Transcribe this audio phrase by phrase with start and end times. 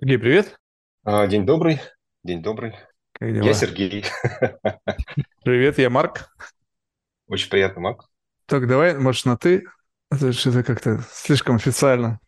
[0.00, 0.58] Сергей, привет.
[1.04, 1.78] А, День добрый,
[2.22, 2.72] день добрый.
[3.12, 3.52] Как Я дела?
[3.52, 4.06] Сергей.
[5.44, 6.34] Привет, я Марк.
[7.28, 8.04] Очень приятно, Мак.
[8.46, 9.66] Так, давай, может, на ты?
[10.10, 12.18] Это что-то как-то слишком официально.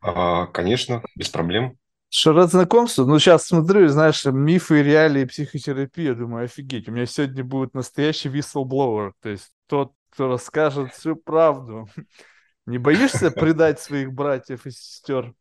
[0.00, 1.76] А, Конечно, без проблем.
[2.08, 3.04] Что, рад знакомству?
[3.04, 6.12] Ну, сейчас смотрю, знаешь, мифы, и реалии психотерапии.
[6.12, 9.10] Думаю, офигеть, у меня сегодня будет настоящий whistleblower.
[9.20, 11.88] То есть тот, кто расскажет всю правду.
[12.66, 15.34] Не боишься предать своих братьев и сестер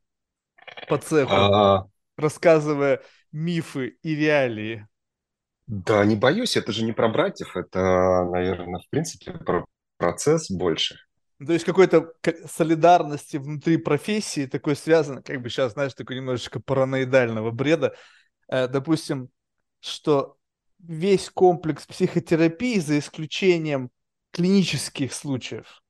[0.88, 1.86] по цеху, А,
[2.18, 3.02] рассказывая
[3.32, 4.88] мифы и реалии?
[5.67, 9.66] Да, не боюсь, это же не про братьев, это, наверное, в принципе про
[9.98, 10.98] процесс больше.
[11.39, 12.13] Ну, То есть какой-то
[12.45, 17.95] солидарности внутри профессии такой связано, как бы сейчас, знаешь, такой немножечко параноидального бреда.
[18.50, 19.30] Э, допустим,
[19.81, 20.38] что
[20.80, 23.91] весь комплекс психотерапии, за исключением
[24.31, 25.84] клинических случаев,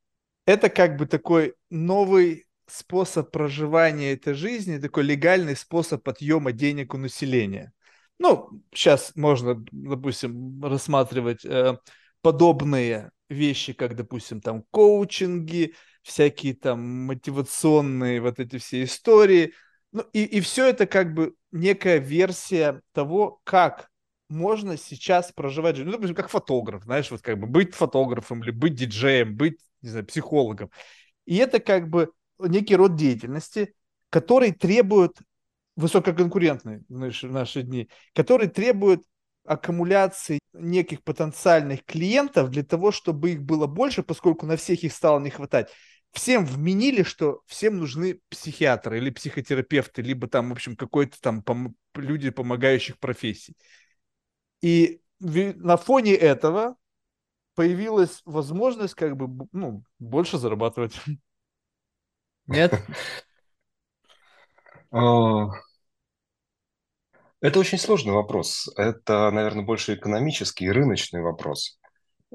[0.45, 6.97] это как бы такой новый способ проживания этой жизни, такой легальный способ отъема денег у
[6.97, 7.73] населения.
[8.19, 11.77] Ну, сейчас можно, допустим, рассматривать э,
[12.21, 19.53] подобные вещи, как, допустим, там коучинги, всякие там мотивационные вот эти все истории.
[19.91, 23.89] Ну, и, и все это как бы некая версия того, как
[24.29, 25.87] можно сейчас проживать жизнь.
[25.87, 29.89] Ну, допустим, как фотограф, знаешь, вот как бы быть фотографом или быть диджеем, быть, не
[29.89, 30.69] знаю, психологом.
[31.25, 32.11] И это как бы
[32.47, 33.73] некий род деятельности,
[34.09, 35.17] который требует
[35.75, 39.03] высококонкурентный в наши, наши дни, который требует
[39.45, 45.19] аккумуляции неких потенциальных клиентов для того, чтобы их было больше, поскольку на всех их стало
[45.19, 45.69] не хватать.
[46.11, 51.73] Всем вменили, что всем нужны психиатры или психотерапевты, либо там, в общем, какой-то там пом-
[51.95, 53.55] люди помогающих профессий.
[54.61, 56.75] И на фоне этого
[57.55, 60.93] появилась возможность как бы ну, больше зарабатывать.
[62.51, 62.73] Нет?
[64.91, 65.49] А,
[67.41, 68.69] Это очень сложный вопрос.
[68.77, 71.79] Это, наверное, больше экономический и рыночный вопрос.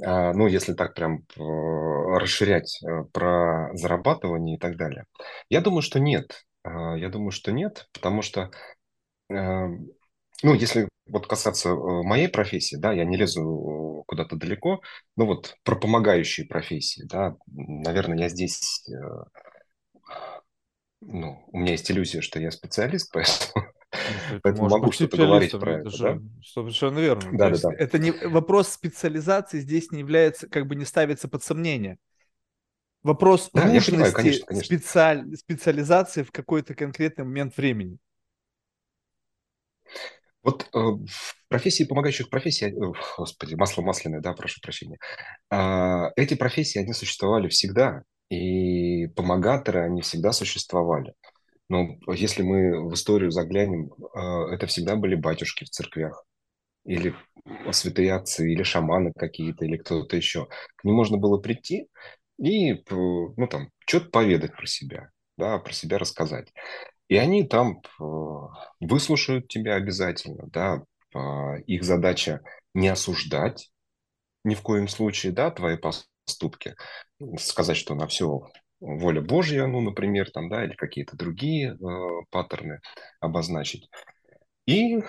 [0.03, 5.07] А, Ну, если так прям э, расширять э, про зарабатывание и так далее.
[5.51, 6.45] Я думаю, что нет.
[6.65, 8.51] А, Я думаю, что нет, потому что
[9.31, 9.35] э,
[10.45, 14.81] Ну, если вот касаться моей профессии, да, я не лезу куда-то далеко,
[15.17, 18.85] но вот про помогающие профессии, да, наверное, я здесь,
[21.01, 23.73] ну, у меня есть иллюзия, что я специалист, поэтому,
[24.31, 26.15] Ну, поэтому могу что-то говорить про это это, да?
[26.15, 27.37] же совершенно верно.
[27.37, 27.83] То есть Да-да-да.
[27.83, 31.99] это не вопрос специализации здесь не является, как бы не ставится под сомнение.
[33.03, 34.67] Вопрос Да, я понимаю, нужности конечно, конечно.
[34.67, 35.37] специаль...
[35.37, 37.99] специализации в какой-то конкретный момент времени.
[40.43, 44.99] Вот э, в профессии помогающих профессий, э, господи, масло масляное, да, прошу прощения,
[45.51, 51.15] а, эти профессии, они существовали всегда, и помогаторы, они всегда существовали.
[51.69, 56.25] Но если мы в историю заглянем, э, это всегда были батюшки в церквях,
[56.85, 57.15] или
[57.73, 60.49] святые отцы, или шаманы какие-то, или кто-то еще.
[60.77, 61.89] К ним можно было прийти
[62.39, 66.53] и, ну, там, что-то поведать про себя, да, про себя рассказать.
[67.09, 67.83] И они там
[68.81, 70.83] выслушают тебя обязательно, да.
[71.15, 72.41] А, Их задача
[72.75, 73.71] не осуждать
[74.45, 76.77] ни в коем случае, да, твои поступки,
[77.39, 78.51] сказать, что на все
[78.81, 82.81] воля Божья, ну, например, там, да, или какие-то другие э, паттерны
[83.21, 83.89] обозначить.
[84.67, 85.03] И э,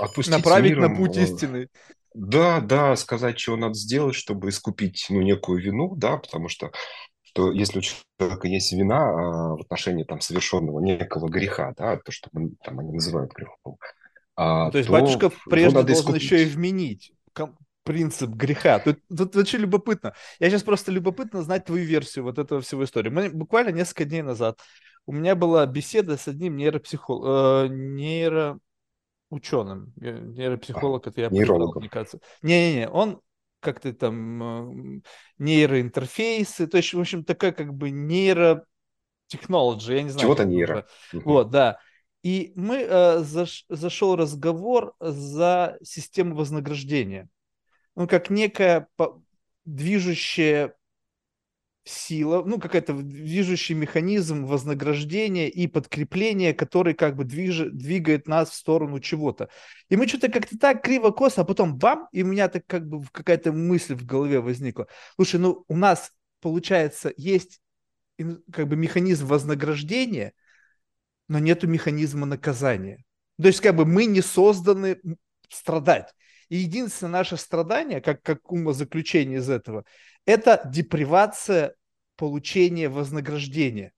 [0.00, 1.68] отпустить Направить на миром, путь э, истины.
[2.14, 6.72] да, да, сказать, что надо сделать, чтобы искупить, ну, некую вину, да, потому что,
[7.22, 12.10] что если у человека есть вина а, в отношении там совершенного некого греха, да, то,
[12.12, 12.30] что
[12.64, 13.78] там они называют грехом, Ну,
[14.36, 16.56] а, то есть то батюшка его прежде должен еще и искупить.
[16.56, 18.80] вменить ком- принцип греха.
[18.80, 20.14] Тут, тут очень любопытно.
[20.40, 23.08] Я сейчас просто любопытно знать твою версию вот этого всего истории.
[23.08, 24.60] Мы, буквально несколько дней назад
[25.06, 28.60] у меня была беседа с одним нейропсихологом,
[29.30, 29.92] ученым.
[29.96, 32.20] Я- А, Нейропсихолог, это я мне кажется.
[32.42, 33.20] Не-не-не, он
[33.60, 35.00] как-то там э,
[35.38, 40.86] нейроинтерфейсы, то есть, в общем, такая как бы нейротехнология, я не знаю, Чего-то нейро.
[41.12, 41.22] Мгм.
[41.24, 41.78] Вот, да.
[42.22, 47.28] И мы э, заш- зашел разговор за систему вознаграждения.
[47.96, 48.88] Ну, как некая
[49.64, 50.74] движущая
[51.84, 57.70] сила, ну, какая-то движущий механизм вознаграждения и подкрепления, который как бы движ...
[57.72, 59.48] двигает нас в сторону чего-то.
[59.88, 63.04] И мы что-то как-то так криво-косо, а потом бам, и у меня так как бы
[63.12, 64.88] какая-то мысль в голове возникла.
[65.14, 67.60] Слушай, ну, у нас, получается, есть
[68.52, 70.32] как бы механизм вознаграждения,
[71.28, 73.04] но нету механизма наказания.
[73.40, 74.98] То есть как бы мы не созданы
[75.48, 76.14] страдать.
[76.48, 79.84] И единственное наше страдание, как, как умозаключение из этого,
[80.24, 81.74] это депривация
[82.16, 83.92] получения вознаграждения.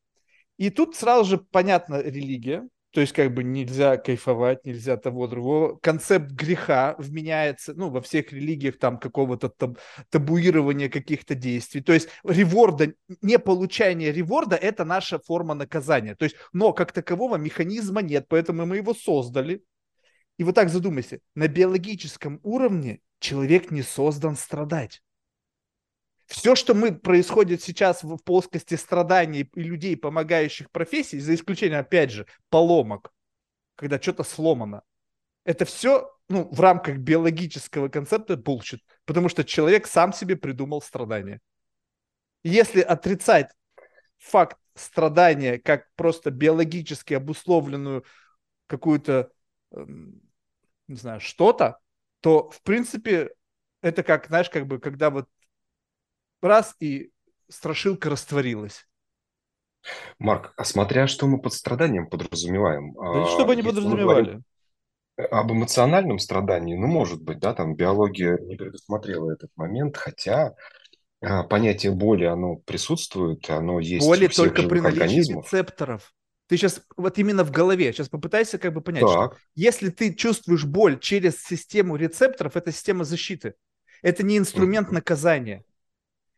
[0.57, 5.77] И тут сразу же понятна религия, То есть как бы нельзя кайфовать, нельзя того другого.
[5.83, 9.79] Концепт греха вменяется, ну, во всех религиях там какого-то таб-
[10.09, 11.83] табуирования каких-то действий.
[11.83, 16.15] То есть реворда, не получание реворда– это наша форма наказания.
[16.15, 19.63] То есть, но как такового механизма нет, поэтому мы его создали.
[20.39, 25.03] И вот так задумайся, на биологическом уровне человек не создан страдать.
[26.27, 32.11] Все, что мы происходит сейчас в плоскости страданий и людей, помогающих профессий, за исключением, опять
[32.11, 33.13] же, поломок,
[33.77, 34.83] когда что-то сломано,
[35.45, 41.41] это все ну, в рамках биологического концепта bullshit, потому что человек сам себе придумал страдания.
[42.45, 43.51] Если отрицать
[44.19, 48.05] факт страдания как просто биологически обусловленную
[48.67, 49.33] какую-то,
[49.73, 50.21] эм,
[50.89, 51.79] не знаю, что-то,
[52.21, 53.31] то, в принципе,
[53.83, 55.29] это как, знаешь, как бы, когда вот
[56.43, 57.11] раз и
[57.49, 58.87] страшилка растворилась.
[60.19, 62.93] Марк, а смотря что мы под страданием подразумеваем.
[62.95, 64.43] Да что бы они подразумевали?
[65.17, 70.55] Об эмоциональном страдании, ну, может быть, да, там биология не предусмотрела этот момент, хотя
[71.21, 75.53] а, понятие боли, оно присутствует, оно есть Боли у всех только при наличии организмов.
[75.53, 76.15] рецепторов.
[76.49, 80.15] Ты сейчас вот именно в голове, сейчас попытайся как бы понять, что Так, если ты
[80.15, 83.55] чувствуешь боль через систему рецепторов, это система защиты.
[84.03, 85.65] Это не инструмент наказания.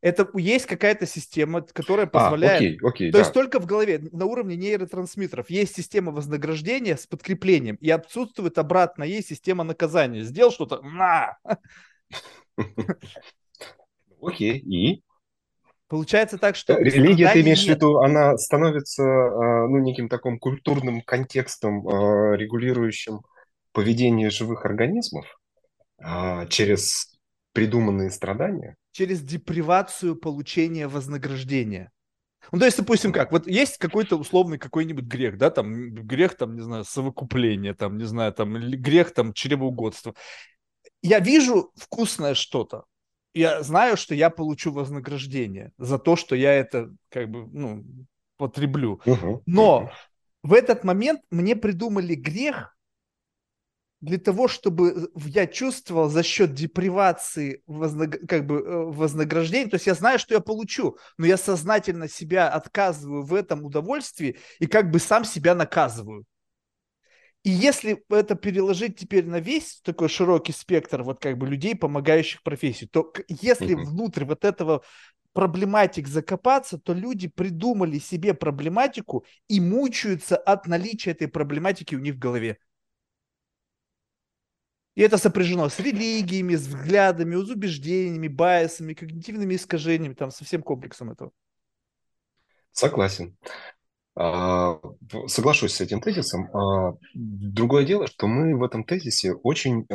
[0.01, 3.21] Это есть какая-то система, которая а, позволяет окей, окей, То да.
[3.21, 9.05] есть только в голове, на уровне нейротрансмиттеров, есть система вознаграждения с подкреплением, и отсутствует обратно,
[9.05, 10.23] есть система наказания.
[10.23, 11.37] Сделал что-то, на!
[14.23, 15.03] Окей, и?
[15.91, 21.03] Получается так, что Религия, ты имеешь в виду, она становится, а, ну, неким таким культурным
[21.03, 23.21] контекстом, а, регулирующим
[23.73, 25.27] поведение живых организмов
[25.99, 27.19] а, через
[27.53, 28.77] придуманные страдания?
[28.93, 31.91] через депривацию получения вознаграждения.
[32.53, 36.57] Ну, то есть, допустим, как, вот есть какой-то условный какой-нибудь грех, да, там, грех, там,
[36.57, 40.15] не знаю, совокупление, там, не знаю, там, грех, там, чревоугодство.
[41.03, 42.85] Я вижу вкусное что-то,
[43.35, 47.85] я знаю, что я получу вознаграждение за то, что я это, как бы, ну,
[48.37, 49.01] потреблю.
[49.07, 49.91] Мгм, Но
[50.43, 52.77] в этот момент мне придумали грех
[54.01, 59.87] для того, чтобы я чувствовал за счет депривации вознаг- как бы, э, вознаграждения, то есть
[59.87, 64.91] я знаю, что я получу, но я сознательно себя отказываю в этом удовольствии и как
[64.91, 66.25] бы сам себя наказываю.
[67.43, 72.43] И если это переложить теперь на весь такой широкий спектр вот как бы людей, помогающих
[72.43, 73.87] профессии, то если Мгм.
[73.87, 74.83] внутрь вот этого
[75.33, 82.17] проблематик закопаться, то люди придумали себе проблематику и мучаются от наличия этой проблематики у них
[82.17, 82.59] в голове.
[84.95, 90.63] И это сопряжено с религиями, с взглядами, с убеждениями, байсами, когнитивными искажениями, там, со всем
[90.63, 91.33] комплексом этого.
[92.73, 93.37] Согласен.
[94.17, 94.79] А,
[95.27, 96.49] Соглашусь с этим тезисом.
[96.55, 99.87] А, Другое дело, что мы в этом тезисе очень,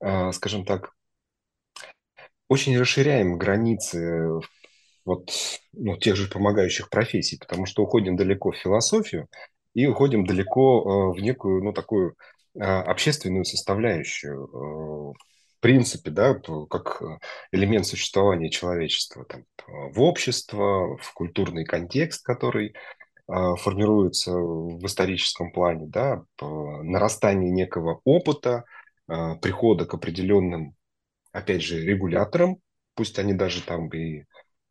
[0.00, 0.92] а, скажем так,
[2.48, 4.40] очень расширяем границы
[5.04, 5.30] вот,
[5.72, 9.28] ну, тех же помогающих профессий, потому что уходим далеко в философию
[9.74, 12.16] и уходим далеко в некую, ну, такую
[12.58, 15.14] общественную составляющую.
[15.66, 16.32] Принципе, да,
[16.70, 17.18] как э,
[17.50, 22.72] элемент существования человечества там, э, в общество, в культурный контекст, который э,
[23.26, 28.62] формируется в историческом плане, да, нарастание некого опыта,
[29.08, 30.76] э, прихода к определенным,
[31.32, 32.58] опять же, регуляторам,
[32.94, 34.22] пусть они даже там и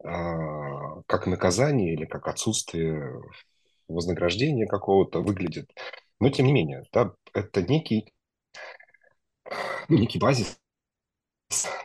[0.01, 3.21] а, как наказание или как отсутствие
[3.89, 5.69] вознаграждения какого-то выглядит.
[6.21, 8.13] Но тем не менее, да, это некий,
[9.89, 10.57] ну, некий базис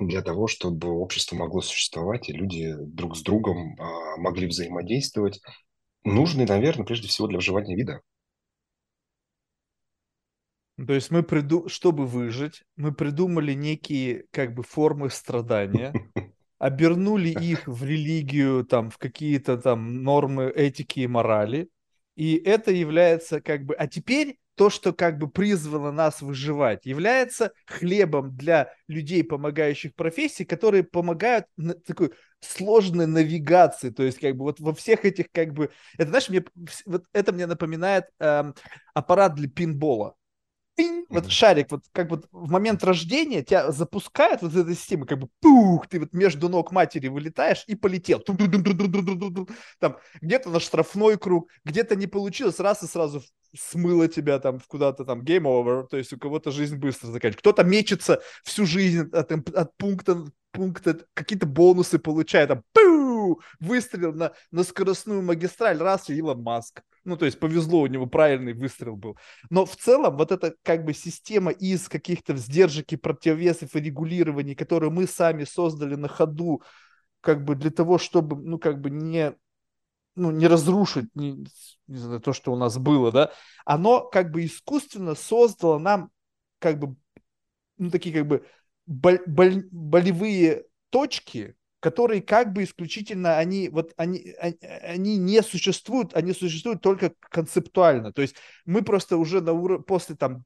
[0.00, 5.40] для того, чтобы общество могло существовать, и люди друг с другом а, могли взаимодействовать.
[6.04, 8.00] Нужный, наверное, прежде всего для выживания вида.
[10.86, 11.68] То есть мы, приду...
[11.68, 15.92] чтобы выжить, мы придумали некие как бы формы страдания,
[16.58, 21.68] обернули их в религию, там, в какие-то там нормы этики и морали,
[22.16, 23.74] и это является как бы...
[23.74, 30.44] А теперь то, что как бы призвано нас выживать, является хлебом для людей, помогающих профессий,
[30.44, 35.54] которые помогают на такой сложной навигации, то есть как бы вот во всех этих как
[35.54, 35.70] бы...
[35.96, 36.44] Это, знаешь, мне,
[36.84, 38.54] вот это мне напоминает эм,
[38.92, 40.14] аппарат для пинбола
[40.74, 45.18] пинь, вот шарик, вот как вот в момент рождения тебя запускает вот эта система, как
[45.18, 48.20] бы пух, ты вот между ног матери вылетаешь и полетел.
[48.20, 53.22] Там где-то на штрафной круг, где-то не получилось, раз и сразу
[53.56, 57.40] смыло тебя там в куда-то там game over, то есть у кого-то жизнь быстро заканчивается.
[57.40, 64.32] Кто-то мечется всю жизнь от, от пункта пункта, какие-то бонусы получает, там, пу, выстрелил на,
[64.50, 66.82] на скоростную магистраль, раз, и Илон Маск.
[67.04, 69.16] Ну, то есть повезло, у него правильный выстрел был.
[69.48, 74.54] Но в целом вот эта как бы система из каких-то сдержек и противовесов и регулирований,
[74.54, 76.62] которые мы сами создали на ходу,
[77.20, 79.34] как бы для того, чтобы, ну, как бы не
[80.16, 81.46] ну, не разрушить не,
[81.86, 83.32] не знаю, то, что у нас было, да,
[83.64, 86.10] оно как бы искусственно создало нам
[86.58, 86.96] как бы,
[87.78, 88.46] ну, такие как бы
[88.86, 96.14] боль, боль, болевые точки, которые как бы исключительно они вот они, они они не существуют,
[96.14, 98.12] они существуют только концептуально.
[98.12, 100.44] То есть мы просто уже на уровне после там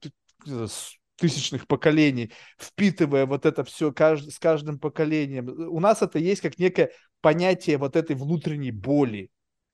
[1.17, 6.57] тысячных поколений, впитывая вот это все кажд, с каждым поколением, у нас это есть как
[6.57, 9.29] некое понятие вот этой внутренней боли,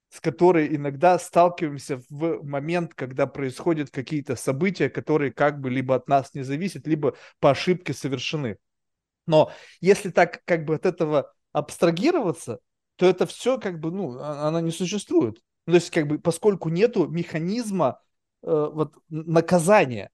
[0.10, 6.08] с которой иногда сталкиваемся в момент, когда происходят какие-то события, которые как бы либо от
[6.08, 8.58] нас не зависят, либо по ошибке совершены.
[9.26, 12.60] Но если так как бы от этого абстрагироваться,
[12.96, 15.42] то это все как бы, ну, а, она не существует.
[15.66, 18.00] Ну, то есть как бы поскольку нету механизма
[18.44, 20.12] э, вот наказания,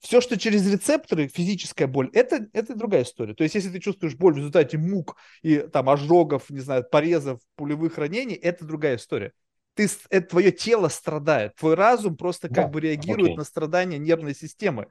[0.00, 3.34] все, что через рецепторы, физическая боль, это, это другая история.
[3.34, 7.40] То есть, если ты чувствуешь боль в результате мук и там ожогов, не знаю, порезов,
[7.56, 9.32] пулевых ранений, это другая история.
[9.74, 13.36] Ты, это твое тело страдает, твой разум просто как да, бы реагирует окей.
[13.36, 14.86] на страдания нервной системы.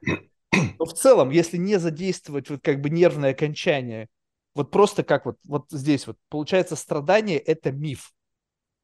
[0.79, 4.09] Но в целом, если не задействовать вот как бы нервное окончание,
[4.55, 8.11] вот просто как вот, вот здесь вот, получается, страдание– это миф.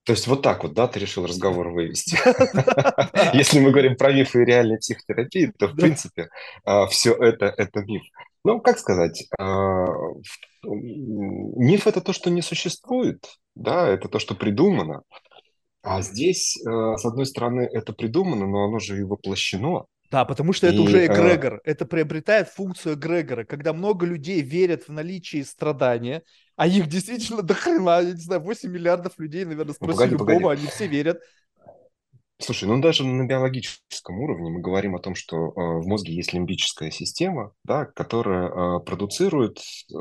[0.04, 2.18] То есть вот так вот, да, ты решил разговор вывести.
[3.38, 6.30] Если мы говорим про мифы и реальной психотерапии, то, в принципе,
[6.66, 8.04] а, все это– это миф.
[8.44, 9.86] Ну, как сказать, а,
[10.64, 13.26] миф– это то, что не существует,
[13.56, 15.04] да, это то, что придумано.
[15.84, 19.86] А здесь, а, с одной стороны, это придумано, но оно же и воплощено.
[20.12, 21.56] Да, потому что и, это уже эгрегор.
[21.56, 21.60] Э...
[21.64, 26.24] Это приобретает функцию эгрегора, когда много людей верят в наличие страдания,
[26.58, 30.28] а их действительно до хрена, я не знаю, 8 миллиардов людей, наверное, спроси погоди, любого,
[30.28, 30.62] погоди.
[30.62, 31.22] они все верят.
[32.40, 36.34] Слушай, ну даже на биологическом уровне мы говорим о том, что э, в мозге есть
[36.34, 39.94] лимбическая система, да, которая э, продуцирует э,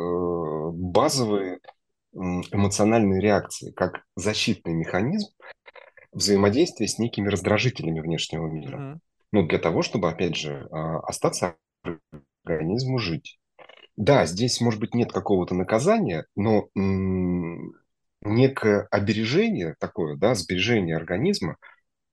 [0.72, 1.58] базовые э,
[2.14, 5.28] эмоциональные реакции, как защитный механизм
[6.12, 8.76] взаимодействия с некими раздражителями внешнего мира.
[8.76, 9.00] Mm-hmm
[9.32, 11.56] ну, для того, чтобы, опять же, а, остаться
[12.44, 13.38] организму жить.
[13.96, 16.68] Да, здесь, может быть, нет какого-то наказания, но
[18.22, 21.56] некое обережение такое, да, сбережение организма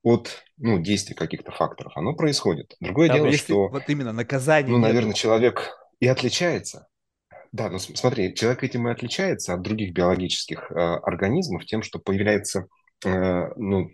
[0.02, 2.74] от ну, действий каких-то факторов, оно происходит.
[2.80, 3.68] Другое да, дело, если что...
[3.68, 6.88] Вот именно наказание Ну, наверное, человек и отличается.
[7.52, 12.66] Да, ну смотри, человек этим и отличается от других биологических э, организмов тем, что появляется,
[13.04, 13.90] э, ну,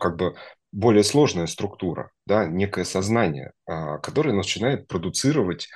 [0.00, 0.34] как бы
[0.74, 5.68] более сложная структура, да, некое сознание, а, которое начинает продуцировать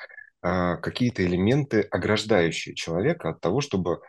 [0.42, 4.00] а, какие-то элементы, ограждающие человека от того, чтобы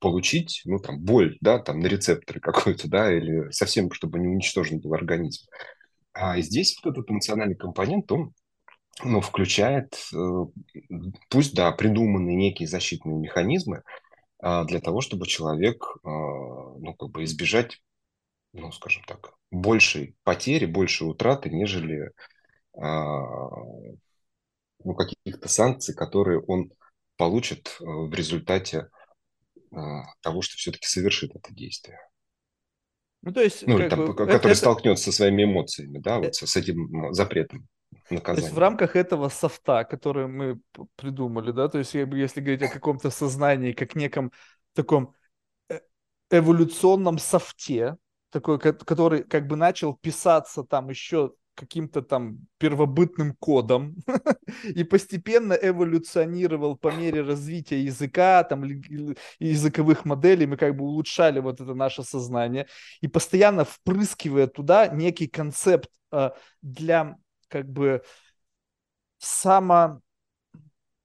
[0.00, 4.80] получить, ну, там, боль, да, там, на рецепторы какой-то, да, или совсем, чтобы не уничтожен
[4.80, 5.46] был организм.
[6.12, 8.32] А здесь вот этот эмоциональный компонент, он,
[9.04, 10.44] ну, включает, э,
[11.28, 13.82] пусть, да, придуманные некие защитные механизмы
[14.40, 17.80] а, для того, чтобы человек, ну, как бы избежать
[18.54, 22.10] ну, скажем так, большей потери, большей утраты, нежели
[22.76, 23.20] а,
[24.84, 26.72] ну, каких-то санкций, которые он
[27.16, 28.88] получит э, в результате
[29.72, 31.98] а, того, что все-таки совершит это действие.
[33.22, 36.46] Ну, то есть, ну, там, бы, который это, столкнется со своими эмоциями, да, вот с,
[36.46, 37.66] с этим запретом
[38.10, 38.40] наказания.
[38.40, 40.60] То есть в рамках этого софта, который мы
[40.96, 44.30] придумали, да, то есть если говорить о каком-то сознании, как неком
[44.74, 45.14] таком
[45.70, 45.80] э,
[46.30, 47.96] эволюционном софте,
[48.34, 53.94] такой, который как бы начал писаться там еще каким-то там первобытным кодом
[54.64, 58.64] и постепенно эволюционировал по мере развития языка, там,
[59.38, 62.66] языковых моделей, мы как бы улучшали вот это наше сознание
[63.00, 68.02] и постоянно впрыскивая туда некий концепт э, для как бы
[69.18, 70.00] само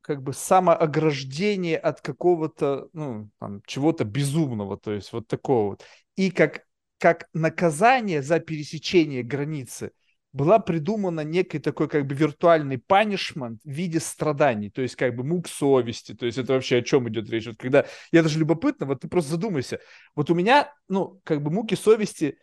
[0.02, 5.86] как бы самоограждение от какого-то, ну, там, чего-то безумного, то есть вот такого вот.
[6.16, 6.64] И как
[7.00, 9.92] как наказание за пересечение границы
[10.32, 15.24] была придумана некий такой как бы виртуальный панишмент в виде страданий, то есть как бы
[15.24, 17.48] мук совести, то есть это вообще о чем идет речь?
[17.48, 19.80] Вот когда, я даже любопытно, вот ты просто задумайся,
[20.16, 22.38] вот у меня, ну, как бы муки совести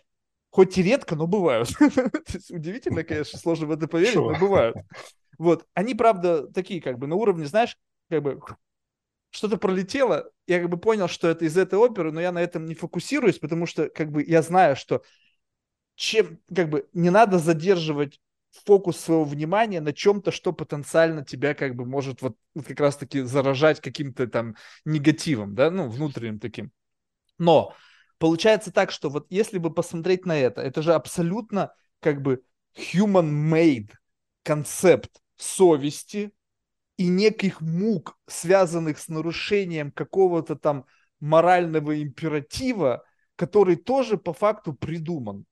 [0.50, 1.68] хоть и редко, но бывают.
[2.50, 4.76] Удивительно, конечно, сложно в это поверить, но бывают.
[5.38, 7.76] Вот, они, правда, такие как бы на уровне, знаешь,
[8.08, 8.40] как бы
[9.36, 12.66] что-то пролетело, я как бы понял, что это из этой оперы, но я на этом
[12.66, 15.02] не фокусируюсь, потому что как бы я знаю, что
[15.94, 18.20] чем как бы не надо задерживать
[18.64, 23.22] фокус своего внимания на чем-то, что потенциально тебя как бы может вот, вот как раз-таки
[23.22, 26.72] заражать каким-то там негативом, да, ну, внутренним таким.
[27.38, 27.74] Но
[28.18, 32.42] Получается так, что вот если бы посмотреть на это, это же абсолютно как бы
[32.74, 33.90] human-made
[34.42, 36.32] концепт совести
[36.96, 40.86] и неких мук, связанных с нарушением какого-то там
[41.20, 43.04] морального императива,
[43.36, 45.44] который тоже по факту придуман.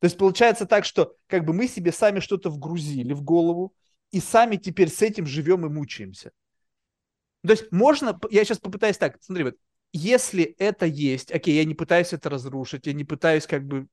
[0.00, 3.74] То есть получается так, что как бы мы себе сами что-то вгрузили в голову,
[4.10, 6.30] и сами теперь с этим живем и мучаемся.
[7.44, 9.56] То есть можно, я сейчас попытаюсь так, смотри, вот,
[9.92, 13.86] если это есть, окей, я не пытаюсь это разрушить, я не пытаюсь как бы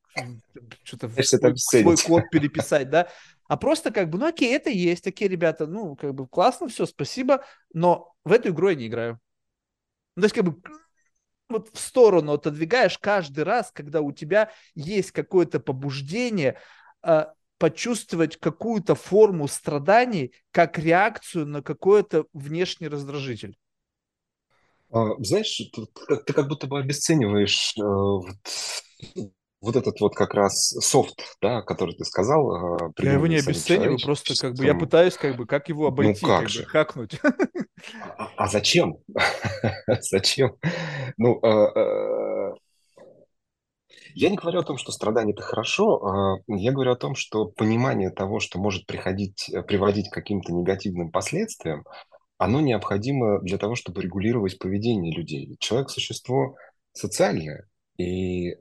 [0.83, 3.09] что-то свой, свой код переписать, да,
[3.47, 6.85] а просто как бы, ну окей, это есть, окей, ребята, ну как бы классно, все,
[6.85, 9.19] спасибо, но в эту игру я не играю.
[10.15, 10.61] Ну, то есть как бы
[11.49, 16.57] вот в сторону отодвигаешь каждый раз, когда у тебя есть какое-то побуждение
[17.03, 17.25] э,
[17.57, 23.57] почувствовать какую-то форму страданий как реакцию на какой-то внешний раздражитель.
[24.91, 28.37] А, знаешь, ты, ты как будто бы обесцениваешь э, вот,
[29.65, 32.77] вот этот вот как раз софт, да, который ты сказал.
[32.77, 35.87] Э, я его не обесцениваю, просто как бы я пытаюсь как бы как его ну
[35.87, 36.63] обойти, ну, как, как же?
[36.63, 37.19] бы хакнуть.
[38.17, 38.97] А, а зачем?
[40.01, 40.55] зачем?
[41.17, 42.53] Ну, э, э,
[44.13, 48.11] я не говорю о том, что страдание это хорошо, я говорю о том, что понимание
[48.11, 51.83] того, что может приходить, приводить к каким-то негативным последствиям,
[52.37, 55.57] оно необходимо для того, чтобы регулировать поведение людей.
[55.59, 56.55] Человек– существо
[56.93, 57.67] социальное,
[57.97, 58.53] и,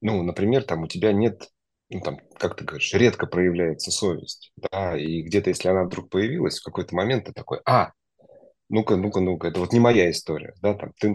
[0.00, 1.48] ну, например, там у тебя нет,
[1.88, 6.58] ну, там, как ты говоришь, редко проявляется совесть, да, и где-то, если она вдруг появилась,
[6.58, 7.92] в какой-то момент ты такой, а,
[8.68, 11.14] ну-ка, ну-ка, ну-ка, это вот не моя история, да, там, ты...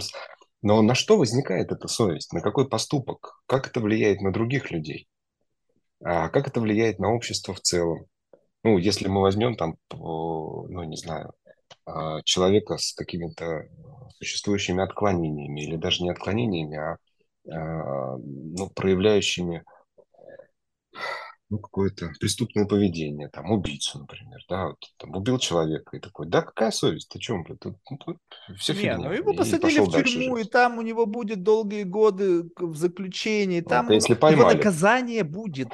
[0.61, 2.33] Но на что возникает эта совесть?
[2.33, 3.39] На какой поступок?
[3.45, 5.07] Как это влияет на других людей?
[6.03, 8.07] А как это влияет на общество в целом?
[8.63, 11.33] Ну, если мы возьмем там, ну, не знаю,
[11.85, 13.67] а, человека с какими-то
[14.17, 16.97] существующими отклонениями, или даже не отклонениями, а
[17.45, 19.63] ну, проявляющими
[21.49, 26.41] ну, какое-то преступное поведение, там, убийцу, например, да, вот, там, убил человека и такой, да,
[26.41, 28.97] какая совесть, ты чем, блядь, тут, тут ну, все Не, фигня.
[28.97, 33.87] ну его посадили в тюрьму, и там у него будет долгие годы в заключении, там
[33.87, 34.41] вот, если поймали.
[34.41, 35.69] его наказание будет.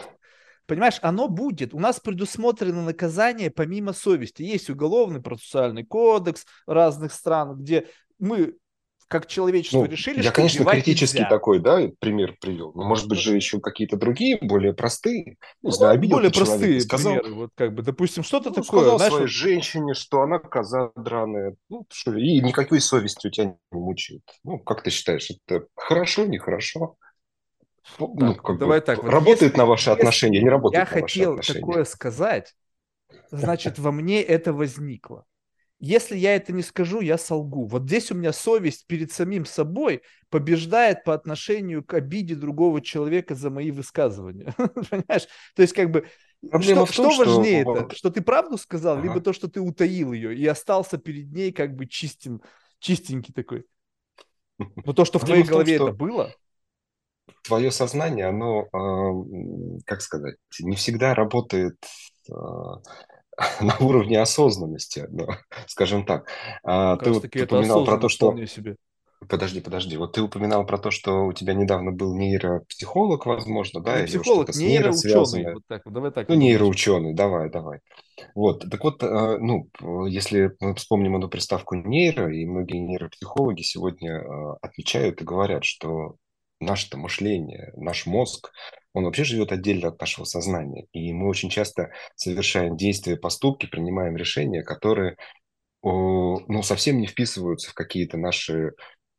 [0.67, 1.73] Понимаешь, оно будет.
[1.73, 4.43] У нас предусмотрено наказание помимо совести.
[4.43, 7.87] Есть уголовный процессуальный кодекс разных стран, где
[8.19, 8.55] мы
[9.11, 11.29] как человечество ну, решили, я, что конечно, критический нельзя.
[11.29, 12.71] такой, да, пример привел.
[12.73, 15.25] Но, может быть, же еще какие-то другие, более простые.
[15.25, 17.35] Не ну, знаю, обидел более простые сказал, примеры.
[17.35, 18.79] Вот как бы, допустим, что-то ну, такое.
[18.79, 19.33] Сказал знаешь, своей вот...
[19.33, 21.57] женщине, что она коза драная.
[21.67, 24.21] Ну, что, и никакой совести у тебя не мучает.
[24.45, 26.95] Ну, как ты считаешь, это хорошо, нехорошо?
[27.99, 29.03] Ну, ну, как давай бы, так.
[29.03, 32.55] Вот работает если, на ваши если отношения, не работает Я хотел такое сказать,
[33.29, 35.25] значит, во мне это возникло.
[35.83, 37.65] Если я это не скажу, я солгу.
[37.65, 43.33] Вот здесь у меня совесть перед самим собой побеждает по отношению к обиде другого человека
[43.33, 44.53] за мои высказывания.
[44.57, 45.27] Понимаешь?
[45.55, 46.05] То есть как бы
[46.51, 47.75] Проблема что, том, что важнее что...
[47.75, 47.95] это?
[47.95, 49.07] Что ты правду сказал, ага.
[49.07, 52.43] либо то, что ты утаил ее и остался перед ней как бы чистым,
[52.77, 53.65] чистенький такой.
[54.85, 56.31] Но то, что в твоей голове это было,
[57.43, 58.67] твое сознание, оно,
[59.85, 61.75] как сказать, не всегда работает
[62.31, 62.81] а,
[63.61, 65.27] на уровне осознанности, ну,
[65.67, 66.27] скажем так.
[66.63, 68.35] А ты вот упоминал про то, что...
[68.45, 68.75] Себе.
[69.29, 69.97] Подожди, подожди.
[69.97, 74.01] Вот ты упоминал про то, что у тебя недавно был нейропсихолог, возможно, да?
[74.01, 75.53] Не психолог, нейроученый.
[75.53, 76.27] Вот так, давай так.
[76.27, 77.81] Ну, нейроученый, давай, давай.
[78.33, 79.69] Вот, так вот, а, ну,
[80.07, 84.23] если мы вспомним эту приставку нейро, и многие нейропсихологи сегодня
[84.59, 86.15] отмечают и говорят, что
[86.59, 88.51] наше мышление, наш мозг,
[88.93, 90.87] он вообще живет отдельно от нашего сознания.
[90.91, 95.17] И мы очень часто совершаем действия, поступки, принимаем решения, которые
[95.83, 98.71] ну, совсем не вписываются в какие-то наши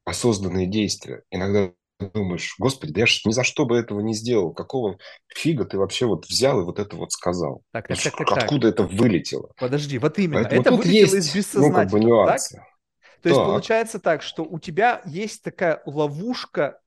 [0.04, 1.22] осознанные действия.
[1.30, 4.52] Иногда думаешь, господи, да я же ни за что бы этого не сделал.
[4.52, 7.62] Какого фига ты вообще вот взял и вот это вот сказал?
[7.72, 8.86] Так, так, так, так, Откуда так.
[8.86, 9.52] это вылетело?
[9.56, 10.42] Подожди, вот именно.
[10.42, 12.56] Поэтому это вылетело есть, из бессознательного, ну, как бы нюансы.
[12.56, 12.66] Так?
[13.22, 16.80] То есть получается так, что у тебя есть такая ловушка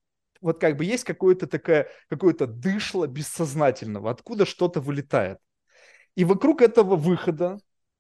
[0.45, 5.39] вот как бы есть какое-то такое, какое-то дышло бессознательного, откуда что-то вылетает.
[6.13, 7.57] И вокруг этого выхода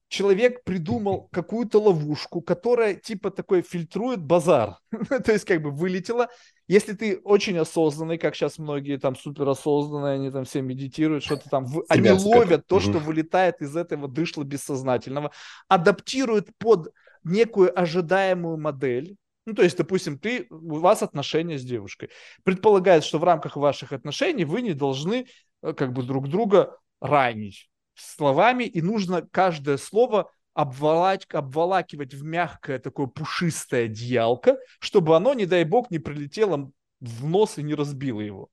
[0.09, 4.77] человек придумал какую-то ловушку, которая типа такой фильтрует базар.
[5.25, 6.27] То есть как бы вылетела.
[6.67, 11.65] Если ты очень осознанный, как сейчас многие там суперосознанные, они там все медитируют, что-то там,
[11.65, 11.83] в...
[11.89, 15.31] они ловят то, что вылетает из этого дышла бессознательного,
[15.67, 22.09] адаптируют под некую ожидаемую модель, ну, то есть, допустим, ты, у вас отношения с девушкой.
[22.43, 25.27] Предполагается, что в рамках ваших отношений вы не должны
[25.61, 32.79] э, как бы друг друга ранить словами, и нужно каждое слово обволач, обволакивать в мягкое
[32.79, 38.21] такое пушистое одеялко, чтобы оно, не дай бог, не прилетело в нос и не разбила
[38.21, 38.49] его.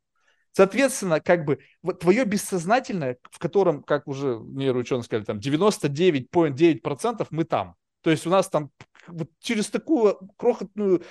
[0.51, 7.45] Соответственно, как бы вот твое бессознательное, в котором, как уже нейроученые сказали, там 99,9% мы
[7.45, 7.77] там.
[8.03, 8.71] То есть у нас там
[9.07, 11.05] вот через такую крохотную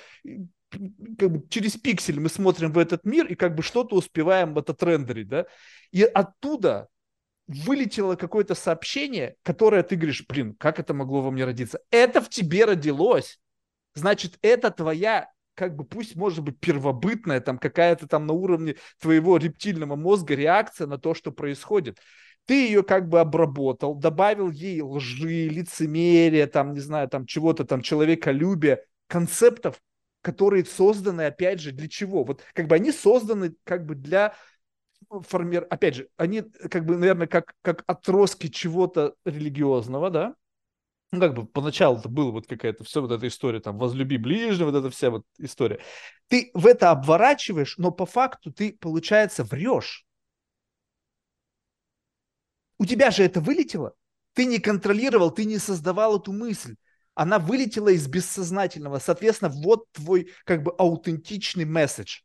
[1.18, 4.74] как бы через пиксель мы смотрим в этот мир и как бы что-то успеваем это
[4.80, 5.46] рендерить, да,
[5.90, 6.88] и оттуда
[7.46, 11.80] вылетело какое-то сообщение, которое ты говоришь, блин, как это могло во мне родиться?
[11.90, 13.38] Это в тебе родилось.
[13.94, 19.36] Значит, это твоя как бы пусть может быть первобытная, там какая-то там на уровне твоего
[19.36, 21.98] рептильного мозга реакция на то, что происходит.
[22.46, 27.82] Ты ее как бы обработал, добавил ей лжи, лицемерия, там, не знаю, там чего-то там,
[27.82, 29.80] человеколюбия, концептов,
[30.22, 32.24] которые созданы, опять же, для чего?
[32.24, 34.34] Вот как бы они созданы как бы для
[35.08, 35.66] формир...
[35.70, 40.34] Опять же, они как бы, наверное, как, как отростки чего-то религиозного, да?
[41.12, 44.70] ну, как бы поначалу это было вот какая-то все вот эта история, там, возлюби ближнего,
[44.70, 45.78] вот эта вся вот история.
[46.28, 50.06] Ты в это обворачиваешь, но по факту ты, получается, врешь.
[52.82, 53.94] У тебя же это вылетело.
[54.34, 56.74] Ты не контролировал, ты не создавал эту мысль.
[57.14, 58.98] Она вылетела из бессознательного.
[58.98, 62.22] Соответственно, вот твой как бы аутентичный месседж.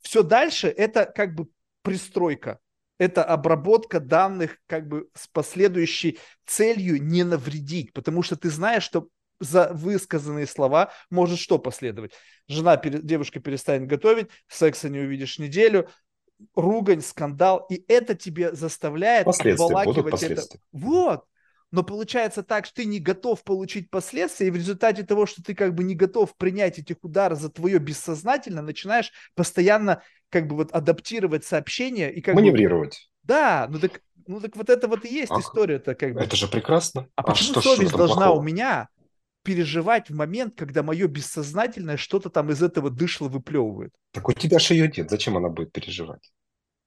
[0.00, 1.48] Все дальше это как бы
[1.82, 2.58] пристройка
[2.98, 9.08] это обработка данных как бы с последующей целью не навредить, потому что ты знаешь, что
[9.40, 12.12] за высказанные слова может что последовать.
[12.48, 15.90] Жена, девушка перестанет готовить, секса не увидишь неделю,
[16.54, 20.42] ругань, скандал, и это тебе заставляет обволакивать это.
[20.72, 21.24] Вот.
[21.70, 25.54] Но получается так, что ты не готов получить последствия, и в результате того, что ты
[25.54, 30.72] как бы не готов принять этих ударов за твое бессознательно, начинаешь постоянно как бы вот
[30.72, 33.10] адаптировать сообщения и как маневрировать.
[33.22, 33.28] Бы...
[33.28, 36.20] Да, ну так, ну так вот это вот и есть история-то как бы.
[36.20, 37.08] Это же прекрасно.
[37.16, 38.38] А, а почему что, совесть что должна плохого?
[38.38, 38.88] у меня
[39.48, 43.94] переживать в момент, когда мое бессознательное что-то там из этого дышло выплевывает?
[44.12, 45.08] Так у тебя же ее нет.
[45.08, 46.32] Зачем она будет переживать?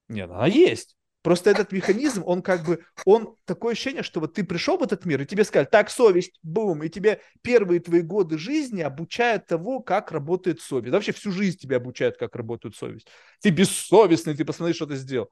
[0.10, 0.96] Нет, она есть.
[1.24, 5.06] Просто этот механизм, он как бы, он такое ощущение, что вот ты пришел в этот
[5.06, 9.80] мир, и тебе сказали, так, совесть, бум, и тебе первые твои годы жизни обучают того,
[9.80, 10.92] как работает совесть.
[10.92, 13.08] Да, вообще всю жизнь тебя обучают, как работает совесть.
[13.42, 15.30] Ты бессовестный, ты посмотри, что ты сделал.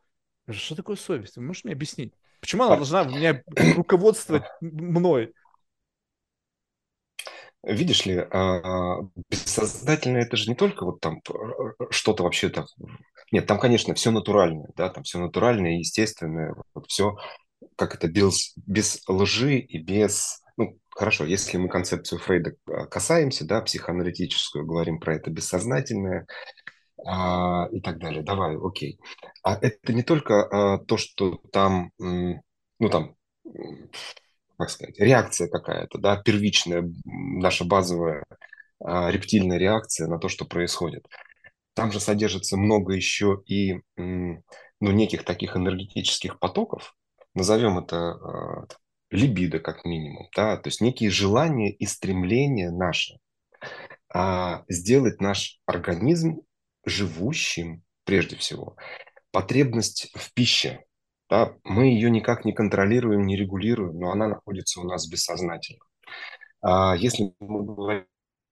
[0.50, 1.38] Что такое совесть?
[1.38, 2.13] Вы можете мне объяснить?
[2.42, 3.44] Почему она должна меня
[3.76, 5.34] руководствовать мной?
[7.63, 11.22] Видишь ли, а, бессознательно это же не только вот там
[11.89, 12.65] что-то вообще-то...
[13.32, 17.17] Нет, там, конечно, все натуральное, да, там все натуральное, естественное, вот все,
[17.76, 20.41] как это, без, без лжи и без...
[20.58, 26.26] Ну, хорошо, если мы концепцию Фрейда а, касаемся, да, психоаналитическую, говорим про это бессознательное,
[27.06, 28.24] а, и так далее.
[28.24, 29.00] Давай, окей.
[29.43, 33.15] А это не только а, то, что там, ну там,
[34.60, 38.26] как сказать, реакция какая-то, да, первичная, наша базовая
[38.80, 41.08] а, рептильная реакция на то, что происходит.
[41.74, 44.43] Там же содержится много еще и ну,
[44.82, 46.93] неких таких энергетических потоков,
[47.34, 48.67] назовем это а,
[49.12, 53.17] либидо как минимум, да, то есть некие желания и стремления наши
[54.13, 56.41] а, сделать наш организм
[56.86, 58.76] живущим прежде всего.
[59.32, 60.84] Потребность в пище,
[61.30, 65.80] да, мы ее никак не контролируем, не регулируем, но она находится у нас бессознательно.
[66.62, 68.06] А если мы говорим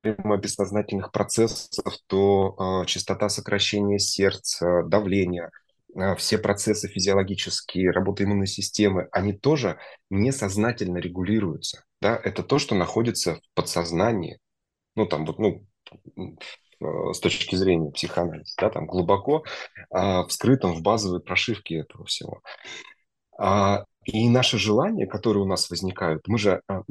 [0.03, 5.49] о бессознательных процессах, то э, частота сокращения сердца, давление,
[5.95, 11.83] э, все процессы физиологические, работа иммунной системы, они тоже несознательно регулируются.
[11.99, 12.19] Да?
[12.23, 14.39] Это то, что находится в подсознании.
[14.95, 15.65] Ну, там вот, ну,
[16.79, 19.43] с точки зрения психоанализа, да, там глубоко
[19.89, 22.41] а, вскрытом в базовой прошивке этого всего.
[23.37, 26.81] А, и наши желания, которые у нас возникают, мы же, а,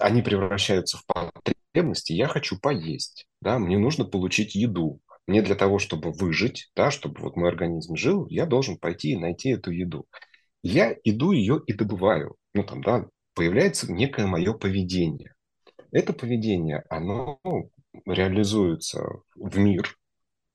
[0.00, 2.12] они превращаются в потребности.
[2.12, 5.00] Я хочу поесть, да, мне нужно получить еду.
[5.26, 9.16] Мне для того, чтобы выжить, да, чтобы вот мой организм жил, я должен пойти и
[9.16, 10.06] найти эту еду.
[10.62, 12.36] Я иду ее и добываю.
[12.52, 15.34] Ну, там, да, появляется некое мое поведение.
[15.92, 17.38] Это поведение, оно
[18.06, 19.04] реализуется
[19.36, 19.96] в мир,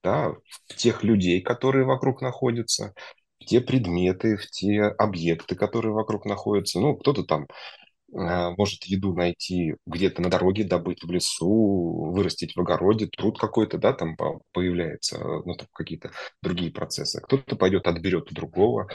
[0.03, 0.33] да,
[0.67, 2.93] в тех людей, которые вокруг находятся,
[3.39, 6.79] в те предметы, в те объекты, которые вокруг находятся.
[6.79, 7.47] Ну, кто-то там
[8.13, 13.77] э, может еду найти где-то на дороге, добыть в лесу, вырастить в огороде, труд какой-то,
[13.77, 14.15] да, там
[14.53, 17.21] появляется, ну, там какие-то другие процессы.
[17.21, 18.89] Кто-то пойдет, отберет у другого,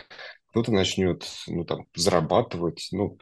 [0.50, 3.18] кто-то начнет, ну, там, зарабатывать, ну,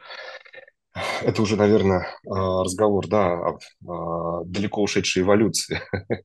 [1.23, 5.81] Это уже, наверное, а, разговор, да, о далеко ушедшей эволюции.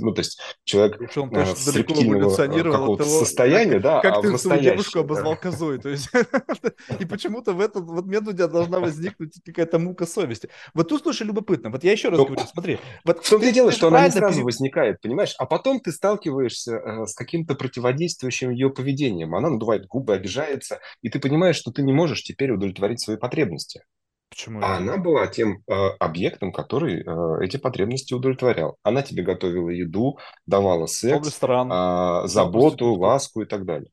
[0.00, 4.22] Ну, то есть человек Причем э, точно с рептильного того, состояния, как, да, как а
[4.22, 5.78] ты свою девушку обозвал козой.
[5.78, 6.08] То есть,
[6.98, 10.48] и почему-то в этот вот момент у тебя должна возникнуть какая-то мука совести.
[10.74, 11.70] Вот тут, слушай, любопытно.
[11.70, 14.10] Вот я еще раз Ну, говорю, смотри, вот в том-то и дело, что она не
[14.10, 15.34] сразу пере- возникает, понимаешь?
[15.38, 19.34] А потом ты сталкиваешься э, с каким-то противодействующим ее поведением.
[19.34, 23.82] Она надувает губы, обижается, и ты понимаешь, что ты не можешь теперь удовлетворить свои потребности.
[24.30, 24.76] Почему А это?
[24.76, 28.76] она была тем э, объектом, который э, эти потребности удовлетворял.
[28.82, 33.90] Она тебе готовила еду, давала секс, э, заботу, ласку и так далее.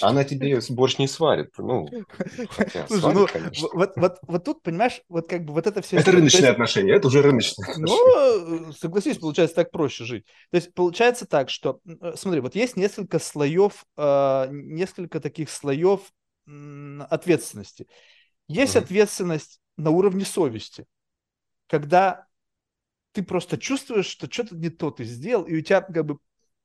[0.00, 1.50] Она тебе борщ не сварит.
[1.58, 1.88] Ну,
[2.48, 3.68] хотя Слушай, ну сварит, конечно.
[3.68, 6.04] в- вот, вот, вот тут, понимаешь, вот как бы вот Это история.
[6.04, 8.16] То рыночные есть, отношения, это уже рыночные отношения.
[8.66, 10.24] ну, согласись, получается так проще жить.
[10.50, 16.00] То есть получается так, что, э, смотри, вот есть несколько слоев, э, несколько таких слоев
[17.08, 17.86] ответственности.
[18.48, 20.86] Есть ответственность на уровне совести,
[21.68, 22.26] когда
[23.12, 26.18] ты просто чувствуешь, что что-то не то ты сделал, и у тебя как бы,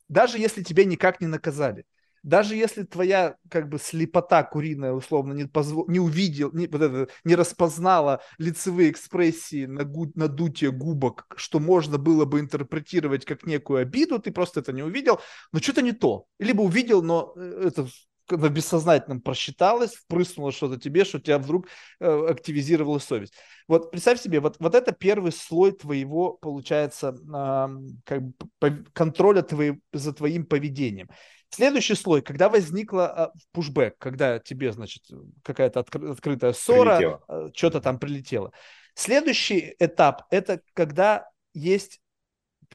[0.09, 1.85] даже если тебя никак не наказали,
[2.23, 7.09] даже если твоя как бы слепота куриная условно не, позво- не увидел, не, вот это,
[7.23, 13.79] не распознала лицевые экспрессии на гу- надутие губок, что можно было бы интерпретировать как некую
[13.81, 15.21] обиду, ты просто это не увидел,
[15.53, 16.25] но что-то не то.
[16.39, 17.87] Либо увидел, но э, это
[18.29, 21.67] на бессознательном просчиталось, впрыснуло что-то тебе, что у тебя вдруг
[21.99, 23.33] э, активизировала совесть.
[23.67, 27.69] Вот представь себе, вот, вот это первый слой твоего, получается, а,
[28.05, 31.09] как бы по- контроля твои- за твоим поведением.
[31.49, 35.03] Следующий слой, когда возникла пушбэк, когда тебе, значит,
[35.43, 37.51] какая-то откры- открытая ссора, Прилетело.
[37.55, 38.51] что-то там прилетело.
[38.95, 42.01] Следующий этап– это когда есть,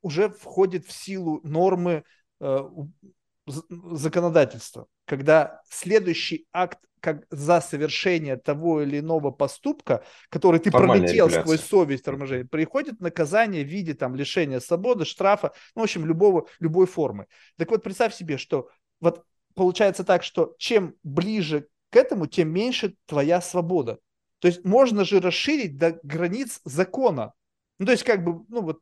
[0.01, 2.05] уже входит в силу нормы
[2.41, 2.69] э,
[3.47, 11.27] законодательства, когда следующий акт как за совершение того или иного поступка, который ты Формальная пролетел
[11.27, 11.43] регуляция.
[11.43, 16.47] сквозь совесть торможения, приходит наказание в виде там лишения свободы, штрафа, ну, в общем, любого,
[16.61, 17.27] любой формы.
[17.59, 18.69] Так вот, представь себе, что
[19.01, 23.99] вот получается так, что чем ближе к этому, тем меньше твоя свобода.
[24.38, 27.33] То есть можно же расширить до границ закона.
[27.81, 28.81] Ну, то есть как бы, ну вот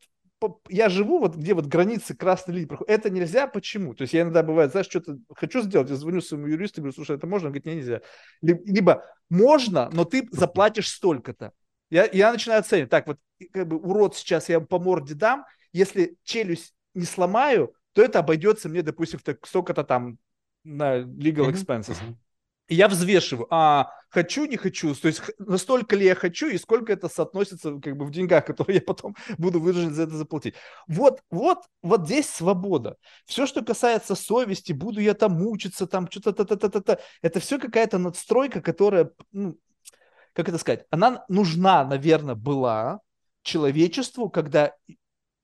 [0.69, 2.91] я живу вот где вот границы красной линии проходят.
[2.91, 3.95] Это нельзя, почему?
[3.95, 7.17] То есть я иногда бывает, знаешь, что-то хочу сделать, я звоню своему юристу, говорю, слушай,
[7.17, 7.49] это можно?
[7.49, 8.01] Он говорит, не, нельзя.
[8.43, 11.53] Ли- Либо можно, но ты заплатишь столько-то.
[11.91, 13.19] Я, я начинаю оценивать, так вот,
[13.53, 18.69] как бы урод сейчас я по морде дам, если челюсть не сломаю, то это обойдется
[18.69, 20.19] мне, допустим, в столько-то там
[20.65, 21.97] на legal expenses.
[22.03, 22.19] мгм.
[22.71, 27.09] Я взвешиваю, а хочу, не хочу, то есть настолько ли я хочу и сколько это
[27.09, 30.55] соотносится как бы в деньгах, которые я потом буду вынужден за это заплатить.
[30.87, 32.97] Вот, вот, вот здесь свобода.
[33.27, 37.41] Все, что касается совести, буду я там мучиться, там что-то, та та та та это
[37.41, 39.59] все какая-то надстройка, которая, ну,
[40.33, 43.01] как это сказать, она нужна, наверное, была
[43.43, 44.75] человечеству, когда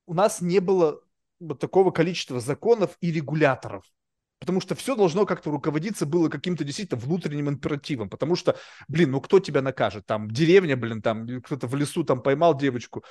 [0.06, 1.00] у нас не было
[1.40, 3.84] вот такого количества законов и регуляторов.
[4.38, 8.10] Потому что все должно как-то руководиться было каким-то действительно внутренним императивом.
[8.10, 10.04] Потому что, блин, ну кто тебя накажет?
[10.06, 13.04] Там деревня, блин, там кто-то в лесу там поймал девочку,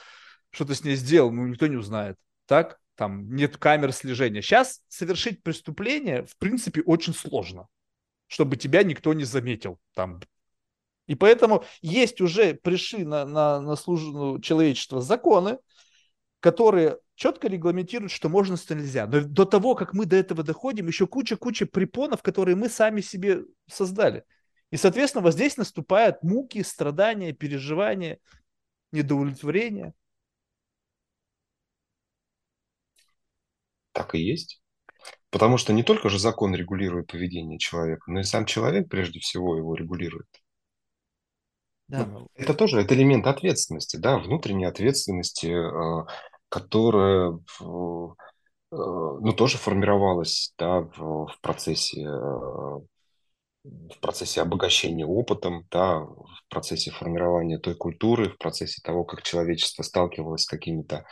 [0.51, 2.17] что-то с ней сделал, ну никто не узнает.
[2.45, 2.79] Так?
[2.95, 4.41] Там нет камер слежения.
[4.41, 7.67] Сейчас совершить преступление, в принципе, очень сложно,
[8.27, 9.79] чтобы тебя никто не заметил.
[9.93, 10.21] Там.
[11.07, 15.57] И поэтому есть уже, пришли на, на, на службу человечества законы,
[16.45, 19.08] которые четко регламентируют, что можно, что нельзя.
[19.08, 23.39] Но до того, как мы до этого доходим, еще куча-куча препонов, которые мы сами себе
[23.67, 24.25] создали.
[24.69, 28.19] И, соответственно, вот здесь наступают муки, страдания, переживания,
[28.91, 29.95] недоудовлетворение.
[33.91, 34.62] Так и есть.
[35.31, 39.58] Потому что не только же закон регулирует поведение человека, но и сам человек прежде всего
[39.58, 40.27] его регулирует.
[41.88, 46.05] Да, Ну, ну, это тоже это элемент ответственности, да, внутренней ответственности, э,
[46.49, 52.10] которая, э, э, ну, тоже формировалась, да, в, в процессе, э,
[53.63, 59.84] в процессе обогащения опытом, да, в процессе формирования той культуры, в процессе того, как человечество
[59.84, 61.05] сталкивалось с какими-то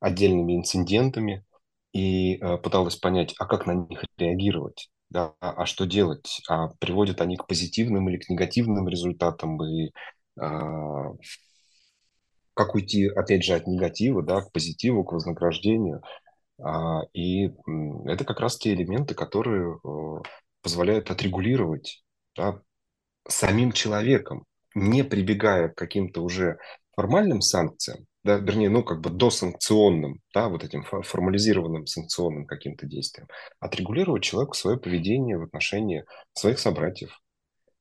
[0.00, 1.44] отдельными инцидентами
[1.92, 7.20] и э, пыталось понять, а как на них реагировать, да, а, что делать, а приводят
[7.20, 9.90] они к позитивным или к негативным результатам, и
[10.40, 11.12] а,
[12.64, 16.02] как уйти, опять же, от негатива, да, к позитиву, к вознаграждению.
[16.62, 17.50] А, И
[18.06, 20.22] это как раз те элементы, которые э,
[20.62, 22.04] позволяют отрегулировать
[22.36, 22.60] да,
[23.28, 24.44] самим человеком,
[24.74, 26.58] не прибегая к каким-то уже
[26.96, 32.86] формальным санкциям, да, вернее, ну, как бы досанкционным, да, вот этим фо- формализированным санкционным каким-то
[32.86, 33.28] действиям,
[33.60, 37.20] отрегулировать человеку свое поведение в отношении своих собратьев,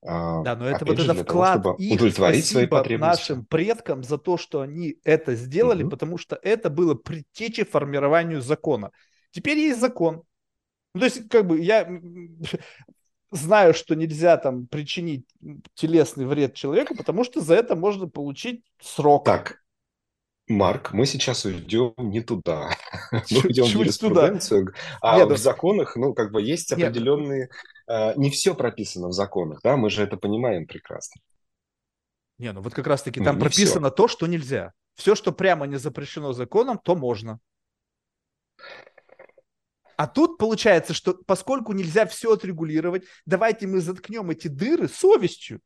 [0.02, 3.20] да, но это опять вот же, это вклад того, их, удовлетворить свои потребности.
[3.20, 5.92] нашим предкам за то, что они это сделали, угу.
[5.92, 8.92] потому что это было предтечей формированию закона.
[9.32, 10.24] Теперь есть закон.
[10.94, 11.88] Ну, то есть, как бы, я
[13.32, 15.26] знаю, что нельзя там причинить
[15.74, 19.26] телесный вред человеку, потому что за это можно получить срок.
[19.26, 19.60] Так,
[20.50, 22.72] Марк, мы сейчас уйдем не туда.
[23.12, 24.74] Мы уйдем в юриспруденцию.
[25.00, 27.42] А Нет, в законах, ну, как бы есть определенные...
[27.42, 27.52] Нет.
[27.90, 31.20] Не все прописано в законах, да, мы же это понимаем прекрасно.
[32.38, 33.96] Не, ну вот как раз-таки там прописано все.
[33.96, 34.74] то, что нельзя.
[34.96, 37.40] Все, что прямо не запрещено законом, то можно.
[39.98, 45.60] А тут получается, что поскольку нельзя все отрегулировать, давайте мы заткнем эти дыры совестью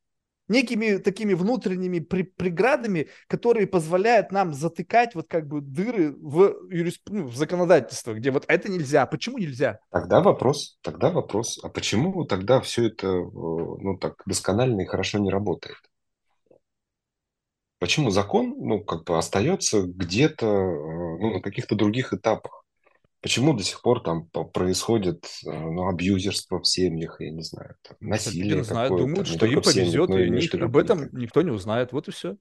[0.53, 7.09] некими такими внутренними преградами, которые позволяют нам затыкать вот как бы дыры в, юрисп...
[7.09, 9.05] ну, в законодательство, где вот это нельзя.
[9.05, 9.79] Почему нельзя?
[9.91, 15.19] Тогда вопрос, тогда вопрос, а почему тогда все это э, ну так досконально и хорошо
[15.19, 15.77] не работает?
[17.79, 22.62] Почему закон, ну, как бы остается где-то, э, ну, на каких-то других этапах?
[23.23, 27.95] Почему до сих пор там происходит э, ну, абьюзерство в семьях, я не знаю, там,
[28.01, 31.93] насилие не знаю, думают, что им повезет, семьях, и них, об этом никто не узнает,
[31.93, 32.35] вот и все.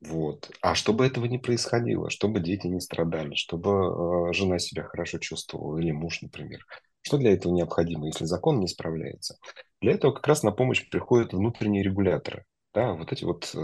[0.00, 0.50] Вот.
[0.62, 5.76] А чтобы этого не происходило, чтобы дети не страдали, чтобы э, жена себя хорошо чувствовала,
[5.76, 6.64] или муж, например,
[7.02, 9.36] что для этого необходимо, если закон не справляется?
[9.82, 12.46] Для этого как раз на помощь приходят внутренние регуляторы.
[12.72, 13.60] Да, вот эти вот, э,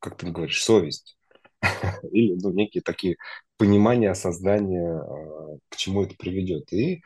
[0.00, 1.16] как ты говоришь, совесть.
[2.10, 3.16] Или ну, некие такие
[3.56, 6.72] понимания создания, а, к чему это приведет.
[6.72, 7.02] И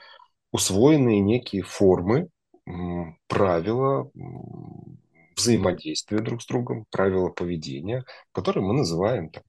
[0.53, 2.29] усвоенные некие формы,
[3.29, 4.11] правила
[5.37, 9.43] взаимодействия друг с другом, правила поведения, которые мы называем там,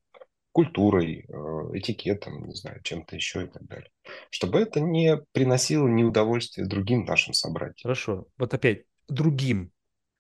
[0.52, 3.90] культурой, а, этикетом, не знаю, чем-то еще и так далее.
[4.30, 7.76] Чтобы это не приносило неудовольствие другим нашим собратьям.
[7.84, 8.26] Хорошо.
[8.38, 9.72] Вот опять другим.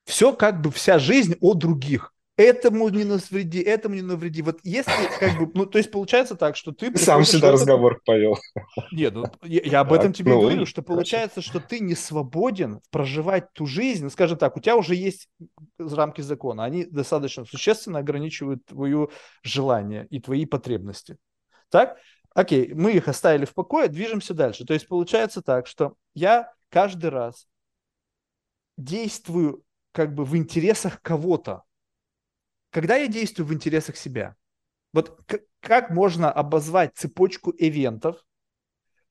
[0.06, 4.41] Все как бы вся жизнь о других этому не навреди, этому не навреди.
[4.41, 6.95] Вот если как бы, ну, то есть получается так, что ты...
[6.97, 8.38] Сам сюда разговор повел.
[8.93, 12.80] Нет, ну, я, я об этом тебе ну, говорю, что получается, что ты не свободен
[12.91, 15.28] проживать ту жизнь, ну, скажем так, у тебя уже есть
[15.78, 19.10] рамки закона, они достаточно существенно ограничивают твое
[19.43, 21.17] желание и твои потребности.
[21.69, 21.97] Так?
[22.34, 24.63] Окей, мы их оставили в покое, движемся дальше.
[24.63, 27.47] То есть получается так, что я каждый раз
[28.78, 31.63] действую как бы в интересах кого-то,
[32.69, 34.36] когда я действую в интересах себя,
[34.93, 35.19] вот
[35.60, 38.23] как можно обозвать цепочку ивентов,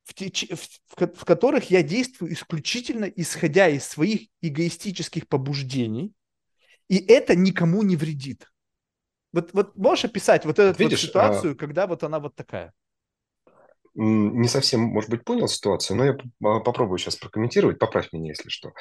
[0.04, 6.14] в, теч- в, в которых я действую исключительно исходя из своих эгоистических побуждений,
[6.88, 8.50] и это никому не вредит.
[9.32, 11.54] Вот, вот можешь описать вот эту Видишь, вот ситуацию, а...
[11.54, 12.72] когда вот она вот такая?
[14.00, 18.72] Не совсем, может быть, понял ситуацию, но я попробую сейчас прокомментировать, поправь меня, если что.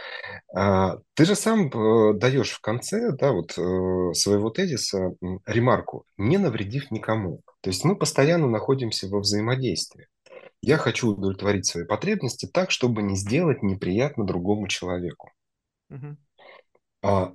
[0.54, 5.16] А, ты же сам э, даешь в конце да, вот, э, своего тезиса
[5.48, 7.42] ремарку, не навредив никому.
[7.62, 10.06] То есть мы постоянно находимся во взаимодействии.
[10.62, 15.32] Я хочу удовлетворить свои потребности так, чтобы не сделать неприятно другому человеку.
[15.90, 16.18] Угу.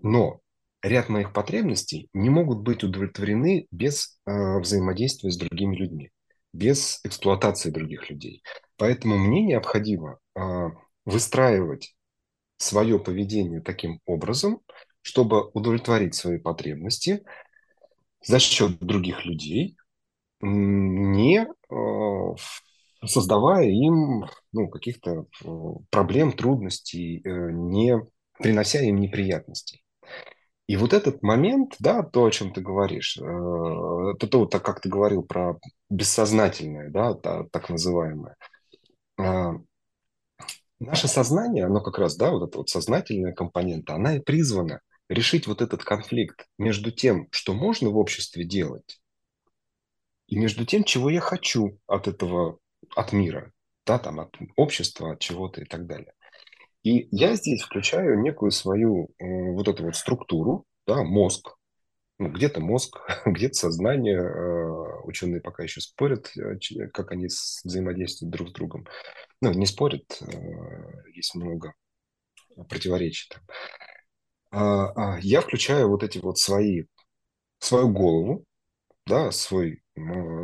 [0.02, 0.38] Но
[0.82, 6.10] ряд моих потребностей не могут быть удовлетворены без э, взаимодействия с другими людьми
[6.52, 8.42] без эксплуатации других людей.
[8.76, 10.70] Поэтому мне необходимо а,
[11.04, 11.94] выстраивать
[12.56, 14.60] свое поведение таким образом,
[15.02, 17.24] чтобы удовлетворить свои потребности
[18.24, 19.76] за счет других людей,
[20.40, 22.34] не а,
[23.04, 25.48] создавая им ну, каких-то а,
[25.90, 28.00] проблем, трудностей, э, не
[28.38, 29.82] принося им неприятностей.
[30.72, 34.80] И вот этот момент, да, то, о чем ты говоришь, э, то, то так как
[34.80, 35.58] ты говорил про
[35.90, 38.36] бессознательное, да, так называемое,
[39.18, 39.50] э,
[40.78, 44.80] наше сознание, оно как раз, да, вот эта вот сознательная компонента, она и призвана
[45.10, 48.98] решить вот этот конфликт между тем, что можно в обществе делать,
[50.26, 52.60] и между тем, чего я хочу от этого,
[52.96, 53.52] от мира,
[53.84, 56.14] да, там, от общества, от чего-то и так далее.
[56.82, 61.56] И я здесь включаю некую свою э, вот эту вот структуру, да, мозг.
[62.18, 64.18] Ну, где-то мозг, где-то сознание.
[64.18, 66.58] Э, ученые пока еще спорят, э,
[66.92, 68.86] как они взаимодействуют друг с другом.
[69.40, 70.20] Ну, не спорят,
[71.14, 71.74] есть много
[72.68, 73.42] противоречий там.
[74.50, 76.84] А, а я включаю вот эти вот свои,
[77.58, 78.44] свою голову,
[79.06, 79.82] да, свой,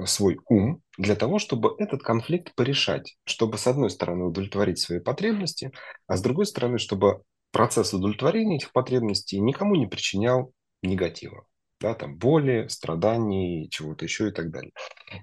[0.07, 5.73] свой ум для того, чтобы этот конфликт порешать, чтобы, с одной стороны, удовлетворить свои потребности,
[6.09, 7.23] а с другой стороны, чтобы
[7.53, 11.47] процесс удовлетворения этих потребностей никому не причинял негатива.
[11.81, 14.73] Да, там боли, страданий, чего-то еще и так далее.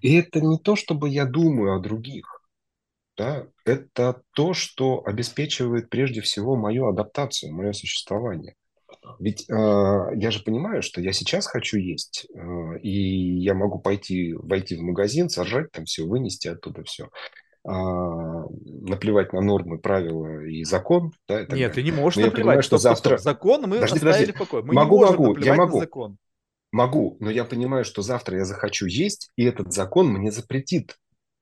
[0.01, 2.41] И это не то, чтобы я думаю о других.
[3.17, 8.55] Да, это то, что обеспечивает прежде всего мою адаптацию, мое существование.
[9.19, 14.33] Ведь э, я же понимаю, что я сейчас хочу есть, э, и я могу пойти,
[14.33, 17.09] войти в магазин, сожрать там все, вынести оттуда все,
[17.67, 21.69] а, наплевать на нормы, правила и закон, да, и Нет, далее.
[21.69, 22.37] ты не можешь но наплевать.
[22.37, 23.17] Я понимаю, что стоп, завтра...
[23.17, 24.31] Стоп, закон мы подожди, оставили подожди.
[24.31, 24.63] в покое.
[24.63, 25.77] Мы могу, не могу, я могу.
[25.77, 26.17] на закон.
[26.71, 30.97] Могу, но я понимаю, что завтра я захочу есть, и этот закон мне запретит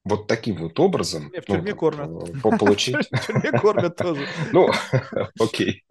[0.05, 2.29] вот таким вот образом в тюрьме ну, кормят.
[2.43, 2.95] Э, получить.
[2.95, 4.27] В тюрьме кормят тоже.
[4.51, 4.69] Ну,
[5.39, 5.83] окей.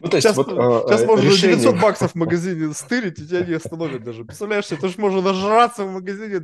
[0.00, 1.56] Ну, то есть, вот, сейчас э, можно решение...
[1.56, 4.24] 900 баксов в магазине стырить, и тебя не остановят даже.
[4.24, 6.40] Представляешь, это же можно нажраться в магазине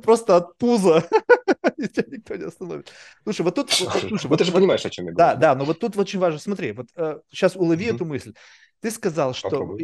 [0.00, 1.08] просто от пуза,
[1.76, 2.92] и тебя никто не остановит.
[3.24, 3.70] Слушай, вот тут...
[3.72, 5.16] Слушай, вот, ты же понимаешь, о чем я говорю.
[5.16, 6.38] Да, да, но вот тут очень важно.
[6.38, 8.32] Смотри, вот э, сейчас улови эту мысль.
[8.80, 9.76] Ты сказал, что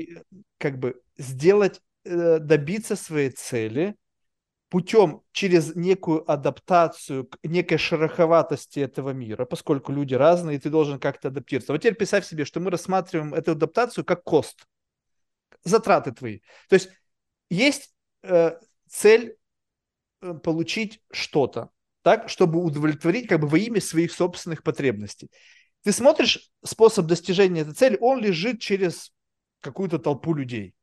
[0.58, 3.96] как бы сделать, добиться своей цели–
[4.74, 10.98] путем через некую адаптацию к некой шероховатости этого мира, поскольку люди разные, и ты должен
[10.98, 11.72] как-то адаптироваться.
[11.72, 14.66] Вот теперь представь себе, что мы рассматриваем эту адаптацию как кост,
[15.62, 16.40] затраты твои.
[16.68, 16.88] То есть
[17.50, 17.94] есть
[18.24, 18.58] э,
[18.88, 19.36] цель
[20.22, 21.70] э, получить что-то,
[22.02, 25.30] так, чтобы удовлетворить как бы во имя своих собственных потребностей.
[25.84, 29.12] Ты смотришь способ достижения этой цели, он лежит через
[29.60, 30.74] какую-то толпу людей.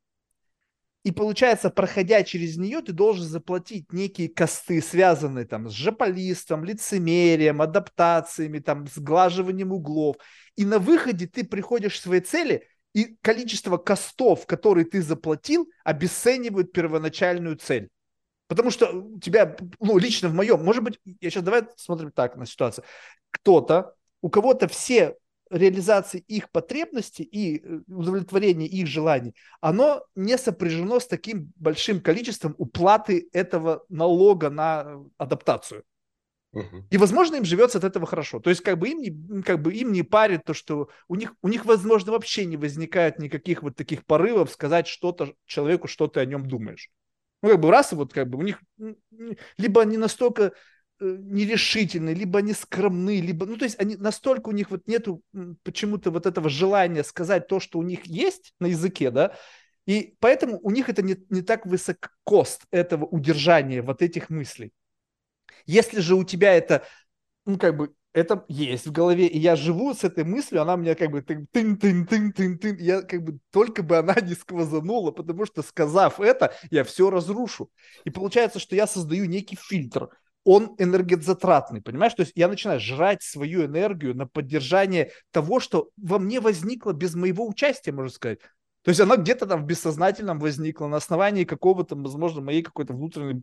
[1.04, 7.60] И получается, проходя через нее, ты должен заплатить некие косты, связанные там с жополистом, лицемерием,
[7.60, 10.16] адаптациями, там, сглаживанием углов.
[10.54, 16.72] И на выходе ты приходишь к своей цели, и количество костов, которые ты заплатил, обесценивают
[16.72, 17.88] первоначальную цель.
[18.48, 22.36] Потому что у тебя, ну, лично в моем, может быть, я сейчас давай смотрим так
[22.36, 22.84] на ситуацию.
[23.30, 25.16] Кто-то, у кого-то все
[25.52, 32.54] реализации их потребностей и э, удовлетворения их желаний, оно не сопряжено с таким большим количеством
[32.58, 35.84] уплаты этого налога на э, адаптацию.
[36.90, 38.38] И, возможно, им живется от этого хорошо.
[38.38, 41.34] То есть, как бы им не, как бы им не парит то, что у них,
[41.40, 46.20] у них, возможно, вообще не возникает никаких вот таких порывов сказать что-то человеку, что ты
[46.20, 46.90] о нем думаешь.
[47.42, 48.62] Ну, как бы раз, вот как бы у них
[49.56, 50.52] либо они настолько
[51.02, 55.22] нерешительны, либо они скромны, либо, ну, то есть они настолько у них вот нету
[55.64, 59.34] почему-то вот этого желания сказать то, что у них есть на языке, да,
[59.86, 64.72] и поэтому у них это не, не так высок кост этого удержания вот этих мыслей.
[65.66, 66.84] Если же у тебя это,
[67.46, 70.94] ну, как бы, это есть в голове, и я живу с этой мыслью, она мне
[70.94, 74.34] как бы тын тын тын тын тын тын я как бы только бы она не
[74.34, 77.70] сквозанула, потому что сказав это, я все разрушу.
[78.04, 80.10] И получается, что я создаю некий фильтр–
[80.44, 82.14] он энергозатратный, понимаешь?
[82.14, 87.14] То есть я начинаю жрать свою энергию на поддержание того, что во мне возникло без
[87.14, 88.40] моего участия, можно сказать.
[88.82, 93.42] То есть она где-то там в бессознательном возникла на основании какого-то, возможно, моей какой-то внутренней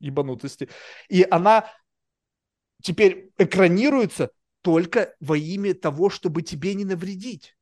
[0.00, 0.68] ебанутости.
[1.08, 1.70] И она
[2.82, 4.30] теперь экранируется
[4.62, 7.56] только во имя того, чтобы тебе не навредить.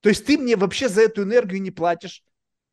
[0.00, 2.22] То есть ты мне вообще за эту энергию не платишь,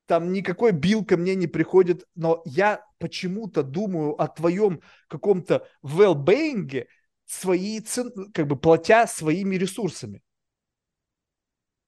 [0.06, 6.86] там никакой бил ко мне не приходит, но я почему-то думаю о твоем каком-то well-being,
[7.26, 10.22] свои цен, как бы платя своими ресурсами.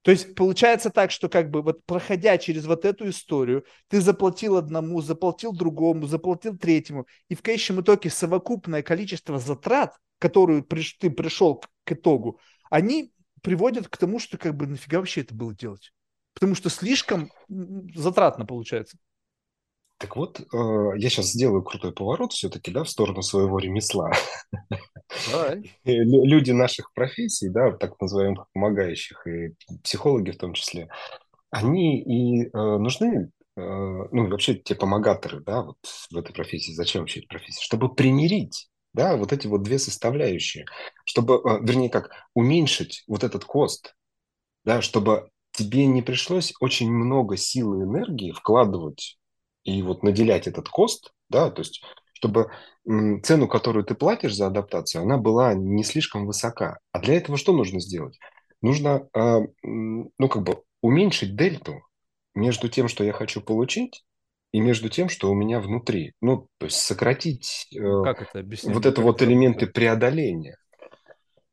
[0.06, 4.56] То есть получается так, что как бы вот проходя через вот эту историю, ты заплатил
[4.56, 11.64] одному, заплатил другому, заплатил третьему, и в конечном итоге совокупное количество затрат, которые ты пришел
[11.84, 12.40] к итогу,
[12.70, 15.92] они приводят к тому, что как бы нафига вообще это было делать?
[16.36, 18.98] Потому что слишком затратно получается.
[19.98, 20.44] Так вот, э,
[20.98, 24.12] я сейчас сделаю крутой поворот все-таки, да, в сторону своего ремесла.
[25.32, 25.72] Давай.
[25.86, 30.90] Люди наших профессий, да, так называемых помогающих, и психологи в том числе,
[31.50, 35.78] они и э, нужны, э, ну, вообще те помогаторы, да, вот
[36.12, 36.74] в этой профессии.
[36.74, 37.64] Зачем вообще эта профессия?
[37.64, 40.66] Чтобы примирить, да, вот эти вот две составляющие.
[41.06, 43.96] Чтобы, вернее, как, уменьшить вот этот кост,
[44.66, 49.18] да, чтобы тебе не пришлось очень много сил и энергии вкладывать
[49.64, 51.82] и вот наделять этот кост, да, то есть
[52.14, 52.50] чтобы
[52.86, 56.80] цену, которую ты платишь за адаптацию, она была не слишком высока.
[56.92, 58.20] А для этого что нужно сделать?
[58.62, 61.82] Нужно, а, ну, как бы уменьшить дельту
[62.34, 64.06] между тем, что я хочу получить,
[64.52, 66.14] и между тем, что у меня внутри.
[66.22, 68.74] Ну, то есть сократить ну, как это объяснить?
[68.74, 70.58] вот это вот элементы преодоления.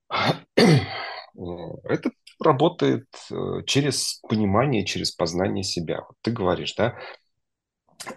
[1.85, 2.11] Это
[2.41, 6.03] работает э, через понимание, через познание себя.
[6.09, 6.99] Вот ты говоришь, да,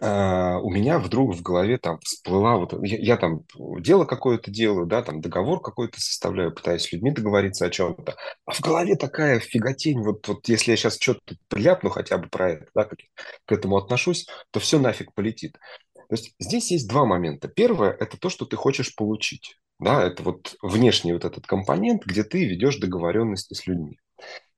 [0.02, 3.44] а, у меня вдруг в голове там всплыла вот я, я там
[3.80, 8.52] дело какое-то делаю, да, там договор какой-то составляю, пытаюсь с людьми договориться о чем-то, а
[8.52, 12.66] в голове такая фиготень, вот, вот если я сейчас что-то приляпну хотя бы про это,
[12.74, 13.00] да, как,
[13.46, 15.54] к этому отношусь, то все нафиг полетит.
[15.94, 17.48] То есть здесь есть два момента.
[17.48, 19.58] Первое– это то, что ты хочешь получить.
[19.80, 24.00] Да, это вот внешний вот этот компонент, где ты ведешь договоренности с людьми.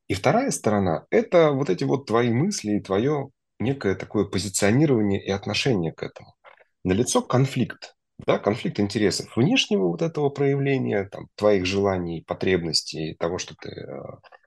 [0.08, 3.30] И вторая сторона– это вот эти вот твои мысли и твое
[3.60, 6.36] некое такое позиционирование и отношение к этому.
[6.84, 13.56] Налицо конфликт, да, конфликт интересов внешнего вот этого проявления, там, твоих желаний, потребностей, того, что
[13.56, 14.02] ты э,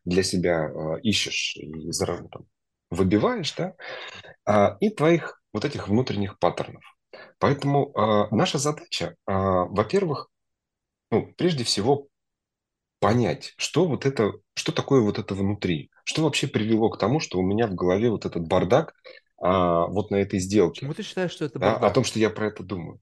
[0.05, 2.47] для себя э, ищешь и там,
[2.91, 3.75] выбиваешь, да,
[4.47, 6.83] а, и твоих вот этих внутренних паттернов.
[7.39, 7.93] Поэтому
[8.31, 10.29] наша задача, во-первых,
[11.11, 12.07] ну, прежде всего
[13.01, 17.39] понять, что вот это, что такое вот это внутри, что вообще привело к тому, что
[17.39, 18.95] у меня в голове вот этот бардак
[19.39, 20.81] а, вот на этой сделке.
[20.81, 21.81] Почему ты считаешь, что это бардак?
[21.81, 23.01] Да, о том, что я про это думаю.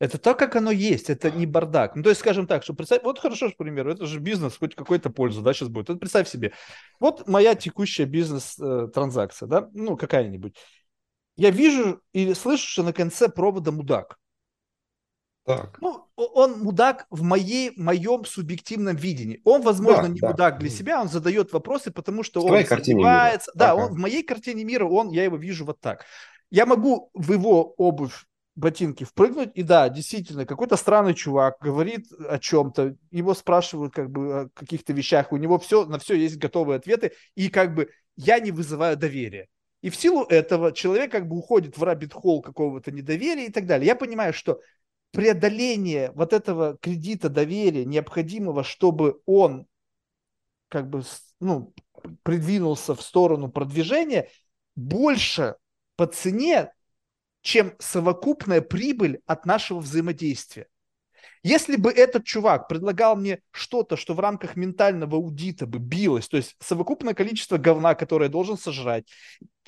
[0.00, 1.96] Это то, как оно есть, это не бардак.
[1.96, 4.76] Ну, то есть, скажем так, что представь, вот хорошо, к примеру, это же бизнес, хоть
[4.76, 5.88] какой-то пользу, да, сейчас будет.
[5.88, 6.52] Вот представь себе,
[7.00, 10.56] вот моя текущая бизнес-транзакция, э, да, ну, какая-нибудь.
[11.36, 14.18] Я вижу или слышу, что на конце провода мудак.
[15.48, 15.78] Так.
[15.80, 19.40] Ну, он мудак в моей, моем субъективном видении.
[19.44, 20.28] Он, возможно, да, не да.
[20.28, 23.50] мудак для себя, он задает вопросы, потому что в он сомневается.
[23.54, 23.86] Да, ага.
[23.86, 26.04] он в моей картине мира, он, я его вижу вот так.
[26.50, 28.26] Я могу в его обувь
[28.56, 34.40] ботинки впрыгнуть, и да, действительно, какой-то странный чувак говорит о чем-то, его спрашивают как бы
[34.40, 38.38] о каких-то вещах, у него все, на все есть готовые ответы, и как бы я
[38.38, 39.48] не вызываю доверия.
[39.80, 43.86] И в силу этого человек как бы уходит в рабит-холл какого-то недоверия и так далее.
[43.86, 44.60] Я понимаю, что
[45.18, 49.66] преодоление вот этого кредита доверия необходимого, чтобы он
[50.68, 51.02] как бы
[51.40, 51.74] ну,
[52.22, 54.30] придвинулся в сторону продвижения,
[54.76, 55.56] больше
[55.96, 56.72] по цене,
[57.40, 60.68] чем совокупная прибыль от нашего взаимодействия.
[61.42, 66.36] Если бы этот чувак предлагал мне что-то, что в рамках ментального аудита бы билось, то
[66.36, 69.08] есть совокупное количество говна, которое я должен сожрать,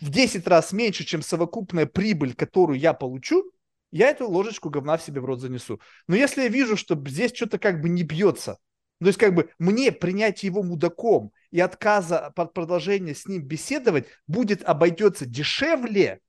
[0.01, 3.51] в 10 раз меньше, чем совокупная прибыль, которую я получу,
[3.91, 5.81] я эту ложечку говна в себе в рот занесу.
[6.07, 8.59] Но если я вижу, что здесь что-то как бы не бьется,
[9.01, 14.07] то есть как бы мне принять его мудаком и отказа от продолжения с ним беседовать
[14.27, 16.21] будет обойдется дешевле,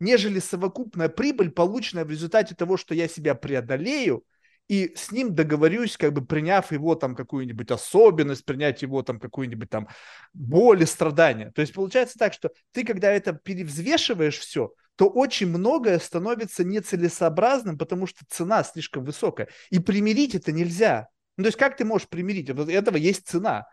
[0.00, 4.24] нежели совокупная прибыль, полученная в результате того, что я себя преодолею,
[4.68, 9.68] и с ним договорюсь, как бы приняв его там какую-нибудь особенность, принять его там какую-нибудь
[9.68, 9.88] там
[10.32, 11.50] боль и страдания.
[11.50, 17.78] То есть получается так, что ты, когда это перевзвешиваешь все, то очень многое становится нецелесообразным,
[17.78, 19.48] потому что цена слишком высокая.
[19.70, 21.08] И примирить это нельзя.
[21.38, 22.50] Ну, то есть как ты можешь примирить?
[22.50, 23.66] Вот этого есть цена.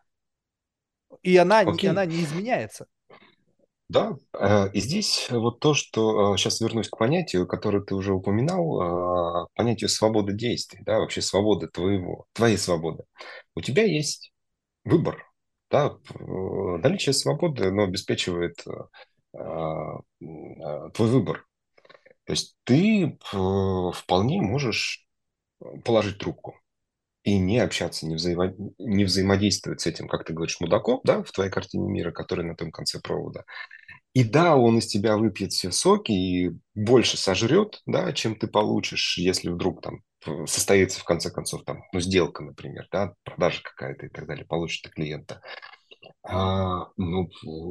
[1.23, 1.81] И она, okay.
[1.81, 2.85] и она не изменяется.
[3.89, 8.13] Да, э, и здесь вот то, что сейчас э, вернусь к понятию, которое ты уже
[8.13, 13.03] упоминал, э, понятию свободы действий, да, вообще свободы твоего, твоей свободы.
[13.53, 14.31] У тебя есть
[14.85, 15.29] выбор,
[15.69, 18.87] да, наличие свободы, но обеспечивает а, а,
[19.37, 21.45] твой выбор.
[22.25, 23.11] То есть ты э,
[23.93, 25.07] вполне можешь
[25.85, 26.59] положить трубку
[27.23, 28.53] и не общаться, не, взаимо...
[28.77, 32.55] не взаимодействовать с этим, как ты говоришь, мудаком, да, в твоей картине мира, который на
[32.55, 33.45] том конце провода.
[34.13, 39.17] И да, он из тебя выпьет все соки и больше сожрет, да, чем ты получишь,
[39.17, 40.01] если вдруг там
[40.47, 44.83] состоится в конце концов там, ну, сделка, например, да, продажа какая-то и так далее, получит
[44.83, 45.41] ты клиента.
[46.23, 47.29] А, ну,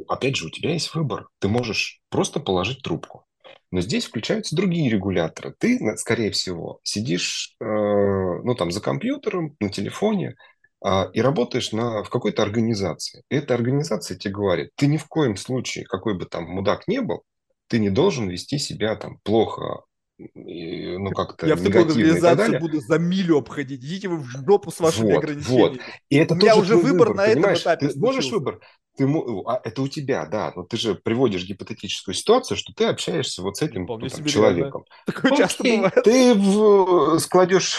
[0.09, 1.28] опять же, у тебя есть выбор.
[1.39, 3.24] Ты можешь просто положить трубку.
[3.70, 5.55] Но здесь включаются другие регуляторы.
[5.59, 10.37] Ты, скорее всего, сидишь э, ну, там, за компьютером, на телефоне
[10.84, 13.22] э, и работаешь на, в какой-то организации.
[13.30, 17.01] И эта организация тебе говорит, ты ни в коем случае, какой бы там мудак не
[17.01, 17.24] был,
[17.68, 19.82] ты не должен вести себя там плохо
[20.19, 23.85] ну, как-то Я в организации буду за милю обходить.
[23.85, 25.61] Идите вы в жопу с вашими вот, ограничениями.
[25.61, 25.81] Вот.
[26.09, 28.61] И это У меня уже выбор, выбор на этом этапе Ты можешь выбор.
[28.97, 29.07] Ты,
[29.45, 30.53] а, это у тебя, да.
[30.57, 34.85] Но ты же приводишь гипотетическую ситуацию, что ты общаешься вот с этим ну, там, человеком.
[35.05, 36.03] Такое Окей, часто бывает.
[36.03, 37.77] Ты в, складешь,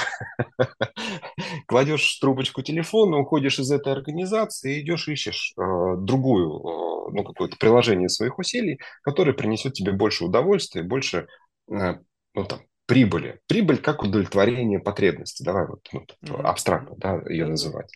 [1.67, 8.09] кладешь трубочку телефона, уходишь из этой организации, идешь ищешь э, другую, э, ну, какое-то приложение
[8.09, 11.25] своих усилий, которое принесет тебе больше удовольствия, больше
[11.71, 11.95] э,
[12.37, 13.41] ну, там, прибыли.
[13.47, 15.43] Прибыль как удовлетворение потребности.
[15.43, 16.41] Давай вот ну, mm-hmm.
[16.43, 17.49] абстрактно да, ее mm-hmm.
[17.49, 17.91] называть.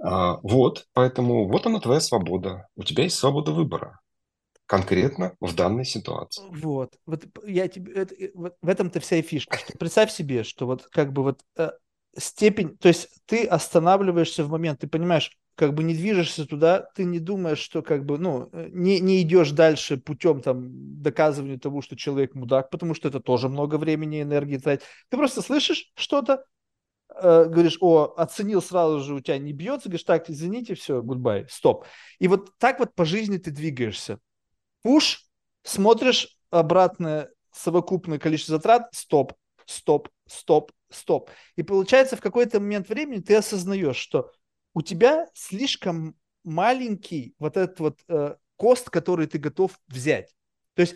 [0.00, 2.66] А, вот, поэтому вот она твоя свобода.
[2.76, 4.00] У тебя есть свобода выбора
[4.66, 6.42] конкретно в данной ситуации.
[6.50, 9.56] Вот, вот я тебе, это, вот в этом-то вся и фишка.
[9.56, 11.70] Что представь себе, что вот как бы вот э,
[12.16, 17.04] степень, то есть ты останавливаешься в момент, ты понимаешь, как бы не движешься туда, ты
[17.04, 21.82] не думаешь, что как бы, ну, э, не, не идешь дальше путем там доказывания того,
[21.82, 24.84] что человек мудак, потому что это тоже много времени и энергии тратит.
[25.08, 26.44] Ты просто слышишь что-то,
[27.12, 31.46] э, говоришь, о, оценил сразу же, у тебя не бьется, говоришь, так, извините, все, гудбай,
[31.50, 31.86] стоп.
[32.20, 34.20] И вот так вот по жизни ты двигаешься.
[34.82, 35.24] Пуш,
[35.64, 39.32] смотришь обратное совокупное количество затрат, стоп,
[39.66, 41.30] стоп, стоп, стоп.
[41.56, 44.30] И получается, в какой-то момент времени ты осознаешь, что
[44.78, 46.14] у тебя слишком
[46.44, 50.36] маленький вот этот вот э, кост, который ты готов взять.
[50.74, 50.94] То есть,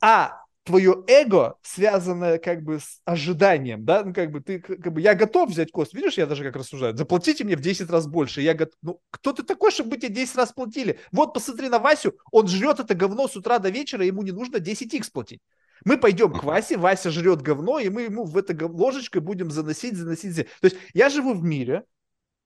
[0.00, 5.02] а твое эго, связанное как бы с ожиданием, да, ну как бы ты, как бы
[5.02, 8.40] я готов взять кост, видишь, я даже как рассуждаю, заплатите мне в 10 раз больше,
[8.40, 10.98] я готов, ну кто ты такой, чтобы тебе 10 раз платили?
[11.12, 14.56] Вот посмотри на Васю, он жрет это говно с утра до вечера, ему не нужно
[14.56, 15.40] 10x платить.
[15.84, 19.94] Мы пойдем к Васе, Вася жрет говно, и мы ему в это ложечкой будем заносить,
[19.94, 20.36] заносить.
[20.36, 21.84] То есть я живу в мире,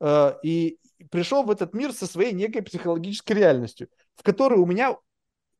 [0.02, 0.78] и
[1.10, 4.96] пришел в этот мир со своей некой психологической реальностью, в которой у меня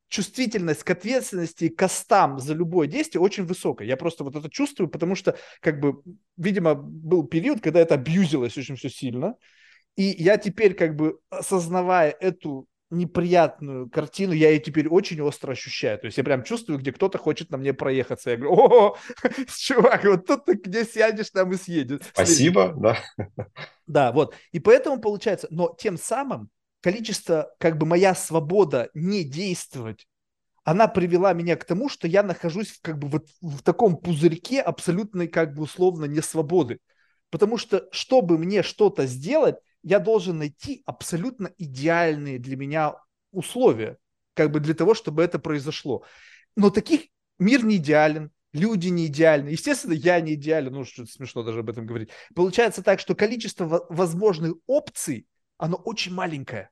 [0.09, 3.89] чувствительность к ответственности, к костам за любое действие очень высокая.
[3.89, 6.03] Я просто вот это чувствую, потому что, как бы,
[6.37, 9.35] видимо, был период, когда это абьюзилось очень все сильно.
[9.97, 12.67] И я теперь, как бы, осознавая эту
[12.97, 15.99] неприятную картину, я ее теперь очень остро ощущаю.
[15.99, 18.31] То есть я прям чувствую, где кто-то хочет на мне проехаться.
[18.31, 18.97] Я говорю, о,
[19.59, 22.01] чувак, вот тут ты где сядешь, там и съедешь.
[22.13, 22.99] Спасибо, да.
[23.87, 24.35] Да, вот.
[24.53, 26.49] И поэтому получается, но тем самым
[26.81, 30.07] количество, как бы моя свобода не действовать,
[30.65, 34.63] она привела меня к тому, что я нахожусь в, как бы вот в таком пузырьке
[34.63, 36.79] абсолютной как бы условно несвободы.
[37.31, 42.95] Потому что, чтобы мне что-то сделать, я должен найти абсолютно идеальные для меня
[43.31, 43.99] условия,
[44.33, 46.05] как бы для того, чтобы это произошло.
[46.57, 47.03] Но таких
[47.39, 49.51] мир не идеален, люди не идеальны.
[49.51, 52.09] Естественно, я не идеален, ну, что смешно даже об этом говорить.
[52.35, 55.27] Получается так, что количество возможных опций,
[55.59, 56.71] оно очень маленькое.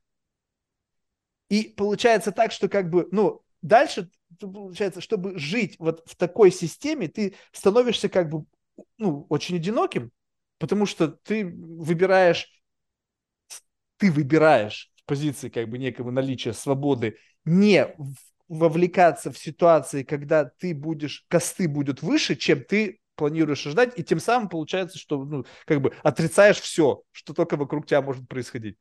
[1.50, 4.10] И получается так, что как бы, ну, дальше,
[4.40, 8.46] получается, чтобы жить вот в такой системе, ты становишься как бы,
[8.96, 10.12] ну, очень одиноким,
[10.56, 12.48] потому что ты выбираешь
[14.02, 17.86] ты выбираешь в позиции как бы некого наличия свободы не
[18.48, 24.18] вовлекаться в ситуации, когда ты будешь, косты будут выше, чем ты планируешь ждать, и тем
[24.18, 28.76] самым получается, что ну, как бы отрицаешь все, что только вокруг тебя может происходить.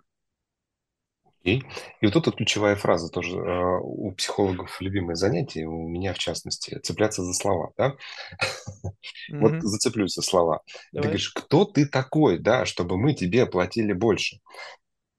[1.44, 1.58] И,
[2.02, 6.80] и вот тут ключевая фраза тоже э, у психологов любимое занятие, у меня в частности,
[6.80, 7.96] цепляться за слова, да?
[9.30, 10.62] Вот зацеплюсь за слова.
[10.92, 14.40] Ты говоришь, кто ты такой, да, чтобы мы тебе платили больше?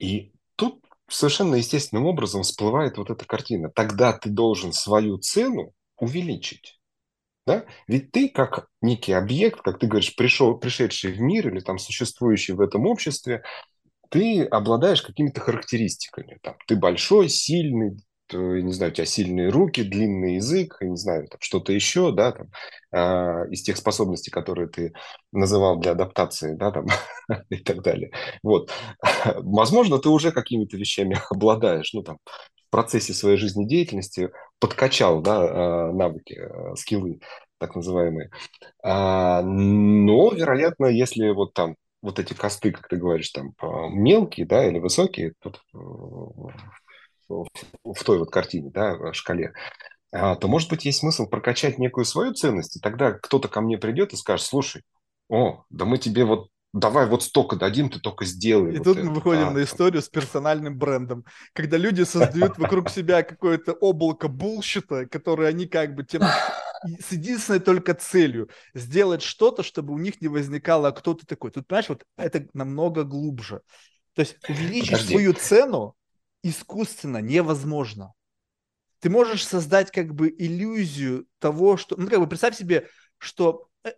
[0.02, 3.70] И тут совершенно естественным образом всплывает вот эта картина.
[3.70, 6.80] Тогда ты должен свою цену увеличить.
[7.46, 7.64] Да?
[7.86, 12.52] Ведь ты как некий объект, как ты говоришь, пришел, пришедший в мир или там существующий
[12.52, 13.44] в этом обществе,
[14.10, 16.38] ты обладаешь какими-то характеристиками.
[16.42, 17.96] Там, ты большой, сильный,
[18.38, 22.50] не знаю, у тебя сильные руки, длинный язык, не знаю, что-то еще, да, там,
[22.92, 24.92] э, из тех способностей, которые ты
[25.32, 26.86] называл для адаптации, да, там,
[27.50, 28.12] и так далее.
[28.42, 28.70] Вот.
[29.36, 35.92] Возможно, ты уже какими-то вещами обладаешь, ну, там, в процессе своей жизнедеятельности подкачал, да, э,
[35.92, 37.20] навыки, э, скиллы,
[37.58, 38.30] так называемые.
[38.82, 43.54] А, но, вероятно, если вот там вот эти косты, как ты говоришь, там
[43.92, 45.62] мелкие, да, или высокие, тут
[47.84, 49.52] в той вот картине, да, шкале,
[50.12, 53.78] а, то, может быть, есть смысл прокачать некую свою ценность, и тогда кто-то ко мне
[53.78, 54.82] придет и скажет, слушай,
[55.28, 58.74] о, да мы тебе вот давай вот столько дадим, ты только сделай.
[58.74, 59.06] И вот тут это.
[59.06, 64.28] мы выходим а, на историю с персональным брендом, когда люди создают вокруг себя какое-то облако
[64.28, 66.22] булщита, которое они как бы тем
[67.00, 71.50] с единственной только целью сделать что-то, чтобы у них не возникало, а кто ты такой.
[71.50, 73.60] Тут, понимаешь, вот это намного глубже.
[74.14, 75.14] То есть увеличить Подожди.
[75.14, 75.94] свою цену
[76.42, 78.12] искусственно невозможно.
[79.00, 81.96] Ты можешь создать как бы иллюзию того, что...
[81.96, 82.88] Ну, как бы представь себе,
[83.18, 83.90] что э,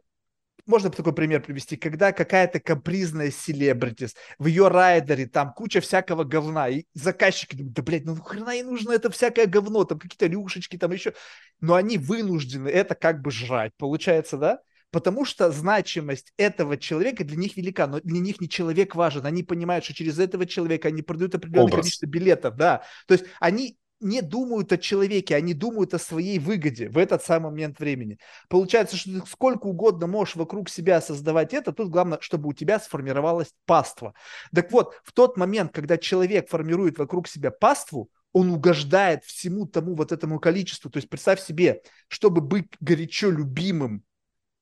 [0.64, 6.70] можно такой пример привести, когда какая-то капризная селебритис, в ее райдере там куча всякого говна,
[6.70, 10.78] и заказчики думают, да, блядь, ну хрена ей нужно это всякое говно, там какие-то рюшечки,
[10.78, 11.12] там еще,
[11.61, 14.61] но они вынуждены это как бы жрать, получается, да?
[14.95, 19.26] Потому что значимость этого человека для них велика, но для них не человек важен.
[19.26, 21.80] Они понимают, что через этого человека они продают определенное Образ.
[21.80, 22.84] количество билетов, да.
[23.09, 27.51] То есть они не думают о человеке, они думают о своей выгоде в этот самый
[27.51, 28.18] момент времени.
[28.49, 32.78] Получается, что ты сколько угодно можешь вокруг себя создавать это, тут главное, чтобы у тебя
[32.78, 34.14] сформировалась паства.
[34.55, 39.97] Так вот, в тот момент, когда человек формирует вокруг себя паству, он угождает всему тому
[39.97, 40.88] вот этому количеству.
[40.88, 44.05] То есть представь себе, чтобы быть горячо любимым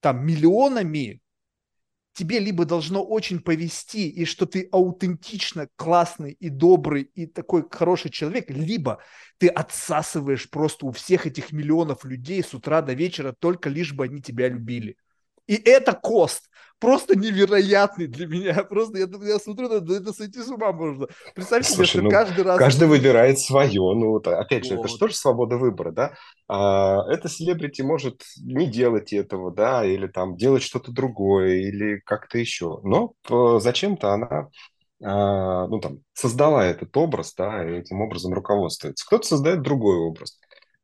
[0.02, 1.22] там миллионами,
[2.12, 8.10] тебе либо должно очень повести, и что ты аутентично классный и добрый и такой хороший
[8.10, 8.98] человек, либо
[9.38, 14.04] ты отсасываешь просто у всех этих миллионов людей с утра до вечера только лишь бы
[14.04, 14.96] они тебя любили.
[15.46, 16.48] И это кост
[16.82, 18.64] просто невероятный для меня.
[18.64, 21.06] Просто я, я смотрю, на это сойти с ума можно.
[21.34, 22.58] Представь себе, что ну, каждый раз...
[22.58, 23.72] Каждый выбирает свое.
[23.72, 24.80] Ну, вот, опять же, вот.
[24.80, 26.14] это же тоже свобода выбора, да?
[26.48, 32.38] А, это селебрити может не делать этого, да, или там делать что-то другое, или как-то
[32.38, 32.80] еще.
[32.82, 33.14] Но
[33.60, 34.48] зачем-то она
[35.00, 39.04] ну, там, создала этот образ, да, и этим образом руководствуется.
[39.06, 40.38] Кто-то создает другой образ.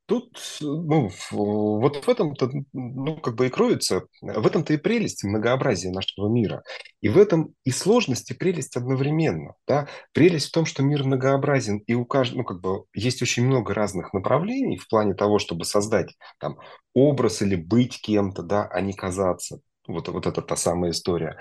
[0.09, 5.91] Тут, ну, вот в этом-то, ну, как бы и кроется, в этом-то и прелесть многообразия
[5.91, 6.63] нашего мира.
[7.03, 9.87] И в этом и сложность, и прелесть одновременно, да.
[10.15, 13.75] Прелесть в том, что мир многообразен, и у каждого, ну, как бы, есть очень много
[13.75, 16.57] разных направлений в плане того, чтобы создать там
[16.95, 19.61] образ или быть кем-то, да, а не казаться.
[19.87, 21.37] Вот, вот это та самая история.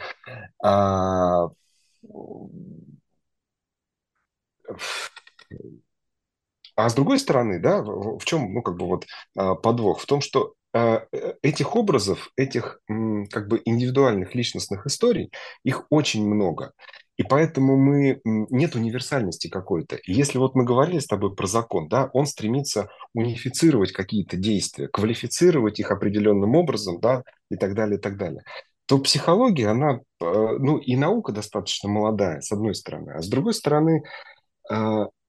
[0.62, 1.48] А,
[6.78, 9.06] а с другой стороны, да, в чем, ну, как бы вот
[9.36, 10.00] а, подвох?
[10.00, 15.32] В том, что а, э, этих образов, этих как бы индивидуальных личностных историй,
[15.64, 16.72] их очень много.
[17.18, 19.98] И поэтому мы, нет универсальности какой-то.
[20.06, 25.80] если вот мы говорили с тобой про закон, да, он стремится унифицировать какие-то действия, квалифицировать
[25.80, 28.44] их определенным образом, да, и так далее, и так далее
[28.88, 33.54] то психология, она, а, ну, и наука достаточно молодая, с одной стороны, а с другой
[33.54, 34.04] стороны,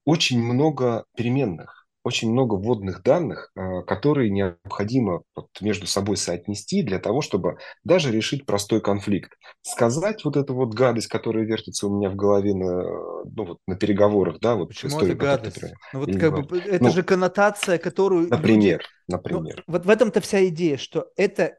[0.08, 5.22] очень много переменных, очень много вводных данных, а, которые необходимо
[5.60, 9.30] между собой соотнести для того, чтобы даже решить простой конфликт.
[9.60, 13.76] Сказать вот эту вот гадость, которая вертится у меня в голове на, ну, вот, на
[13.76, 15.56] переговорах, да, вот Почему историю, это гадость?
[15.56, 18.84] Которая, ну, вот как бы, это ну, же коннотация, которую Например, люди...
[19.08, 19.64] например.
[19.66, 21.58] Ну, вот в этом-то вся идея, что это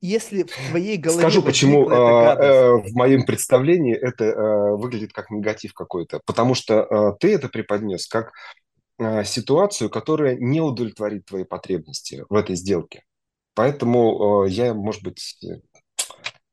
[0.00, 1.20] если в твоей голове...
[1.20, 6.20] Скажу, почему э, э, в моем представлении это э, выглядит как негатив какой-то.
[6.24, 8.32] Потому что э, ты это преподнес как
[8.98, 13.02] э, ситуацию, которая не удовлетворит твои потребности в этой сделке.
[13.54, 15.40] Поэтому э, я, может быть,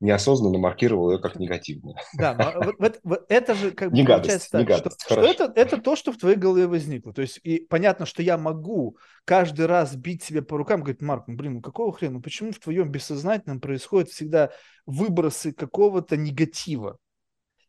[0.06, 1.98] неосознанно маркировал ее как негативную.
[2.18, 5.14] Да, но вот, вот, это же как бы не получается гадость, так, не гадость, что,
[5.14, 7.14] что это, это то, что в твоей голове возникло.
[7.14, 11.26] То есть и понятно, что я могу каждый раз бить себя по рукам, говорить, Марк,
[11.28, 14.52] ну блин, ну какого хрена, ну почему в твоем бессознательном происходят всегда
[14.86, 16.98] выбросы какого-то негатива?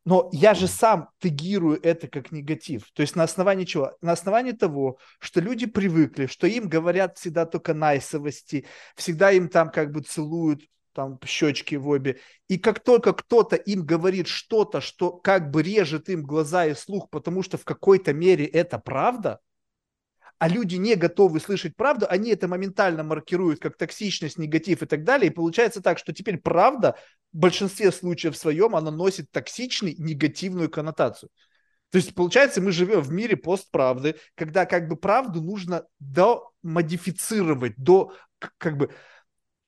[0.06, 2.84] Но я же сам тегирую это как негатив.
[2.94, 3.96] То есть на основании чего?
[4.00, 9.68] На основании того, что люди привыкли, что им говорят всегда только найсовости, всегда им там
[9.68, 10.62] как бы целуют
[10.96, 12.18] там щечки в обе.
[12.48, 17.10] И как только кто-то им говорит что-то, что как бы режет им глаза и слух,
[17.10, 19.40] потому что в какой-то мере это правда,
[20.38, 25.04] а люди не готовы слышать правду, они это моментально маркируют как токсичность, негатив и так
[25.04, 25.30] далее.
[25.30, 26.96] И получается так, что теперь правда
[27.32, 31.30] в большинстве случаев своем она носит токсичный, негативную коннотацию.
[31.90, 38.12] То есть, получается, мы живем в мире постправды, когда как бы правду нужно домодифицировать, до
[38.58, 38.90] как бы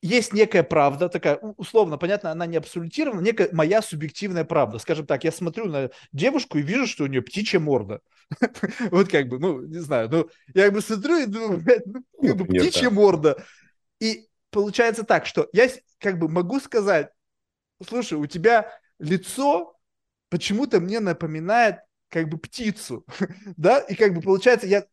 [0.01, 4.79] есть некая правда, такая, условно, понятно, она не абсолютирована, некая моя субъективная правда.
[4.79, 8.01] Скажем так, я смотрю на девушку и вижу, что у нее птичья морда.
[8.91, 12.45] Вот как бы, ну, не знаю, ну, я как бы смотрю и думаю, ну, ну
[12.45, 13.43] птичья морда.
[14.01, 15.69] И получается так, что я
[15.99, 17.11] как бы могу сказать,
[17.87, 19.75] слушай, у тебя лицо
[20.29, 21.79] почему-то мне напоминает
[22.09, 23.05] как бы птицу,
[23.57, 24.87] да, и как бы получается, я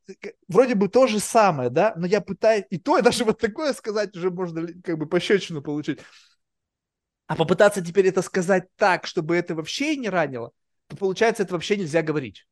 [0.47, 3.73] вроде бы то же самое, да, но я пытаюсь, и то, и даже вот такое
[3.73, 5.99] сказать уже можно как бы пощечину получить.
[7.27, 10.51] А попытаться теперь это сказать так, чтобы это вообще не ранило,
[10.87, 12.45] то получается, это вообще нельзя говорить.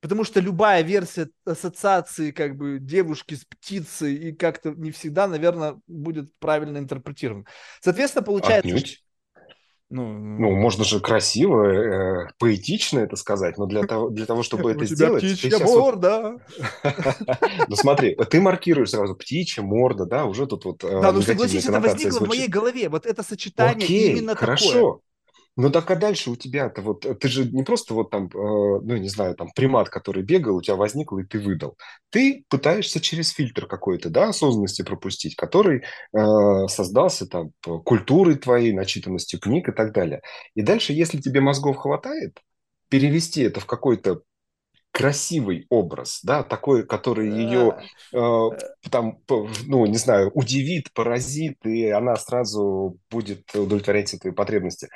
[0.00, 5.78] Потому что любая версия ассоциации как бы девушки с птицей и как-то не всегда, наверное,
[5.86, 7.44] будет правильно интерпретирована.
[7.80, 8.68] Соответственно, получается...
[8.68, 9.04] Отнюдь.
[9.92, 14.70] Ну, ну, можно же красиво, э, поэтично это сказать, но для того, для того чтобы
[14.72, 15.22] это сделать...
[15.22, 16.36] птичья морда!
[17.68, 21.64] Ну смотри, ты маркируешь сразу птичья морда, да, уже тут вот э, Да, ну согласись,
[21.66, 24.56] это возникло в моей голове, вот это сочетание именно такое.
[24.56, 25.00] хорошо.
[25.56, 28.96] Ну так а дальше у тебя-то вот, ты же не просто вот там, э, ну
[28.96, 31.76] не знаю, там примат, который бегал, у тебя возникл и ты выдал.
[32.10, 35.82] Ты пытаешься через фильтр какой-то, да, осознанности пропустить, который
[36.12, 37.52] э, создался там
[37.84, 40.22] культурой твоей, начитанностью книг и так далее.
[40.54, 42.38] И дальше, если тебе мозгов хватает,
[42.88, 44.22] перевести это в какой-то
[44.92, 47.78] красивый образ, да, такой, который ее
[48.12, 48.48] э,
[48.90, 49.18] там,
[49.66, 54.88] ну, не знаю, удивит, поразит, и она сразу будет удовлетворять свои потребности,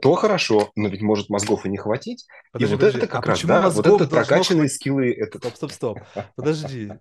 [0.00, 2.26] то хорошо, но ведь может мозгов и не хватить.
[2.52, 4.76] Подожди, и вот подожди, это как а раз, да, вот это прокачанные хватить?
[4.76, 5.12] скиллы.
[5.12, 5.38] Это...
[5.38, 5.98] Стоп, стоп, стоп,
[6.36, 6.92] подожди.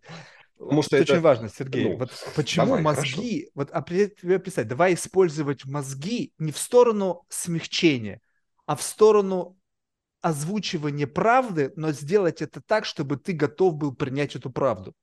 [0.57, 1.89] Потому что это, очень важно, Сергей.
[1.89, 3.51] Ну, вот почему давай, мозги, хорошо.
[3.55, 8.21] вот а тебе представь, давай использовать мозги не в сторону смягчения,
[8.67, 9.57] а в сторону
[10.21, 14.93] озвучивание правды, но сделать это так, чтобы ты готов был принять эту правду.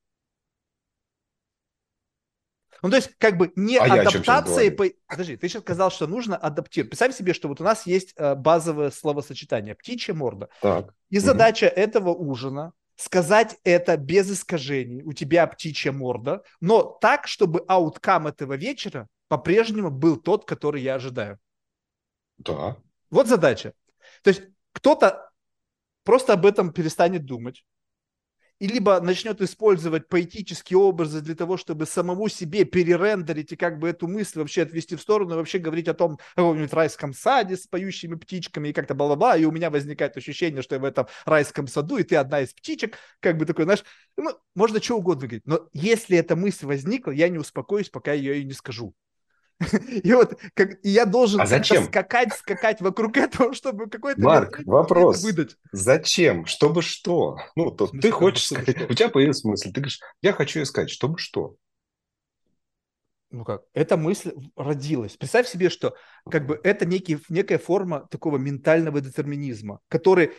[2.82, 4.70] Ну, то есть, как бы не а адаптация...
[4.70, 4.84] По...
[5.08, 6.90] Подожди, ты сейчас сказал, что нужно адаптировать.
[6.90, 10.48] Представь себе, что вот у нас есть э, базовое словосочетание «птичья морда».
[10.62, 10.94] Так.
[11.10, 11.26] И угу.
[11.26, 15.02] задача этого ужина сказать это без искажений.
[15.02, 20.96] У тебя птичья морда, но так, чтобы ауткам этого вечера по-прежнему был тот, который я
[20.96, 21.38] ожидаю.
[22.38, 22.76] Да.
[23.10, 23.72] Вот задача.
[24.22, 24.42] То есть
[24.78, 25.30] кто-то
[26.04, 27.64] просто об этом перестанет думать,
[28.60, 33.88] и либо начнет использовать поэтические образы для того, чтобы самому себе перерендерить и как бы
[33.88, 37.66] эту мысль вообще отвести в сторону, и вообще говорить о том каком-нибудь райском саде с
[37.66, 41.66] поющими птичками и как-то бла-бла-бла, и у меня возникает ощущение, что я в этом райском
[41.66, 43.84] саду, и ты одна из птичек, как бы такой, знаешь,
[44.16, 48.32] ну, можно что угодно говорить, но если эта мысль возникла, я не успокоюсь, пока я
[48.32, 48.94] ее не скажу.
[50.04, 51.84] И вот как, и я должен а зачем?
[51.84, 54.20] скакать, скакать вокруг этого, чтобы какой-то...
[54.20, 55.22] Марк, вопрос.
[55.22, 55.56] Выдать.
[55.72, 56.46] Зачем?
[56.46, 57.38] Чтобы что?
[57.56, 58.76] Ну, то ты хочешь сказать...
[58.76, 58.86] Что?
[58.86, 61.56] У тебя появилась мысль, ты говоришь, я хочу искать, чтобы что?
[63.30, 65.16] ну как, эта мысль родилась.
[65.16, 65.94] Представь себе, что
[66.30, 70.32] как бы это некий, некая форма такого ментального детерминизма, который,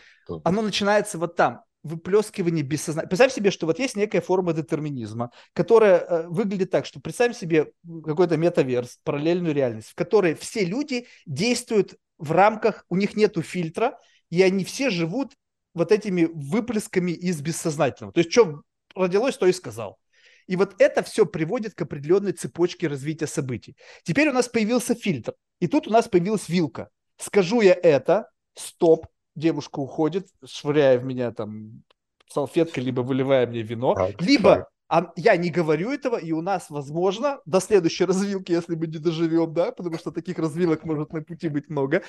[0.44, 3.10] оно начинается вот там выплескивание бессознательного.
[3.10, 7.72] Представь себе, что вот есть некая форма детерминизма, которая э, выглядит так, что представь себе
[8.06, 13.98] какой-то метаверс, параллельную реальность, в которой все люди действуют в рамках, у них нету фильтра,
[14.30, 15.34] и они все живут
[15.74, 18.14] вот этими выплесками из бессознательного.
[18.14, 18.62] То есть, что
[18.96, 20.00] родилось, то и сказал.
[20.48, 23.78] И вот это все приводит к определенной цепочке развития событий.
[24.04, 26.90] Теперь у нас появился фильтр, и тут у нас появилась вилка.
[27.18, 29.08] Скажу я это, стоп,
[29.40, 31.84] девушка уходит, швыряя в меня там
[32.30, 34.68] салфеткой, либо выливая мне вино, так, либо так.
[34.92, 38.98] А я не говорю этого, и у нас, возможно, до следующей развилки, если мы не
[38.98, 42.02] доживем, да, потому что таких развилок может на пути быть много,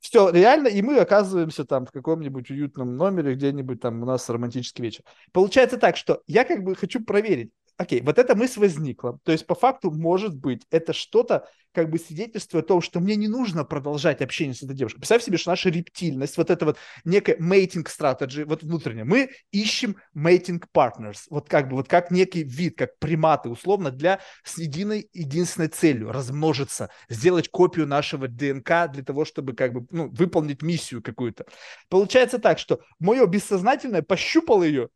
[0.00, 4.84] все реально, и мы оказываемся там в каком-нибудь уютном номере, где-нибудь там у нас романтический
[4.84, 5.04] вечер.
[5.32, 9.18] Получается так, что я как бы хочу проверить, окей, вот эта мысль возникла.
[9.22, 13.14] То есть, по факту, может быть, это что-то, как бы свидетельствует о том, что мне
[13.14, 14.98] не нужно продолжать общение с этой девушкой.
[14.98, 19.96] Представь себе, что наша рептильность, вот это вот некая mating strategy, вот внутренняя, мы ищем
[20.16, 25.08] mating partners, вот как бы, вот как некий вид, как приматы, условно, для с единой,
[25.12, 31.00] единственной целью, размножиться, сделать копию нашего ДНК для того, чтобы как бы, ну, выполнить миссию
[31.00, 31.46] какую-то.
[31.88, 34.88] Получается так, что мое бессознательное пощупало ее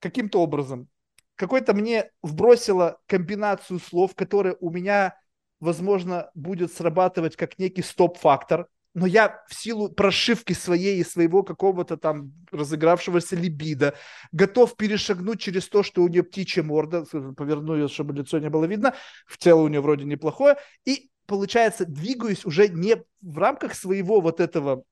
[0.00, 0.88] каким-то образом,
[1.36, 5.16] какой-то мне вбросило комбинацию слов, которая у меня,
[5.60, 11.96] возможно, будет срабатывать как некий стоп-фактор, но я в силу прошивки своей и своего какого-то
[11.96, 13.94] там разыгравшегося либида
[14.32, 17.04] готов перешагнуть через то, что у нее птичья морда,
[17.36, 18.94] поверну ее, чтобы лицо не было видно,
[19.26, 24.40] в тело у нее вроде неплохое, и получается, двигаюсь уже не в рамках своего вот
[24.40, 24.84] этого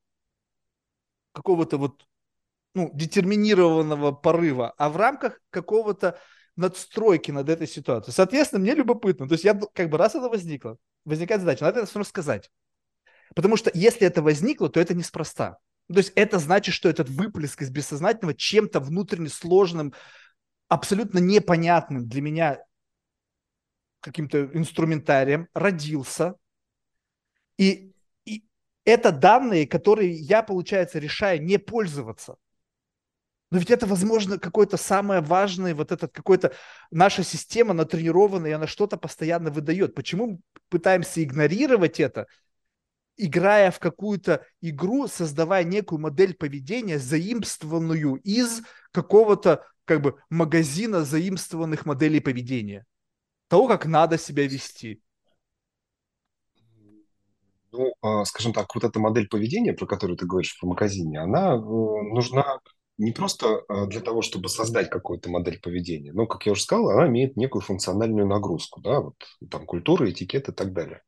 [1.32, 2.06] какого-то вот
[2.74, 6.18] ну, детерминированного порыва, а в рамках какого-то
[6.56, 8.14] надстройки над этой ситуацией.
[8.14, 9.26] Соответственно, мне любопытно.
[9.26, 12.50] То есть я как бы раз это возникло, возникает задача, надо это рассказать.
[13.34, 15.58] Потому что если это возникло, то это неспроста.
[15.88, 19.92] То есть это значит, что этот выплеск из бессознательного чем-то внутренне сложным,
[20.68, 22.58] абсолютно непонятным для меня
[24.00, 26.36] каким-то инструментарием родился.
[27.56, 27.92] И,
[28.24, 28.44] и
[28.84, 32.36] это данные, которые я, получается, решаю не пользоваться.
[33.50, 36.54] Но ведь это, возможно, какое-то самое важное, вот этот какой-то
[36.90, 39.94] наша система натренированная, и она что-то постоянно выдает.
[39.94, 40.38] Почему мы
[40.68, 42.28] пытаемся игнорировать это,
[43.16, 51.86] играя в какую-то игру, создавая некую модель поведения, заимствованную из какого-то как бы магазина заимствованных
[51.86, 52.86] моделей поведения,
[53.48, 55.02] того, как надо себя вести.
[57.72, 61.54] Ну, а, скажем так, вот эта модель поведения, про которую ты говоришь в магазине, она
[61.54, 62.60] э, нужна
[63.00, 66.90] не просто а, для того, чтобы создать какую-то модель поведения, но, как я уже сказал,
[66.90, 69.14] она имеет некую функциональную нагрузку, да, вот
[69.50, 71.02] там культура, этикет и так далее.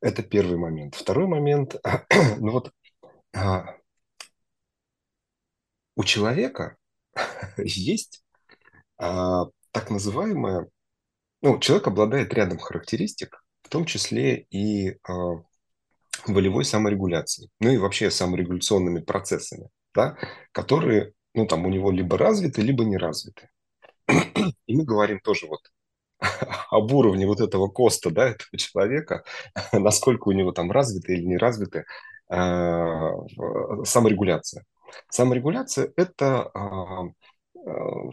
[0.00, 0.94] Это первый момент.
[0.94, 1.76] Второй момент,
[2.38, 2.72] ну вот
[3.36, 3.76] а,
[5.96, 6.76] у человека
[7.58, 8.24] есть
[8.96, 10.66] а, так называемая,
[11.42, 14.96] ну, человек обладает рядом характеристик, в том числе и
[16.26, 20.16] волевой саморегуляцией, ну и вообще саморегуляционными процессами, да,
[20.52, 23.48] которые ну, там у него либо развиты, либо не развиты.
[24.66, 25.60] И мы говорим тоже вот
[26.70, 29.24] об уровне вот этого коста, да, этого человека,
[29.72, 31.84] насколько у него там развиты или не развиты
[32.30, 33.10] э,
[33.84, 34.64] саморегуляция.
[35.10, 38.10] Саморегуляция– это э, э,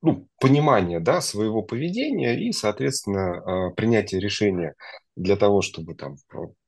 [0.00, 4.74] ну, понимание да, своего поведения и, соответственно, принятие решения
[5.16, 6.16] для того, чтобы там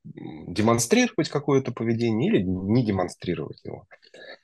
[0.04, 3.86] демонстрировать какое-то поведение или не демонстрировать его.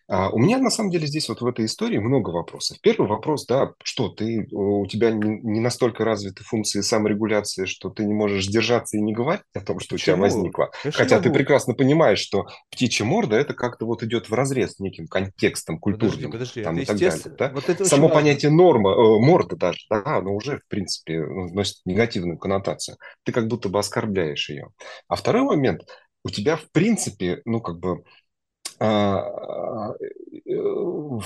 [0.08, 2.78] А у меня на самом деле здесь вот в этой истории много вопросов.
[2.80, 8.04] Первый вопрос, да, что ты, у тебя не, не настолько развиты функции саморегуляции, что ты
[8.04, 10.14] не можешь сдержаться и не говорить о том, что Почему?
[10.14, 10.70] у тебя возникло.
[10.82, 11.28] Конечно Хотя могу.
[11.28, 15.80] ты прекрасно понимаешь, что птичья морда это как-то вот идет в разрез с неким контекстом
[15.80, 16.30] культурным.
[16.30, 17.50] Подожди, подожди, там, и так далее, да?
[17.52, 22.38] вот это Само понятие норма, э, морда даже, да, оно уже в принципе носит негативную
[22.38, 22.96] коннотацию.
[23.24, 24.68] Ты как будто бы оскорбляешь ее.
[25.08, 25.82] А второй момент–
[26.26, 28.02] у тебя в принципе, ну как бы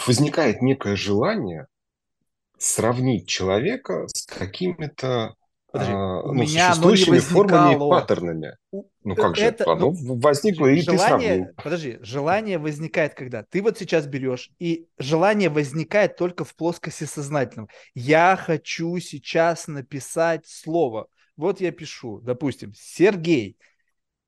[0.07, 1.67] возникает некое желание
[2.59, 5.35] сравнить человека с какими-то
[5.73, 8.57] Подожди, а, у ну, меня не существующими формами и паттернами.
[8.73, 11.29] Ну э, как же, это, оно ну, возникло, и ты сравнил.
[11.29, 13.45] желание, подожди, желание возникает когда?
[13.45, 17.69] Ты вот сейчас берешь, и желание возникает только в плоскости сознательном.
[17.95, 21.07] Я хочу сейчас написать слово.
[21.37, 23.57] Вот я пишу, допустим, Сергей.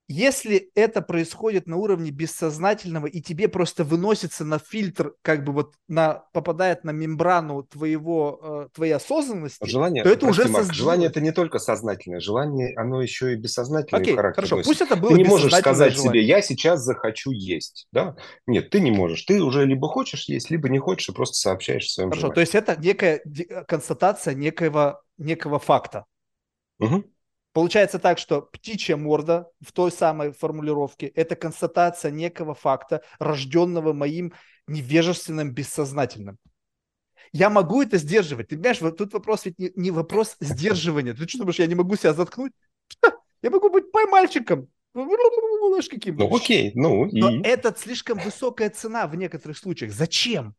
[0.08, 5.74] Если это происходит на уровне бессознательного, и тебе просто выносится на фильтр, как бы вот
[5.88, 10.76] на, попадает на мембрану твоего, э, твоей осознанности, Желание, то это прости, уже Марк, создалось.
[10.76, 14.68] желание это не только сознательное, желание, оно еще и бессознательное Окей, характер хорошо, носит.
[14.68, 16.22] пусть это было Ты не можешь сказать желание.
[16.22, 18.16] себе, я сейчас захочу есть, да?
[18.46, 19.22] Нет, ты не можешь.
[19.22, 22.34] Ты уже либо хочешь есть, либо не хочешь, и просто сообщаешь о своем Хорошо, желании.
[22.34, 23.22] то есть это некая
[23.68, 26.04] констатация некоего, некого факта.
[26.80, 27.04] Мгм.
[27.52, 34.32] Получается так, что птичья морда в той самой формулировке– это констатация некого факта, рожденного моим
[34.66, 36.38] невежественным бессознательным.
[37.32, 38.48] Я могу это сдерживать.
[38.48, 41.14] Ты понимаешь, вот тут вопрос ведь не, не вопрос сдерживания.
[41.14, 42.52] Ты что думаешь, я не могу себя заткнуть?
[43.42, 44.68] Я могу быть поймальчиком.
[45.88, 46.16] Каким.
[46.16, 47.42] Ну окей, ну Но и...
[47.42, 49.92] это слишком высокая цена в некоторых случаях.
[49.92, 50.54] Зачем?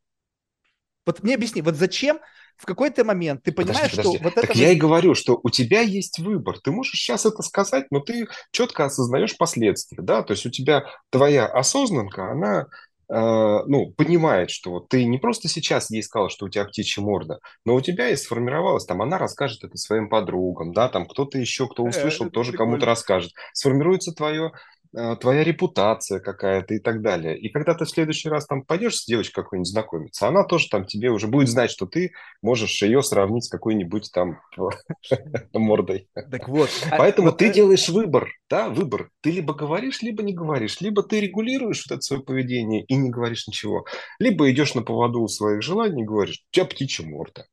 [1.06, 2.20] Вот мне объясни, вот зачем
[2.58, 4.18] в какой-то момент ты понимаешь, Подожди, подожди.
[4.18, 4.58] что вот так это...
[4.58, 6.60] я и говорю, что у тебя есть выбор.
[6.60, 10.24] Ты можешь сейчас это сказать, но ты четко осознаешь последствия, да?
[10.24, 12.68] То есть у тебя твоя осознанка, она
[13.10, 17.01] э, ну, понимает, что вот ты не просто сейчас ей сказал, что у тебя птичья
[17.01, 21.38] морда, но у тебя и сформировалась, там, она расскажет это своим подругам, да, там, кто-то
[21.38, 22.72] еще, кто Э, услышал, это тоже прикольно.
[22.72, 23.32] кому-то расскажет.
[23.54, 27.38] Сформируется твое э, твоя репутация какая-то и так далее.
[27.38, 30.86] И когда ты в следующий раз там пойдешь с девочкой какой-нибудь знакомиться, она тоже там
[30.86, 34.39] тебе уже будет знать, что ты можешь ее сравнить с какой-нибудь там
[35.54, 36.08] мордой.
[36.14, 36.70] Так вот.
[36.91, 39.10] а Поэтому ты э, делаешь выбор, да, выбор.
[39.22, 43.10] Ты либо говоришь, либо не говоришь, либо ты регулируешь вот это свое поведение и не
[43.10, 43.86] говоришь ничего,
[44.20, 47.46] либо идешь на поводу своих желаний и говоришь, у тебя птичья морда.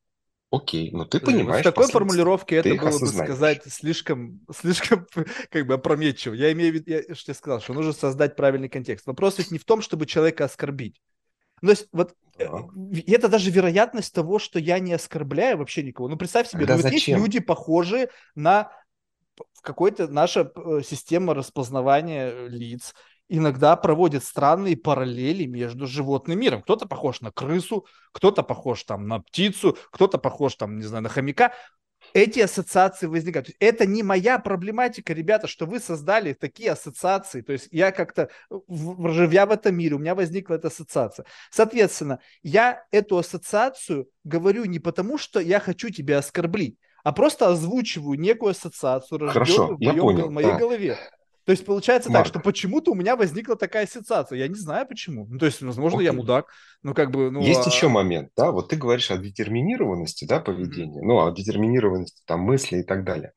[0.53, 5.07] Окей, но ты понимаешь в такой последствия, формулировке это было бы сказать слишком, слишком
[5.49, 6.35] как бы опрометчиво.
[6.35, 9.07] Я имею в виду, я что я сказал, что нужно создать правильный контекст.
[9.07, 11.01] Вопрос ведь не в том, чтобы человека оскорбить.
[11.63, 12.67] Ну, то есть вот э, Да.
[12.99, 16.09] и это даже вероятность того, что я не оскорбляю вообще никого.
[16.09, 18.73] Ну, представь себе, Тогда ну, вот есть люди, похожие на
[19.55, 22.95] в какой-то наша э, система распознавания э, лиц
[23.31, 26.63] иногда проводит странные параллели между животным миром.
[26.63, 31.09] Кто-то похож на крысу, кто-то похож там на птицу, кто-то похож там, не знаю, на
[31.09, 31.53] хомяка.
[32.15, 33.49] Эти ассоциации возникают.
[33.49, 37.43] Есть Это не моя проблематика, ребята, что вы создали такие ассоциации.
[37.43, 41.27] То есть я как-то, в- живя в этом мире, у меня возникла эта ассоциация.
[41.51, 48.19] Соответственно, я эту ассоциацию говорю не потому, что я хочу тебя оскорбить, а просто озвучиваю
[48.19, 50.59] некую ассоциацию, Хорошо, рожденную в я моем понял, гол- моей да.
[50.59, 50.99] голове.
[51.45, 52.25] То есть получается Марк.
[52.25, 54.39] так, что почему-то у меня возникла такая ассоциация.
[54.39, 55.27] Я не знаю почему.
[55.27, 56.21] Ну, то есть, возможно, я Окей.
[56.21, 56.47] мудак.
[56.83, 57.41] Ну, как бы, ну...
[57.41, 62.23] Есть а- еще момент, да, вот ты говоришь о детерминированности, да, поведения, ну, о детерминированности
[62.27, 63.33] там мысли и так далее.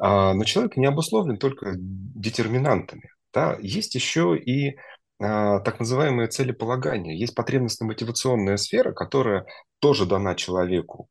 [0.00, 4.78] А, но человек не обусловлен только детерминантами, да, есть еще и
[5.20, 9.46] а, так называемые целеполагания, есть потребностно-мотивационная сфера, которая
[9.80, 11.08] тоже дана человеку.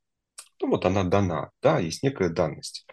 [0.62, 2.87] Ну, вот она дана, да, есть некая данность.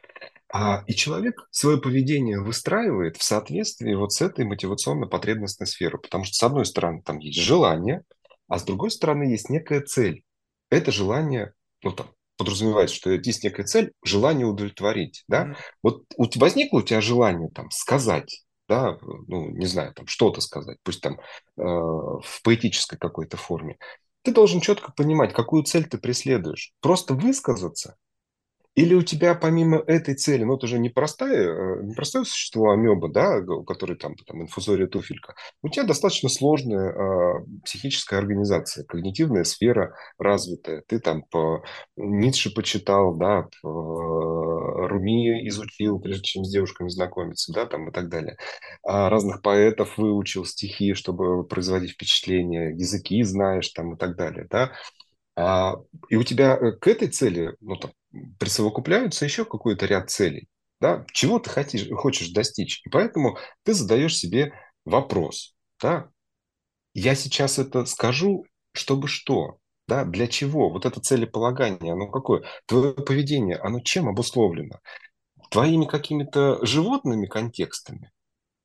[0.57, 6.37] А, и человек свое поведение выстраивает в соответствии вот с этой мотивационно-потребностной сферой, потому что,
[6.37, 8.05] с одной стороны, там есть желание,
[8.47, 10.23] а с другой стороны, есть некая цель.
[10.71, 15.47] Это желание, ну, там, подразумевается, что есть некая цель, желание удовлетворить, да.
[15.47, 15.57] Мгм.
[15.83, 18.97] Вот возникло у тебя желание, там, сказать, да,
[19.27, 23.77] ну, не знаю, там, что-то сказать, пусть там э, в поэтической какой-то форме.
[24.23, 26.75] Ты должен четко понимать, какую цель ты преследуешь.
[26.81, 27.97] Просто высказаться
[28.75, 33.09] или у тебя помимо этой цели, ну это же не простое, не простое существо амеба,
[33.09, 39.45] да, у которой там, там инфузория туфелька, у тебя достаточно сложная э, психическая организация, когнитивная
[39.45, 40.83] сфера развитая.
[40.89, 41.63] Ты там по
[41.97, 48.09] Ницше почитал, да, по Руми изучил, прежде чем с девушками знакомиться, да, там и так
[48.09, 48.37] далее.
[48.83, 54.73] А разных поэтов выучил стихи, чтобы производить впечатление, языки знаешь там и так далее, да.
[55.37, 55.77] А,
[56.09, 57.91] и у тебя э, к этой цели ну, там,
[58.39, 60.49] присовокупляются еще какой-то ряд целей.
[60.81, 61.05] Да?
[61.13, 62.83] Чего ты хочешь, хочешь достичь?
[62.85, 64.53] И поэтому ты задаешь себе
[64.85, 65.55] вопрос.
[65.81, 66.11] Да?
[66.95, 69.59] Я сейчас это скажу, чтобы что?
[69.89, 70.05] Да?
[70.05, 70.71] Для чего?
[70.71, 72.45] Вот это целеполагание, оно какое?
[72.67, 74.81] Твое поведение, оно чем обусловлено?
[75.51, 78.11] Твоими какими-то животными контекстами?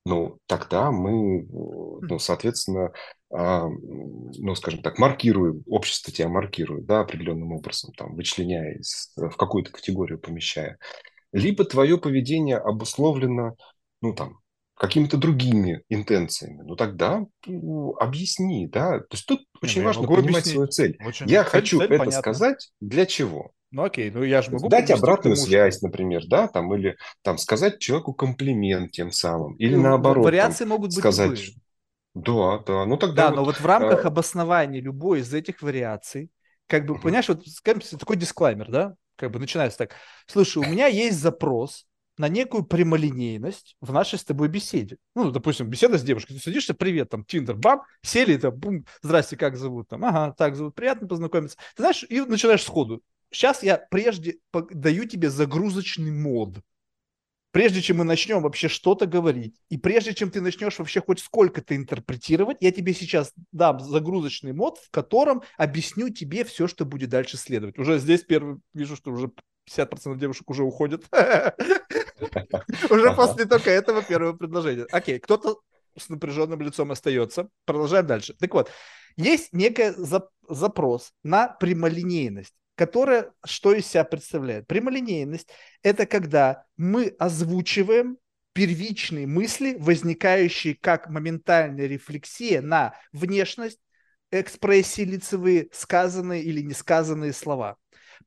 [0.10, 2.91] Ну, тогда мы, ну, соответственно,
[3.32, 9.38] а, ну, скажем так, маркируем, общество тебя маркирует, да, определенным образом, там, вычленяя, из, в
[9.38, 10.80] какую-то категорию помещая.
[11.32, 13.53] Либо твое поведение обусловлено,
[14.01, 14.39] ну, там,
[14.80, 18.99] какими-то другими интенциями, ну тогда ну, объясни, да.
[18.99, 20.53] То есть тут очень ну, важно понимать объяснить.
[20.53, 20.97] свою цель.
[21.05, 21.27] Очень...
[21.27, 22.19] Я цель, хочу цель, это понятно.
[22.21, 23.51] сказать для чего?
[23.71, 25.88] Ну окей, ну я же могу дать обратную тому, связь, что...
[25.88, 30.23] например, да, там или там сказать человеку комплимент тем самым, или ну, наоборот.
[30.23, 31.55] Вариации там, могут быть сказать, любые.
[32.13, 33.23] Да, да, ну тогда.
[33.23, 34.07] Да, вот, но вот в рамках а...
[34.07, 36.32] обоснования любой из этих вариаций,
[36.67, 37.01] как бы, угу.
[37.01, 39.95] понимаешь, вот скажем, такой дисклаймер, да, как бы начинается так.
[40.25, 41.86] Слушай, у меня есть запрос
[42.20, 44.97] на некую прямолинейность в нашей с тобой беседе.
[45.15, 46.34] Ну, допустим, беседа с девушкой.
[46.34, 50.57] Ты садишься, привет, там, Тиндер, бам, сели, там, бум, здрасте, как зовут, там, ага, так
[50.57, 51.57] зовут, приятно познакомиться.
[51.78, 53.01] Ты знаешь, и начинаешь сходу.
[53.32, 56.57] Сейчас я прежде даю тебе загрузочный мод.
[57.51, 61.74] Прежде чем мы начнем вообще что-то говорить, и прежде чем ты начнешь вообще хоть сколько-то
[61.74, 67.38] интерпретировать, я тебе сейчас дам загрузочный мод, в котором объясню тебе все, что будет дальше
[67.38, 67.80] следовать.
[67.80, 69.32] Уже здесь первый вижу, что уже
[69.70, 71.05] 50% девушек уже уходят.
[72.89, 74.86] Уже после только этого первого предложения.
[74.91, 75.59] Окей, кто-то
[75.97, 77.49] с напряженным лицом остается.
[77.65, 78.34] Продолжаем дальше.
[78.39, 78.72] Так вот,
[79.17, 79.93] есть некий
[80.47, 84.65] запрос на прямолинейность которая что из себя представляет?
[84.65, 85.49] Прямолинейность–
[85.84, 88.17] это когда мы озвучиваем
[88.53, 93.80] первичные мысли, возникающие как моментальная рефлексия на внешность,
[94.32, 97.76] экспрессии лицевые, сказанные или несказанные слова.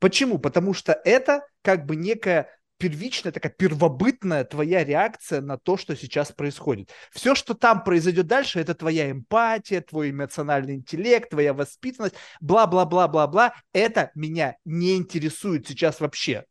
[0.01, 0.39] Почему?
[0.39, 6.33] Потому что это как бы некая первичная, такая первобытная твоя реакция на то, что сейчас
[6.33, 6.91] происходит.
[7.13, 13.55] Все, что там произойдет дальше, это твоя эмпатия, твой эмоциональный интеллект, твоя воспитанность, бла-бла-бла-бла-бла.
[13.73, 16.45] Это меня не интересует сейчас вообще.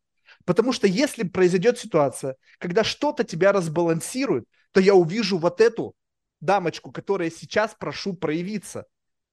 [0.46, 5.94] Потому что если произойдет ситуация, когда что-то тебя разбалансирует, то я увижу вот эту
[6.40, 8.86] дамочку, которая сейчас прошу проявиться.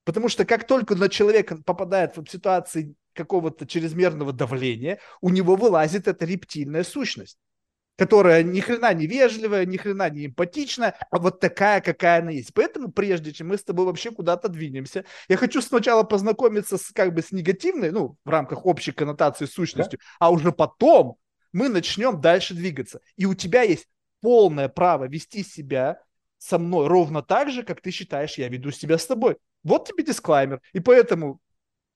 [0.10, 6.08] Потому что как только на человека попадает в ситуации какого-то чрезмерного давления, у него вылазит
[6.08, 7.38] эта рептильная сущность
[7.96, 12.54] которая ни хрена не вежливая, ни хрена не эмпатичная, а вот такая, какая она есть.
[12.54, 17.14] Поэтому прежде чем мы с тобой вообще куда-то двинемся, я хочу сначала познакомиться с как
[17.14, 20.06] бы с негативной, ну, в рамках общей коннотации сущностью, да?
[20.20, 21.18] а уже потом
[21.52, 23.02] мы начнем дальше двигаться.
[23.18, 23.88] И у тебя есть
[24.22, 26.00] полное право вести себя
[26.40, 29.38] со мной ровно так же, как ты считаешь, я веду себя с тобой.
[29.64, 30.62] Вот тебе дисклаймер.
[30.74, 31.40] И поэтому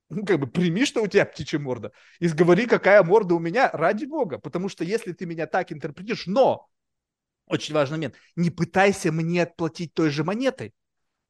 [0.10, 3.70] ну, как бы прими, что у тебя птичья морда, и говори, какая морда у меня,
[3.72, 4.38] ради бога.
[4.38, 6.68] Потому что если ты меня так интерпретируешь, но,
[7.48, 10.74] очень важный момент, не пытайся мне отплатить той же монетой,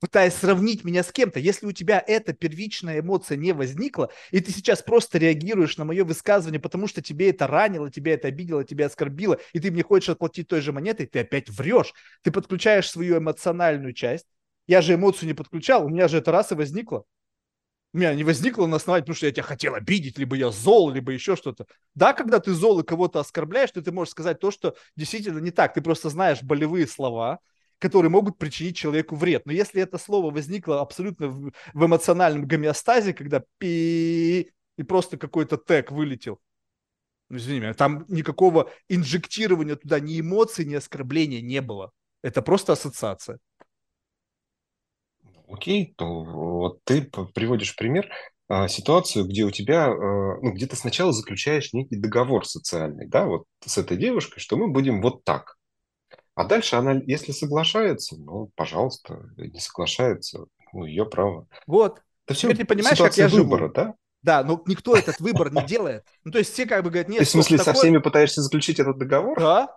[0.04, 1.40] пытаясь сравнить меня с кем-то.
[1.40, 6.04] Если у тебя эта первичная эмоция не возникла, и ты сейчас просто реагируешь на мое
[6.04, 10.10] высказывание, потому что тебе это ранило, тебя это обидело, тебя оскорбило, и ты мне хочешь
[10.10, 11.94] отплатить той же монетой, ты опять врешь.
[12.22, 14.26] Ты подключаешь свою эмоциональную часть.
[14.68, 17.06] Я же эмоцию не подключал, у меня же это раз и возникло
[17.94, 20.90] у меня не возникло на основании, потому что я тебя хотел обидеть, либо я зол,
[20.90, 21.68] либо еще что-то.
[21.94, 25.52] Да, когда ты зол и кого-то оскорбляешь, то ты можешь сказать то, что действительно не
[25.52, 25.76] так.
[25.76, 27.40] Ты просто знаешь болевые слова,
[27.84, 29.46] которые могут причинить человеку вред.
[29.46, 35.58] Но если это слово возникло абсолютно в, в эмоциональном гомеостазе, когда пи и просто какой-то
[35.58, 36.40] тег вылетел,
[37.28, 41.92] ну, извини меня, там никакого инжектирования туда ни эмоций, ни оскорбления не было.
[42.22, 43.38] Это просто ассоциация.
[45.50, 47.02] Окей, то вот ты
[47.34, 48.10] приводишь пример
[48.48, 53.26] а, ситуацию, где у тебя, а, ну, где ты сначала заключаешь некий договор социальный, да,
[53.26, 55.58] вот с этой девушкой, что мы будем вот так.
[56.36, 61.48] А дальше она, если соглашается, ну, пожалуйста, не соглашается, ну, ее право.
[61.68, 62.02] Вот.
[62.26, 63.74] Это все ты понимаешь, как я выбора, живу.
[63.74, 63.96] да?
[64.24, 66.06] Да, но никто этот выбор не делает.
[66.24, 68.80] Ну, то есть все как бы говорят, нет, Ты в смысле со всеми пытаешься заключить
[68.80, 69.38] этот договор?
[69.40, 69.76] Да.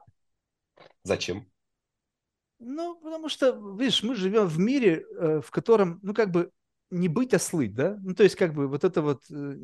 [1.03, 1.47] Зачем?
[2.59, 6.51] Ну, потому что, видишь, мы живем в мире, э, в котором, ну, как бы
[6.91, 7.99] не быть, а слыть, да?
[8.01, 9.57] Ну, то есть, как бы вот это вот, э,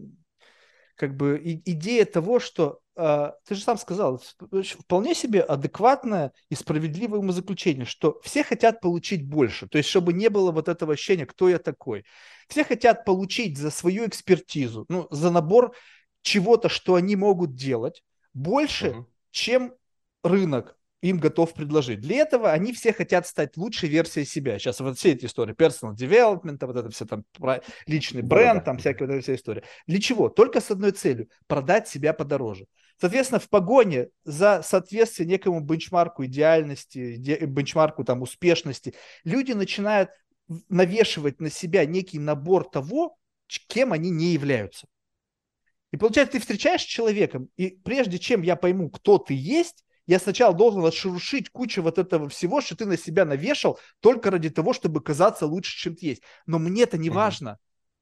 [0.94, 4.22] как бы идея того, что, а, ты же сам сказал,
[4.78, 10.28] вполне себе адекватное и справедливое умозаключение, что все хотят получить больше, то есть, чтобы не
[10.28, 12.04] было вот этого ощущения, кто я такой.
[12.48, 15.74] Все хотят получить за свою экспертизу, ну, за набор
[16.22, 18.02] чего-то, что они могут делать,
[18.34, 19.04] больше, uh-huh.
[19.30, 19.74] чем
[20.22, 22.00] рынок им готов предложить.
[22.00, 24.58] Для этого они все хотят стать лучшей версией себя.
[24.58, 27.24] Сейчас вот все эти истории, personal development, вот это все там,
[27.86, 29.64] личный бренд, да, там всякая вот эта вся история.
[29.86, 30.28] Для чего?
[30.28, 32.66] Только с одной целью– продать себя подороже.
[33.00, 37.16] Соответственно, в погоне за соответствие некому бенчмарку идеальности,
[37.46, 40.10] бенчмарку там успешности, люди начинают
[40.68, 43.16] навешивать на себя некий набор того,
[43.68, 44.86] кем они не являются.
[45.90, 50.54] И получается, ты встречаешь человеком, и прежде чем я пойму, кто ты есть, я сначала
[50.54, 55.00] должен отшуршить кучу вот этого всего, что ты на себя навешал, только ради того, чтобы
[55.00, 56.22] казаться лучше, чем ты есть.
[56.46, 57.12] Но мне это не mm-hmm.
[57.12, 57.58] важно.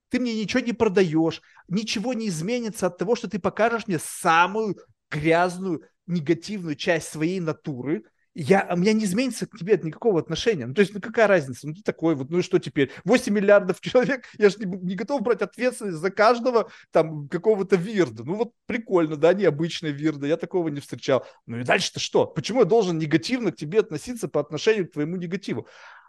[0.09, 4.77] Ты мне ничего не продаешь, ничего не изменится от того, что ты покажешь мне самую
[5.11, 8.05] грязную, негативную часть своей натуры,
[8.43, 10.67] я, у меня не изменится к тебе никакого отношения.
[10.67, 11.69] Ну, то есть, ну, какая разница?
[11.69, 12.91] Ну, ты такой вот, ну и что теперь?
[13.05, 18.25] 8 миллиардов человек, я же не, не готов брать ответственность за каждого там какого-то вирда.
[18.25, 21.27] Ну, вот прикольно, да, необычный вирда, я такого не встречал.
[21.45, 22.27] Ну и дальше-то что?
[22.27, 25.67] Почему я должен негативно к тебе относиться по отношению к твоему негативу?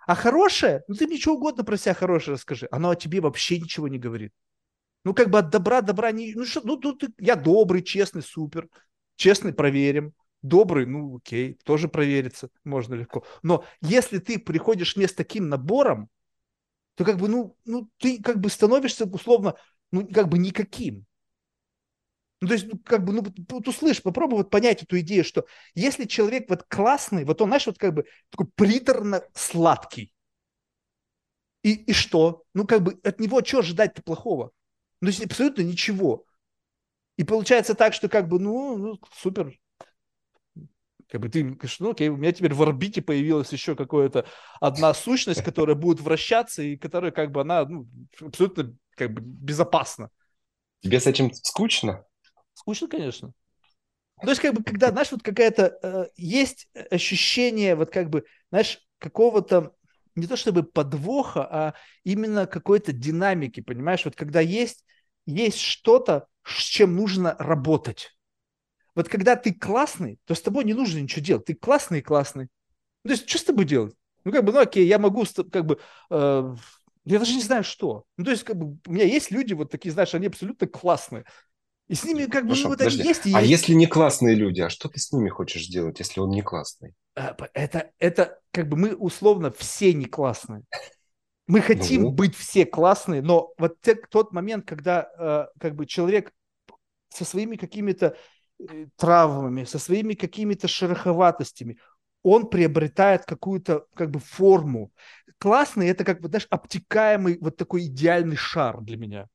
[0.08, 3.90] А хорошее, ну ты что угодно про себя хорошее расскажи, оно о тебе вообще ничего
[3.90, 4.32] не говорит.
[5.04, 6.34] Ну, как бы от добра добра не...
[6.34, 8.70] Ну, что, ну, ну ты, я добрый, честный, супер.
[9.18, 13.24] Честный, проверим добрый, ну окей, тоже проверится, можно легко.
[13.44, 16.10] Но если ты приходишь не с таким набором,
[16.96, 19.56] то как бы, ну, ну ты как бы становишься условно,
[19.92, 21.06] ну, как бы никаким.
[22.42, 25.46] Ну, то есть, ну, как бы, ну, вот услышь, попробуй вот понять эту идею, что
[25.76, 30.12] если человек вот классный, вот он, знаешь, вот как бы такой приторно-сладкий,
[31.64, 32.44] и, и что?
[32.54, 34.52] Ну, как бы от него что ожидать-то плохого?
[35.00, 36.26] Ну, то есть абсолютно ничего.
[37.18, 39.58] И получается так, что как бы, ну, ну супер,
[41.12, 44.26] как бы ты говоришь, ну окей, у меня теперь в орбите появилась еще какая-то
[44.62, 47.86] одна сущность, которая будет вращаться и которая как бы она ну,
[48.22, 50.10] абсолютно как бы безопасна.
[50.80, 52.06] Тебе с этим скучно?
[52.54, 53.34] Скучно, конечно.
[54.22, 58.80] То есть, как бы, когда, знаешь, вот какая-то э, есть ощущение, вот как бы, знаешь,
[58.98, 59.74] какого-то
[60.16, 61.74] не то чтобы подвоха, а
[62.04, 64.06] именно какой-то динамики, понимаешь?
[64.06, 64.86] Вот когда есть,
[65.26, 68.16] есть что-то, с чем нужно работать
[68.96, 71.46] вот когда ты классный, то с тобой не нужно ничего делать.
[71.46, 72.48] Ты классный и классный.
[73.04, 73.96] Ну, то есть, что с тобой делать?
[74.24, 76.56] Ну, как бы, ну, окей, я могу, как бы, э,
[77.06, 78.04] я даже не знаю, что.
[78.18, 81.26] Ну, то есть, как бы, у меня есть люди вот такие, знаешь, они абсолютно классные.
[81.88, 83.50] И с ними как бы Хорошо, ну, вот они есть и А есть.
[83.50, 86.94] если не классные люди, а что ты с ними хочешь сделать, если он не классный?
[87.16, 90.64] А, это, это как бы мы условно все не классные.
[91.48, 92.12] Мы хотим ну.
[92.12, 96.32] быть все классные, но вот те, тот момент, когда э, как бы человек
[97.10, 98.18] со своими какими-то Э,
[98.96, 101.78] травмами, со своими какими-то шероховатостями,
[102.24, 104.92] он приобретает какую-то как бы форму.
[105.40, 109.28] Классный это как бы, знаешь, обтекаемый вот такой идеальный шар для меня.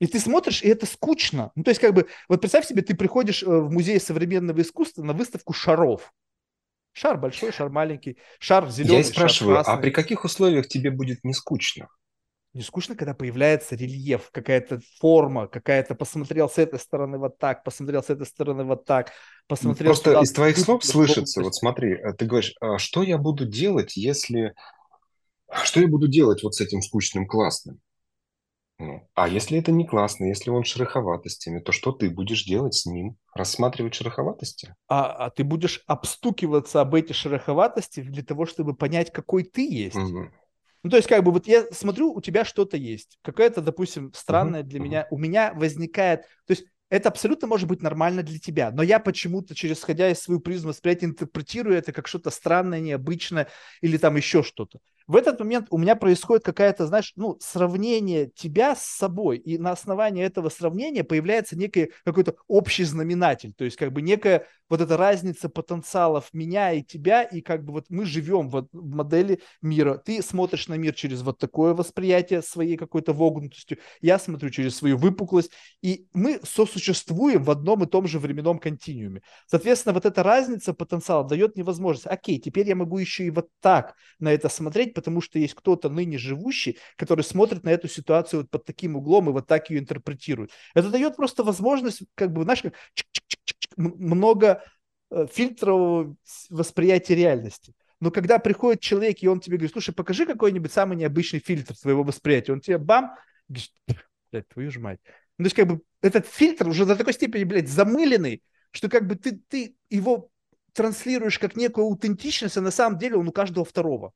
[0.00, 1.52] И ты смотришь, и это скучно.
[1.54, 5.02] Ну, то есть, как бы, вот представь себе, ты приходишь э, в музей современного искусства
[5.02, 6.12] на выставку шаров.
[6.92, 11.34] Шар большой, шар маленький, шар зеленый, Я спрашиваю, а при каких условиях тебе будет не
[11.34, 11.88] скучно?
[12.52, 18.02] Не скучно, когда появляется рельеф, какая-то форма, какая-то посмотрел с этой стороны вот так, посмотрел
[18.02, 19.12] с этой стороны вот так,
[19.46, 23.18] посмотрел Просто туда, из твоих слов слышится, вот смотри, э, ты говоришь, а что я
[23.18, 24.54] буду делать, если...
[25.62, 27.80] Что я буду делать вот с этим скучным классным?
[28.80, 32.86] Ну, а если это не классно, если он шероховатостями, то что ты будешь делать с
[32.86, 33.16] ним?
[33.34, 34.74] Рассматривать шероховатости?
[34.88, 39.96] А, а ты будешь обстукиваться об эти шероховатости для того, чтобы понять, какой ты есть.
[39.96, 40.30] Угу.
[40.82, 43.18] Ну, то есть, как бы, вот я смотрю, у тебя что-то есть.
[43.22, 44.82] Какая-то, допустим, странная uh-huh, для uh-huh.
[44.82, 45.06] меня.
[45.10, 46.22] У меня возникает...
[46.46, 48.70] То есть, это абсолютно может быть нормально для тебя.
[48.72, 53.48] Но я почему-то, через исходя из свою призму восприятия, интерпретирую это как что-то странное, необычное
[53.80, 54.80] или там еще что-то
[55.10, 59.72] в этот момент у меня происходит какая-то, знаешь, ну, сравнение тебя с собой, и на
[59.72, 64.96] основании этого сравнения появляется некий какой-то общий знаменатель, то есть как бы некая вот эта
[64.96, 69.98] разница потенциалов меня и тебя, и как бы вот мы живем вот в модели мира.
[69.98, 74.96] Ты смотришь на мир через вот такое восприятие своей какой-то вогнутостью, я смотрю через свою
[74.96, 75.50] выпуклость,
[75.82, 79.22] и мы сосуществуем в одном и том же временном континууме.
[79.46, 83.48] Соответственно, вот эта разница потенциала дает мне возможность, окей, теперь я могу еще и вот
[83.60, 88.42] так на это смотреть, потому что есть кто-то ныне живущий, который смотрит на эту ситуацию
[88.42, 90.52] вот под таким углом и вот так ее интерпретирует.
[90.74, 92.72] Это дает просто возможность, как бы, знаешь, как
[93.76, 94.62] много
[95.10, 96.16] э, фильтрового
[96.48, 97.74] восприятия реальности.
[98.00, 102.02] Но когда приходит человек, и он тебе говорит, слушай, покажи какой-нибудь самый необычный фильтр своего
[102.02, 103.14] восприятия, он тебе бам,
[103.48, 103.70] говорит,
[104.32, 105.00] блядь, твою же мать.
[105.38, 109.06] Ну, то есть, как бы, этот фильтр уже до такой степени, блядь, замыленный, что как
[109.06, 110.30] бы ты, ты его
[110.72, 114.12] транслируешь как некую аутентичность, а на самом деле он у каждого второго.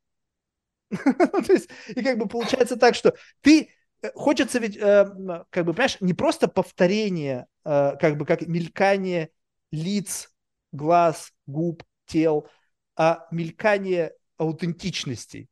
[0.90, 3.70] То есть, и как бы получается так, что ты
[4.14, 5.06] хочется ведь, э,
[5.51, 9.31] как бы, понимаешь, не просто повторение, э, как бы, как мелькание
[9.70, 10.31] лиц,
[10.72, 12.48] глаз, губ, тел,
[12.97, 15.48] а мелькание аутентичности.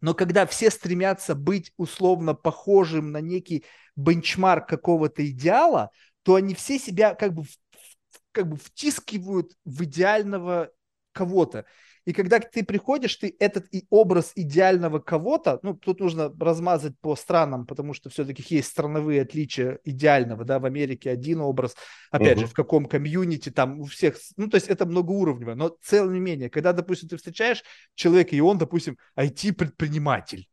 [0.00, 3.64] Но когда все стремятся быть условно похожим на некий
[3.96, 5.90] бенчмарк какого-то идеала,
[6.22, 7.44] то они все себя как бы,
[8.32, 10.70] как бы втискивают в идеального
[11.12, 11.64] кого-то.
[12.06, 17.16] И когда ты приходишь, ты этот и образ идеального кого-то, ну, тут нужно размазать по
[17.16, 21.74] странам, потому что все-таки есть страновые отличия идеального, да, в Америке один образ,
[22.12, 22.42] опять uh-huh.
[22.42, 26.20] же, в каком комьюнити, там у всех, ну, то есть это многоуровнево, но тем не
[26.20, 27.64] менее, когда, допустим, ты встречаешь
[27.96, 30.48] человека, и он, допустим, IT-предприниматель,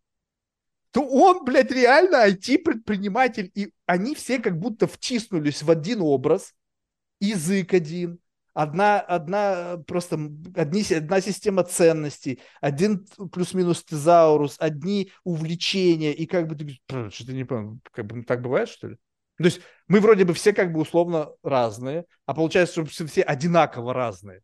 [0.90, 6.56] то он, блядь, реально IT-предприниматель, и они все как будто втиснулись в один образ,
[7.20, 8.20] язык один,
[8.54, 10.16] одна, одна просто
[10.56, 17.44] одни, одна система ценностей, один плюс-минус тезаурус, одни увлечения, и как бы ты что-то не
[17.44, 18.98] понял, как бы так бывает, что ли?
[19.38, 23.94] То есть мы вроде бы все как бы условно разные, а получается, что все одинаково
[23.94, 24.42] разные.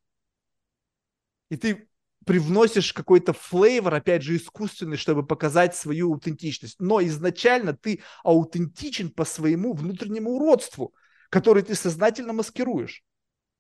[1.50, 1.88] И ты
[2.26, 6.80] привносишь какой-то флейвор, опять же, искусственный, чтобы показать свою аутентичность.
[6.80, 10.94] Но изначально ты аутентичен по своему внутреннему уродству,
[11.30, 13.04] который ты сознательно маскируешь.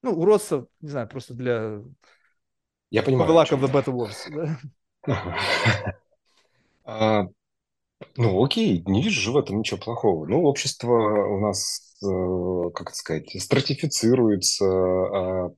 [0.02, 1.82] Ну, уродство, не знаю, просто для...
[2.90, 3.34] Я понимаю.
[3.34, 4.58] Лака в Better Words.
[5.06, 6.00] Да?
[6.84, 7.28] А,
[8.18, 10.26] ну, окей, не вижу в этом ничего плохого.
[10.26, 15.52] Ну, общество у нас, э, как это сказать, стратифицируется, а,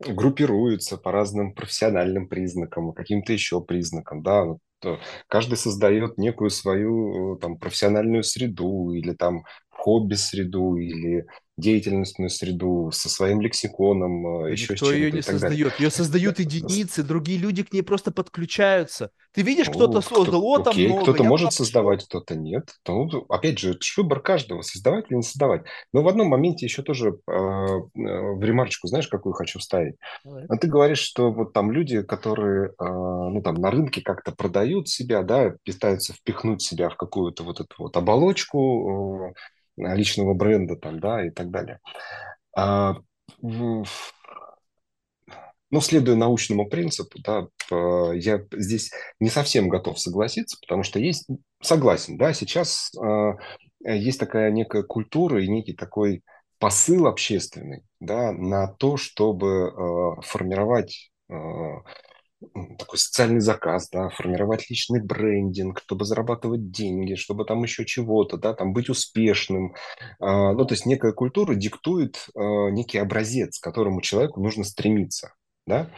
[0.00, 4.46] группируются по разным профессиональным признакам, каким-то еще признакам, да,
[4.84, 4.96] э,
[5.28, 11.26] каждый создает некую свою э, там профессиональную среду или там хобби-среду или
[11.62, 15.70] деятельностную среду со своим лексиконом, э, еще Никто ее не создает.
[15.70, 15.74] Далее.
[15.78, 19.10] Ее создают единицы, другие люди к ней просто подключаются.
[19.32, 21.02] Ты видишь, кто-то создал, о, там много.
[21.02, 22.68] Кто-то может создавать, кто-то нет.
[22.86, 25.62] Ну, опять же, это выбор каждого, создавать или не создавать.
[25.94, 29.94] Но в одном моменте еще тоже э, в ремарочку, знаешь, какую хочу вставить?
[30.24, 30.44] Давай.
[30.48, 34.88] А ты говоришь, что вот там люди, которые э, ну, там, на рынке как-то продают
[34.88, 39.34] себя, да, пытаются впихнуть себя в какую-то вот эту вот оболочку,
[39.94, 41.78] личного бренда там, да, и так далее.
[42.56, 42.96] А,
[43.40, 43.84] ну,
[45.80, 47.46] следуя научному принципу, да,
[48.14, 48.90] я здесь
[49.20, 51.26] не совсем готов согласиться, потому что есть,
[51.62, 53.32] согласен, да, сейчас э,
[53.84, 56.22] есть такая некая культура и некий такой
[56.58, 61.10] посыл общественный, да, на то, чтобы э, формировать
[62.78, 68.54] такой социальный заказ, да, формировать личный брендинг, чтобы зарабатывать деньги, чтобы там еще чего-то, да,
[68.54, 69.74] там быть успешным.
[70.20, 75.34] А, ну, то есть некая культура диктует а, некий образец, к которому человеку нужно стремиться,
[75.66, 75.90] да.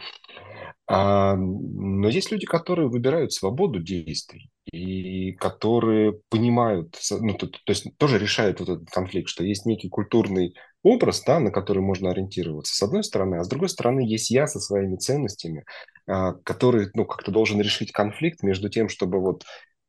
[0.87, 7.87] А, но есть люди, которые выбирают свободу действий и которые понимают, ну, то, то есть
[7.97, 10.53] тоже решают вот этот конфликт, что есть некий культурный
[10.83, 14.45] образ, да, на который можно ориентироваться, с одной стороны, а с другой стороны есть я
[14.45, 15.65] со своими ценностями,
[16.07, 19.43] а, который, ну, как-то должен решить конфликт между тем, чтобы вот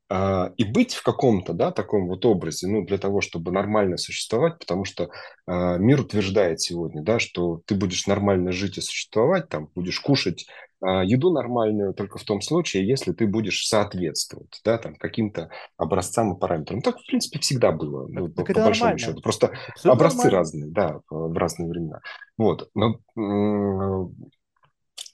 [0.09, 4.85] и быть в каком-то, да, таком вот образе, ну, для того, чтобы нормально существовать, потому
[4.85, 5.09] что
[5.45, 10.45] а, мир утверждает сегодня, да, что ты будешь нормально жить и существовать, там, будешь кушать
[10.79, 16.35] а, еду нормальную только в том случае, если ты будешь соответствовать, да, там, каким-то образцам
[16.35, 16.81] и параметрам.
[16.81, 18.99] Так, в принципе, всегда было, ну, по, по большому нормально.
[18.99, 19.21] счету.
[19.21, 20.37] Просто Все образцы нормально.
[20.37, 22.01] разные, да, в разные времена.
[22.37, 22.99] Вот, но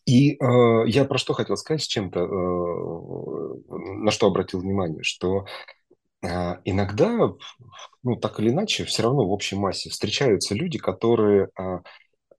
[0.05, 2.27] и э, я про что хотел сказать с чем-то, э,
[4.03, 5.45] на что обратил внимание, что
[6.21, 6.27] э,
[6.65, 7.31] иногда,
[8.03, 11.79] ну так или иначе, все равно в общей массе встречаются люди, которые, э,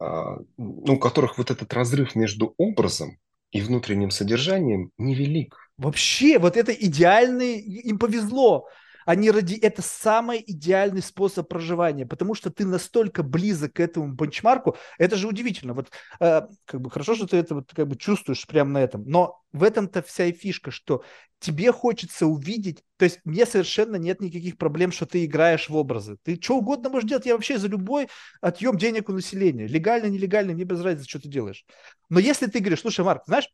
[0.00, 3.18] э, ну, у которых вот этот разрыв между образом
[3.50, 5.56] и внутренним содержанием невелик.
[5.78, 8.66] Вообще, вот это идеальный, им повезло
[9.04, 9.54] они ради...
[9.54, 14.76] Это самый идеальный способ проживания, потому что ты настолько близок к этому бенчмарку.
[14.98, 15.74] Это же удивительно.
[15.74, 15.90] Вот
[16.20, 19.04] э, как бы хорошо, что ты это вот как бы чувствуешь прямо на этом.
[19.04, 21.04] Но в этом-то вся и фишка, что
[21.38, 26.16] тебе хочется увидеть, то есть мне совершенно нет никаких проблем, что ты играешь в образы.
[26.22, 28.08] Ты что угодно можешь делать, я вообще за любой
[28.40, 29.66] отъем денег у населения.
[29.66, 31.64] Легально, нелегально, мне без разницы, что ты делаешь.
[32.08, 33.48] Но если ты говоришь, слушай, Марк, знаешь,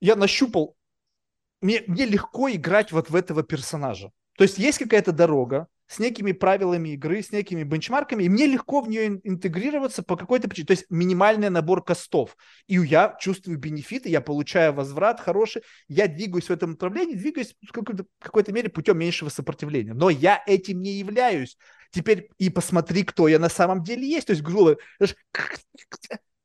[0.00, 0.76] я нащупал
[1.60, 4.10] мне, мне легко играть вот в этого персонажа.
[4.36, 8.82] То есть есть какая-то дорога с некими правилами игры, с некими бенчмарками, и мне легко
[8.82, 10.66] в нее интегрироваться по какой-то причине.
[10.66, 12.36] То есть минимальный набор костов.
[12.66, 17.72] И я чувствую бенефиты, я получаю возврат хороший, я двигаюсь в этом направлении, двигаюсь в
[17.72, 19.94] какой-то, какой-то мере путем меньшего сопротивления.
[19.94, 21.56] Но я этим не являюсь.
[21.90, 24.26] Теперь и посмотри, кто я на самом деле есть.
[24.26, 24.76] То есть, грубо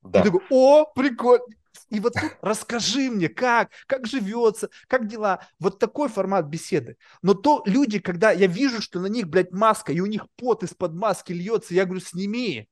[0.04, 0.22] да.
[0.22, 1.44] И такой, о, прикольно.
[1.94, 5.42] И вот расскажи мне, как, как живется, как дела.
[5.60, 6.98] Вот такой формат беседы.
[7.22, 10.64] Но то люди, когда я вижу, что на них, блядь, маска, и у них пот
[10.64, 12.68] из-под маски льется, я говорю, сними.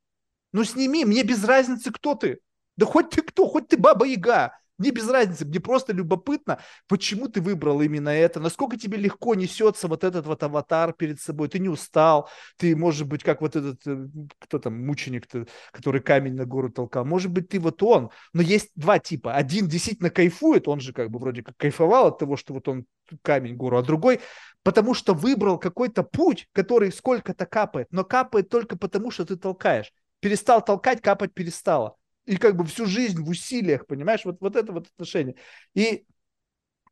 [0.50, 2.40] Ну сними, мне без разницы, кто ты.
[2.76, 4.58] Да хоть ты кто, хоть ты баба-яга.
[4.78, 6.58] Мне без разницы, мне просто любопытно,
[6.88, 11.48] почему ты выбрал именно это, насколько тебе легко несется вот этот вот аватар перед собой,
[11.48, 14.06] ты не устал, ты, может быть, как вот этот, э,
[14.38, 15.28] кто там, мученик,
[15.70, 19.68] который камень на гору толкал, может быть, ты вот он, но есть два типа, один
[19.68, 22.86] действительно кайфует, он же как бы вроде как кайфовал от того, что вот он
[23.22, 24.20] камень гору, а другой
[24.62, 29.92] потому что выбрал какой-то путь, который сколько-то капает, но капает только потому, что ты толкаешь.
[30.20, 31.96] Перестал толкать, капать перестало
[32.26, 35.36] и как бы всю жизнь в усилиях, понимаешь, вот, вот это вот отношение.
[35.74, 36.04] И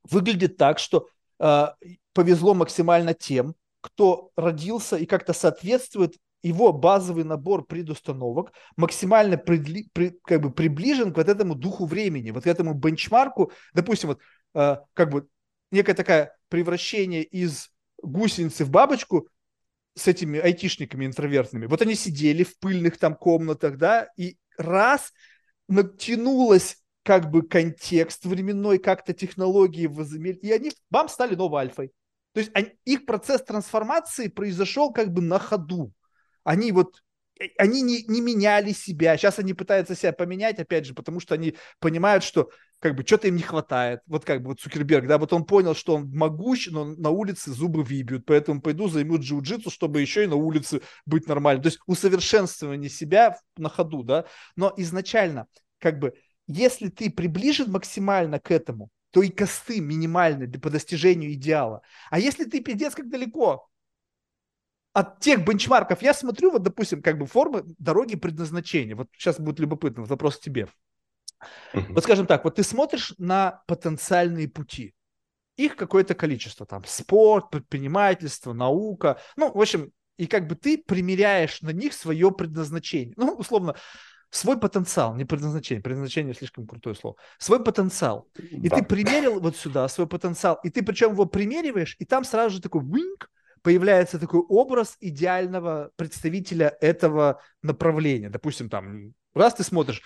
[0.04, 1.08] выглядит так, что
[1.38, 1.66] э,
[2.12, 10.18] повезло максимально тем, кто родился и как-то соответствует его базовый набор предустановок максимально придли, при,
[10.24, 14.20] как бы приближен к вот этому духу времени, вот к этому бенчмарку, допустим, вот
[14.54, 15.28] э, как бы
[15.70, 17.70] некое такое превращение из
[18.02, 19.28] гусеницы в бабочку
[19.94, 21.66] с этими айтишниками интровертными.
[21.66, 25.12] Вот они сидели в пыльных там комнатах, да, и раз
[25.68, 31.92] натянулась как бы контекст временной, как-то технологии возымели, и они, бам, стали новой альфой.
[32.32, 35.92] То есть они, их процесс трансформации произошел как бы на ходу.
[36.44, 37.02] Они вот
[37.58, 39.16] они не, не меняли себя.
[39.16, 42.50] Сейчас они пытаются себя поменять, опять же, потому что они понимают, что
[42.80, 44.00] как бы что-то им не хватает.
[44.06, 47.50] Вот как бы вот Цукерберг, да, вот он понял, что он могущ, но на улице
[47.52, 51.62] зубы выбьют, поэтому пойду займу джиу-джитсу, чтобы еще и на улице быть нормальным.
[51.62, 54.24] То есть усовершенствование себя на ходу, да.
[54.56, 55.46] Но изначально,
[55.78, 56.14] как бы,
[56.46, 61.82] если ты приближен максимально к этому, то и косты минимальны по достижению идеала.
[62.10, 63.68] А если ты пиздец как далеко,
[64.92, 68.96] от тех бенчмарков, я смотрю, вот, допустим, как бы формы дороги предназначения.
[68.96, 70.68] Вот сейчас будет любопытно, вопрос к тебе.
[71.72, 71.92] Uh-huh.
[71.94, 74.94] Вот скажем так, вот ты смотришь на потенциальные пути.
[75.56, 79.18] Их какое-то количество, там, спорт, предпринимательство, наука.
[79.36, 83.14] Ну, в общем, и как бы ты примеряешь на них свое предназначение.
[83.16, 83.76] Ну, условно,
[84.30, 88.28] свой потенциал, не предназначение, предназначение слишком крутое слово, свой потенциал.
[88.36, 88.76] И да.
[88.76, 92.62] ты примерил вот сюда свой потенциал, и ты причем его примериваешь, и там сразу же
[92.62, 93.30] такой винк,
[93.62, 98.30] появляется такой образ идеального представителя этого направления.
[98.30, 100.02] Допустим, там, раз ты смотришь,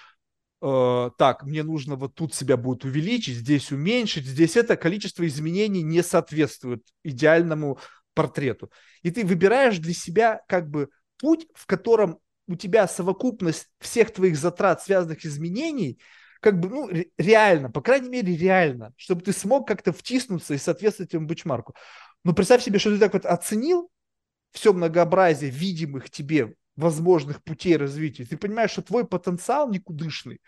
[0.62, 5.82] э, так, мне нужно вот тут себя будет увеличить, здесь уменьшить, здесь это количество изменений
[5.82, 7.78] не соответствует идеальному
[8.14, 8.70] портрету.
[9.02, 14.36] И ты выбираешь для себя как бы путь, в котором у тебя совокупность всех твоих
[14.36, 15.98] затрат, связанных изменений,
[16.40, 21.10] как бы, ну, реально, по крайней мере, реально, чтобы ты смог как-то втиснуться и соответствовать
[21.10, 21.74] этому бучмарку.
[22.24, 23.90] Но представь себе, что ты так вот оценил
[24.52, 28.24] все многообразие видимых тебе возможных путей развития.
[28.24, 30.40] Ты понимаешь, что твой потенциал никудышный.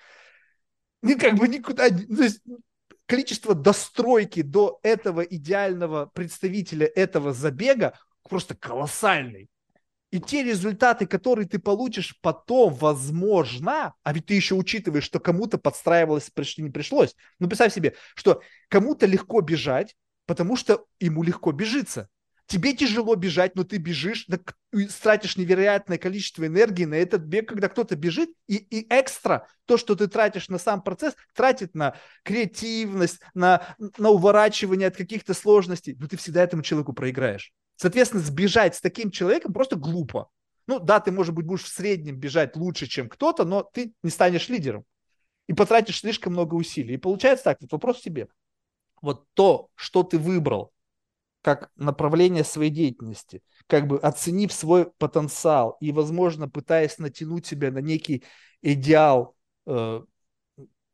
[1.02, 1.88] Ну, как бы никуда...
[1.88, 2.40] То есть,
[3.06, 7.98] количество достройки до этого идеального представителя этого забега
[8.28, 9.48] просто колоссальный.
[10.10, 15.58] И те результаты, которые ты получишь потом, возможно, а ведь ты еще учитываешь, что кому-то
[15.58, 17.14] подстраивалось, не пришлось.
[17.38, 19.96] Ну, представь себе, что кому-то легко бежать,
[20.26, 22.08] потому что ему легко бежится.
[22.46, 24.28] Тебе тяжело бежать, но ты бежишь,
[25.02, 29.96] тратишь невероятное количество энергии на этот бег, когда кто-то бежит, и, и экстра, то, что
[29.96, 36.06] ты тратишь на сам процесс, тратит на креативность, на, на уворачивание от каких-то сложностей, но
[36.06, 37.52] ты всегда этому человеку проиграешь.
[37.74, 40.28] Соответственно, сбежать с таким человеком просто глупо.
[40.68, 44.10] Ну да, ты, может быть, будешь в среднем бежать лучше, чем кто-то, но ты не
[44.10, 44.84] станешь лидером.
[45.48, 46.94] И потратишь слишком много усилий.
[46.94, 48.28] И получается так, вот вопрос тебе.
[49.06, 50.72] Вот то, что ты выбрал
[51.42, 57.78] как направление своей деятельности, как бы оценив свой потенциал и, возможно, пытаясь натянуть себя на
[57.78, 58.24] некий
[58.62, 60.02] идеал э,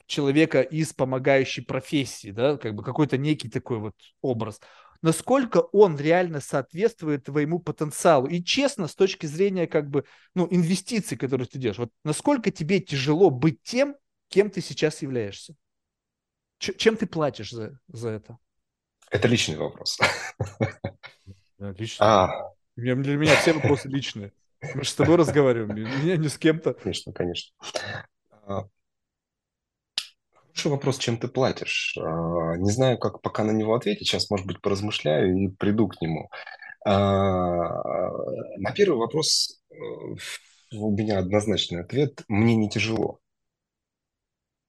[0.07, 4.61] человека из помогающей профессии, да, как бы какой-то некий такой вот образ–
[5.03, 8.27] насколько он реально соответствует твоему потенциалу.
[8.29, 12.81] И честно, с точки зрения как бы, ну, инвестиций, которые ты делаешь, вот насколько тебе
[12.81, 13.97] тяжело быть тем,
[14.29, 15.55] кем ты сейчас являешься?
[16.63, 18.39] Ч- чем ты платишь за, за это?
[19.11, 19.99] Это личный вопрос.
[21.59, 22.07] Личный.
[22.07, 22.53] А.
[22.77, 24.33] Для меня все вопросы личные.
[24.75, 26.73] Мы же с тобой разговариваем, меня не с кем-то.
[26.75, 27.53] Конечно, конечно.
[28.31, 28.67] А,
[30.35, 31.97] Хороший вопрос, чем ты платишь.
[31.99, 34.07] А, не знаю, как пока на него ответить.
[34.07, 36.31] Сейчас, может быть, поразмышляю и приду к нему.
[36.85, 39.75] На первый вопрос э,
[40.73, 42.23] у меня однозначный ответ.
[42.29, 43.22] Мне не тяжело.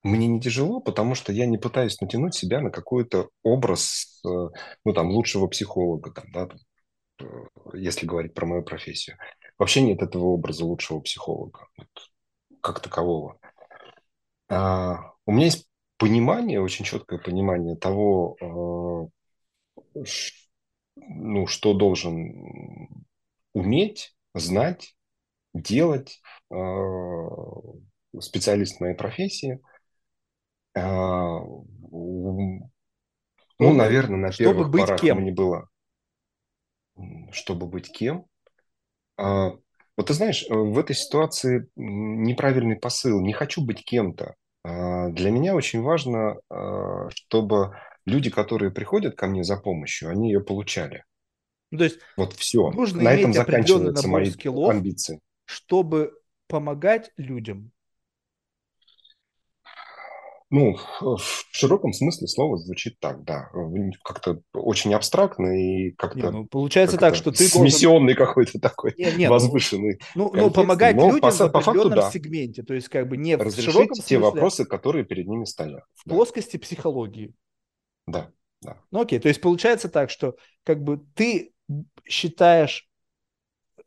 [0.04, 4.50] Мне не тяжело, потому что я не пытаюсь натянуть себя на какой-то образ, э,
[4.84, 6.50] ну, там, лучшего психолога, там, да,
[7.22, 7.26] э,
[7.74, 9.18] если говорить про мою профессию.
[9.58, 11.88] Вообще нет этого образа лучшего психолога, вот,
[12.62, 13.40] как такового.
[14.50, 15.68] А, у меня есть
[15.98, 18.36] понимание, очень четкое понимание того,
[19.96, 20.04] э,
[20.98, 23.06] ну, что должен
[23.54, 24.96] уметь, знать,
[25.54, 26.22] делать
[28.20, 29.60] специалист моей профессии.
[30.76, 32.70] Э, ну,
[33.60, 35.24] наверное, на чтобы первых быть порах кем?
[35.24, 35.68] не было.
[37.32, 38.26] Чтобы быть кем?
[39.18, 43.22] Вот ты знаешь, в этой ситуации неправильный посыл.
[43.22, 44.34] Не хочу быть кем-то.
[44.64, 47.76] А, для меня очень важно, а, чтобы
[48.06, 51.04] люди, которые приходят ко мне за помощью, они ее получали.
[51.70, 52.72] Ну, то есть вот все.
[52.72, 55.20] Нужно На этом заканчиваются мои скиллов, амбиции.
[55.46, 56.14] Чтобы
[56.48, 57.72] помогать людям.
[60.56, 63.50] Ну, в широком смысле слова звучит так, да.
[64.04, 66.28] Как-то очень абстрактно и как-то...
[66.28, 68.28] Не, ну, получается как так, что ты смиссионный должен...
[68.28, 70.00] какой-то такой, не, не, возвышенный.
[70.14, 72.12] Ну, ну, помогать но людям по, в определенном по факту, да.
[72.12, 75.46] сегменте, то есть как бы не Разрешить в широком те смысле, вопросы, которые перед ними
[75.46, 75.86] стоят.
[75.96, 76.14] в да.
[76.14, 77.34] плоскости психологии.
[78.06, 78.30] Да,
[78.62, 78.78] да.
[78.92, 81.52] Ну окей, то есть получается так, что как бы ты
[82.06, 82.88] считаешь,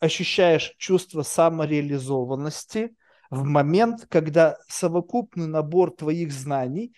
[0.01, 2.97] ощущаешь чувство самореализованности
[3.31, 6.94] в момент, когда совокупный набор твоих знаний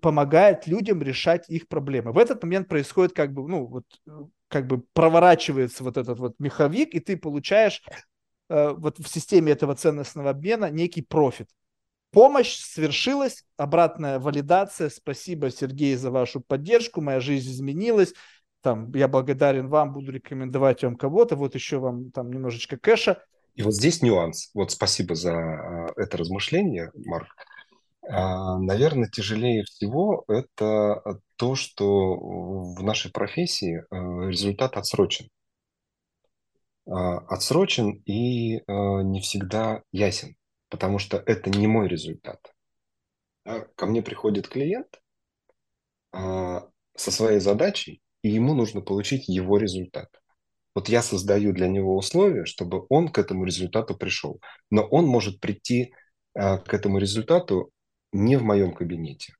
[0.00, 2.12] помогает людям решать их проблемы.
[2.12, 3.84] В этот момент происходит как бы, ну, вот,
[4.48, 7.82] как бы проворачивается вот этот вот меховик, и ты получаешь
[8.48, 11.48] э, вот в системе этого ценностного обмена некий профит.
[12.12, 14.88] Помощь свершилась, обратная валидация.
[14.88, 17.00] Спасибо, Сергей, за вашу поддержку.
[17.00, 18.14] Моя жизнь изменилась.
[18.62, 21.34] Там, я благодарен вам, буду рекомендовать вам кого-то.
[21.34, 23.20] Вот еще вам там немножечко кэша.
[23.54, 24.50] И вот здесь нюанс.
[24.52, 27.28] Вот спасибо за а, это размышление, Марк.
[28.02, 33.84] А, наверное, тяжелее всего это то, что в нашей профессии
[34.28, 35.28] результат отсрочен.
[36.86, 40.36] А, отсрочен и не всегда ясен,
[40.68, 42.40] потому что это не мой результат.
[43.44, 45.00] Ко мне приходит клиент
[46.12, 50.08] со своей задачей, и ему нужно получить его результат.
[50.74, 54.40] Вот я создаю для него условия, чтобы он к этому результату пришел.
[54.70, 55.94] Но он может прийти
[56.34, 57.70] к этому результату
[58.12, 59.34] не в моем кабинете.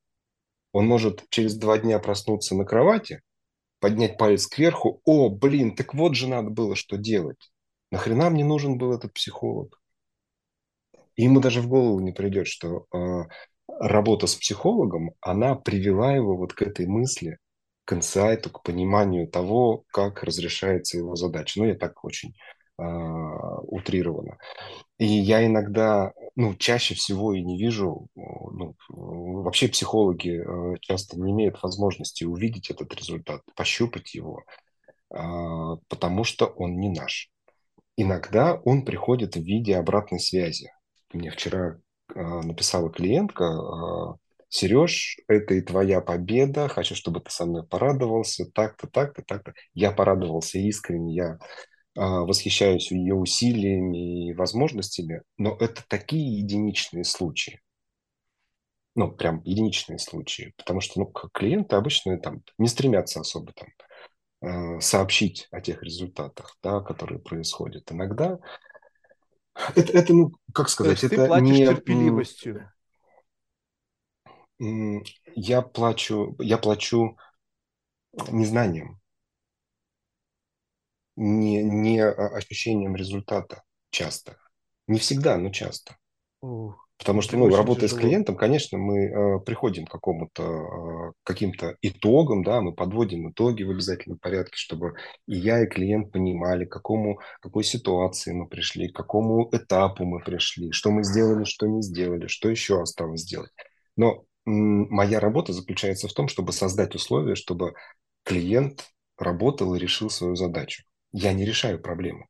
[0.72, 3.20] Он может через два дня проснуться на кровати,
[3.80, 7.50] поднять палец кверху, о, блин, так вот же надо было что делать.
[7.90, 9.80] Нахрена мне нужен был этот психолог?
[11.16, 13.24] И ему даже в голову не придет, что э,
[13.68, 17.38] работа с психологом, она привела его вот к этой мысли,
[17.84, 21.60] к инсайту, к пониманию того, как разрешается его задача.
[21.60, 22.34] Ну, я так очень
[22.78, 24.38] э, утрированно.
[24.98, 31.32] И я иногда, ну, чаще всего и не вижу, ну, вообще психологи э, часто не
[31.32, 34.44] имеют возможности увидеть этот результат, пощупать его,
[35.10, 37.30] а, потому что он не наш.
[37.96, 40.70] Иногда он приходит в виде обратной связи.
[41.12, 41.78] Мне вчера
[42.14, 43.44] а, написала клиентка,
[44.54, 49.52] Сереж, это и твоя победа, хочу, чтобы ты со мной порадовался, так-то, так-то, так-то.
[49.72, 51.38] Я порадовался искренне, я
[51.96, 57.62] а, восхищаюсь ее усилиями и возможностями, но это такие единичные случаи.
[58.94, 60.52] Ну, прям единичные случаи.
[60.56, 63.68] Потому что ну, клиенты обычно там не стремятся особо там
[64.40, 67.90] а, сообщить о тех результатах, да, которые происходят.
[67.90, 68.38] Иногда
[69.74, 71.66] это, это ну, как сказать, То есть это ты платишь не...
[71.66, 72.70] терпеливостью.
[74.58, 77.16] Я плачу, я плачу
[78.30, 79.00] незнанием
[81.16, 84.36] не, не ощущением результата часто.
[84.86, 85.96] Не всегда, но часто.
[86.42, 88.00] Ух, Потому что, ну, работая тяжело.
[88.00, 93.62] с клиентом, конечно, мы э, приходим к какому-то, э, каким-то итогам, да, мы подводим итоги
[93.62, 94.94] в обязательном порядке, чтобы
[95.26, 100.20] и я, и клиент понимали, к какому, какой ситуации мы пришли, к какому этапу мы
[100.20, 103.50] пришли, что мы сделали, что не сделали, что еще осталось сделать.
[103.96, 107.74] Но моя работа заключается в том, чтобы создать условия, чтобы
[108.24, 110.84] клиент работал и решил свою задачу
[111.14, 112.26] я не решаю проблему.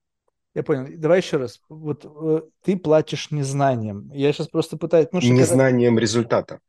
[0.55, 0.87] Я понял.
[0.99, 1.61] Давай еще раз.
[1.69, 4.11] Вот э, ты платишь незнанием.
[4.13, 5.09] Я сейчас просто пытаюсь...
[5.11, 6.03] Ну, незнанием когда...
[6.03, 6.61] результата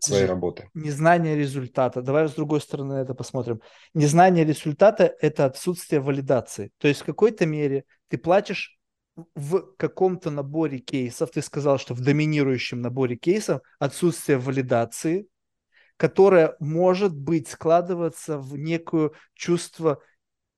[0.00, 0.70] своей работы.
[0.74, 2.00] Незнание результата.
[2.00, 3.60] Давай с другой стороны это посмотрим.
[3.94, 6.70] Незнание результата– это отсутствие валидации.
[6.78, 8.77] То есть в какой-то мере ты платишь
[9.34, 15.28] в каком-то наборе кейсов, ты сказал, что в доминирующем наборе кейсов отсутствие валидации,
[15.96, 20.00] которое может быть складываться в некое чувство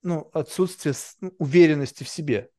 [0.02, 2.50] ну, отсутствие ну, уверенности в себе.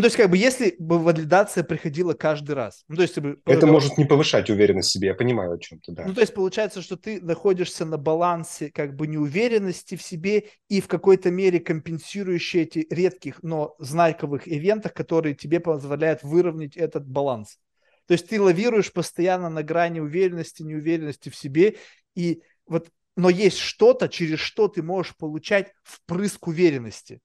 [0.00, 2.84] Ну, то есть, как бы, если бы валидация приходила каждый раз.
[2.88, 5.78] Ну, то есть, бы, Это может не повышать уверенность в себе, я понимаю, о чем
[5.80, 6.06] ты, да.
[6.06, 10.80] Ну, то есть, получается, что ты находишься на балансе, как бы, неуверенности в себе и
[10.80, 17.58] в какой-то мере компенсирующие эти редких, но знаковых ивентах, которые тебе позволяют выровнять этот баланс.
[18.06, 21.76] То есть, ты лавируешь постоянно на грани уверенности, неуверенности в себе,
[22.14, 27.20] и вот но есть что-то, через что ты можешь получать впрыск уверенности.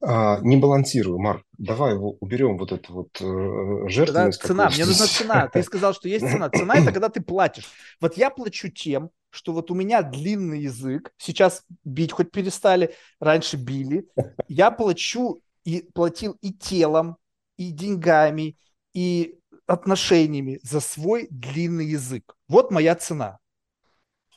[0.00, 1.44] А, не балансирую, Марк.
[1.58, 3.88] Давай уберем вот эту вот э.
[4.12, 5.48] Да, цена, мне нужна цена.
[5.48, 6.50] Ты сказал, что есть цена.
[6.50, 7.68] Цена это когда ты платишь.
[8.00, 11.12] Вот я плачу тем, что вот у меня длинный язык.
[11.18, 14.08] Сейчас бить хоть перестали, раньше били.
[14.48, 17.16] Я плачу и платил и телом,
[17.56, 18.56] и деньгами,
[18.92, 22.34] и отношениями за свой длинный язык.
[22.48, 23.38] Вот моя цена.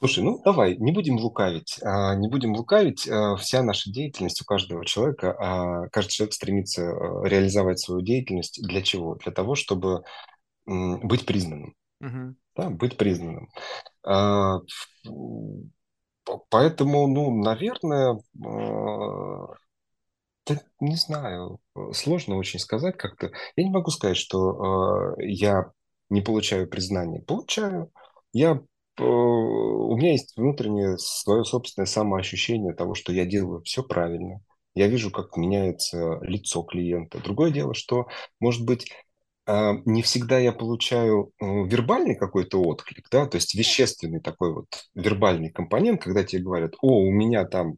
[0.06, 1.80] Слушай, ну давай, не будем лукавить.
[1.82, 3.08] А, не будем лукавить.
[3.08, 6.84] А, вся наша деятельность у каждого человека, а, каждый человек стремится
[7.24, 9.16] реализовать свою деятельность для чего?
[9.16, 10.04] Для того, чтобы
[10.68, 11.74] быть признанным.
[12.02, 12.36] Угу.
[12.56, 13.50] Да, быть признанным.
[14.04, 14.60] А,
[16.50, 19.56] поэтому, ну, наверное, а,
[20.46, 21.60] да, не знаю,
[21.94, 23.32] сложно очень сказать как-то.
[23.56, 25.72] Я не могу сказать, что э, я
[26.10, 27.22] не получаю признания.
[27.22, 27.92] Получаю.
[28.32, 28.62] Я,
[29.04, 34.42] у меня есть внутреннее свое собственное самоощущение того, что я делаю все правильно.
[34.74, 37.20] Я вижу, как меняется лицо клиента.
[37.24, 38.08] Другое дело, что,
[38.40, 38.92] может быть,
[39.48, 44.68] э, не всегда я получаю э, вербальный какой-то отклик, да, то есть вещественный такой вот
[44.94, 47.78] вербальный компонент, когда тебе говорят, о, у меня там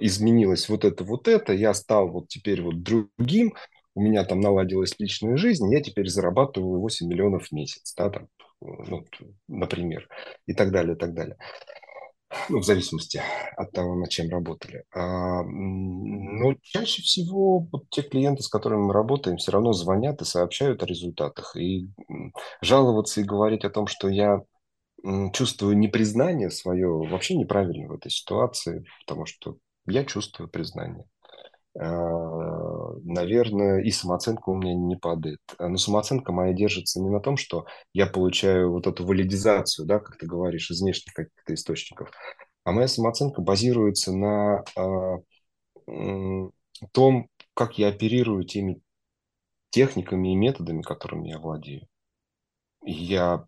[0.00, 3.54] изменилось вот это, вот это, я стал вот теперь вот другим,
[3.94, 8.28] у меня там наладилась личная жизнь, я теперь зарабатываю 8 миллионов в месяц, да, там,
[8.60, 9.04] ну,
[9.48, 10.08] например,
[10.46, 11.36] и так далее, и так далее.
[12.48, 13.20] Ну, в зависимости
[13.56, 14.84] от того, над чем работали.
[14.94, 20.24] А, но чаще всего вот те клиенты, с которыми мы работаем, все равно звонят и
[20.24, 21.56] сообщают о результатах.
[21.56, 21.88] И
[22.62, 24.42] жаловаться и говорить о том, что я
[25.32, 29.56] чувствую непризнание свое вообще неправильно в этой ситуации, потому что
[29.86, 31.06] я чувствую признание.
[31.78, 31.84] А,
[33.04, 35.38] наверное, и самооценка у меня не падает.
[35.58, 40.00] А, но самооценка моя держится не на том, что я получаю вот эту валидизацию, да,
[40.00, 42.10] как ты говоришь, из внешних каких-то источников,
[42.64, 45.18] а моя самооценка базируется на а,
[46.92, 48.80] том, как я оперирую теми
[49.70, 51.86] техниками и методами, которыми я владею.
[52.84, 53.46] Я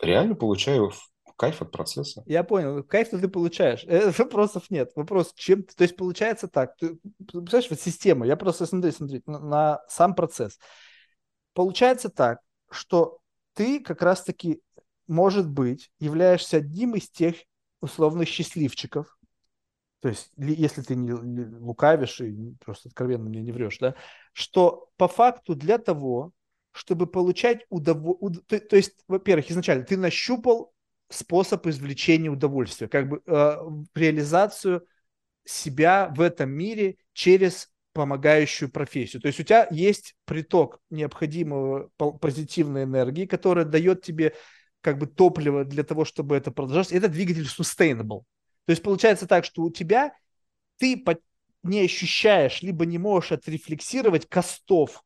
[0.00, 0.92] реально получаю
[1.36, 2.22] кайф от процесса.
[2.26, 3.84] Я понял, кайф-то ты получаешь.
[3.86, 4.90] Э, вопросов нет.
[4.96, 9.38] Вопрос, чем То есть получается так, ты, представляешь, вот система, я просто смотри, смотри, на,
[9.38, 10.58] на сам процесс.
[11.54, 12.40] Получается так,
[12.70, 13.18] что
[13.54, 14.62] ты как раз-таки,
[15.06, 17.36] может быть, являешься одним из тех
[17.80, 19.18] условных счастливчиков,
[20.00, 23.94] то есть если ты не лукавишь и просто откровенно мне не врешь, да,
[24.32, 26.32] что по факту для того,
[26.72, 28.60] чтобы получать удовольствие.
[28.60, 30.71] То, то есть, во-первых, изначально ты нащупал
[31.12, 33.56] способ извлечения удовольствия, как бы э,
[33.94, 34.86] реализацию
[35.44, 39.20] себя в этом мире через помогающую профессию.
[39.20, 44.34] То есть у тебя есть приток необходимого позитивной энергии, которая дает тебе
[44.80, 46.92] как бы топливо для того, чтобы это продолжалось.
[46.92, 48.22] Это двигатель sustainable.
[48.64, 50.14] То есть получается так, что у тебя
[50.78, 51.04] ты
[51.62, 55.02] не ощущаешь, либо не можешь отрефлексировать костов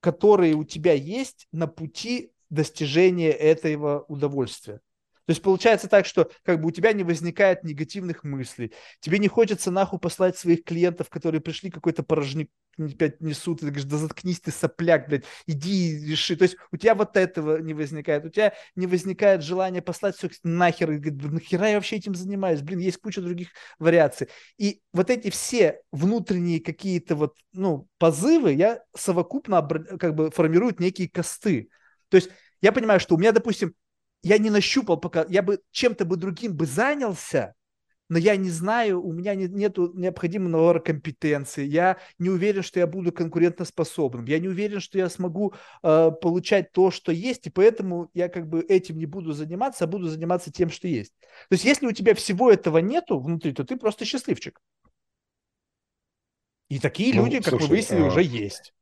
[0.00, 4.80] которые у тебя есть на пути достижения этого удовольствия.
[5.28, 9.28] То есть получается так, что как бы у тебя не возникает негативных мыслей, тебе не
[9.28, 12.48] хочется нахуй послать своих клиентов, которые пришли какой-то порожник
[12.78, 16.34] опять несут, и ты говоришь, да заткнись ты, сопляк, блядь, иди и реши.
[16.34, 20.30] То есть у тебя вот этого не возникает, у тебя не возникает желания послать все
[20.44, 23.48] нахер, и говорит, нахера я вообще этим занимаюсь, блин, есть куча других
[23.78, 24.28] вариаций.
[24.56, 29.60] И вот эти все внутренние какие-то вот, ну, позывы, я совокупно
[30.00, 31.68] как бы формируют некие косты.
[32.08, 32.30] То есть
[32.62, 33.74] я понимаю, что у меня, допустим,
[34.22, 37.54] я не нащупал пока, я бы чем-то бы другим бы занялся,
[38.08, 42.80] но я не знаю, у меня нет нету необходимого набора компетенции, я не уверен, что
[42.80, 47.50] я буду конкурентоспособным, я не уверен, что я смогу э, получать то, что есть, и
[47.50, 51.12] поэтому я как бы этим не буду заниматься, а буду заниматься тем, что есть.
[51.48, 54.60] То есть если у тебя всего этого нету внутри, то ты просто счастливчик.
[56.68, 58.06] И такие ну, люди, как слушай, мы выяснили, а...
[58.06, 58.74] уже есть.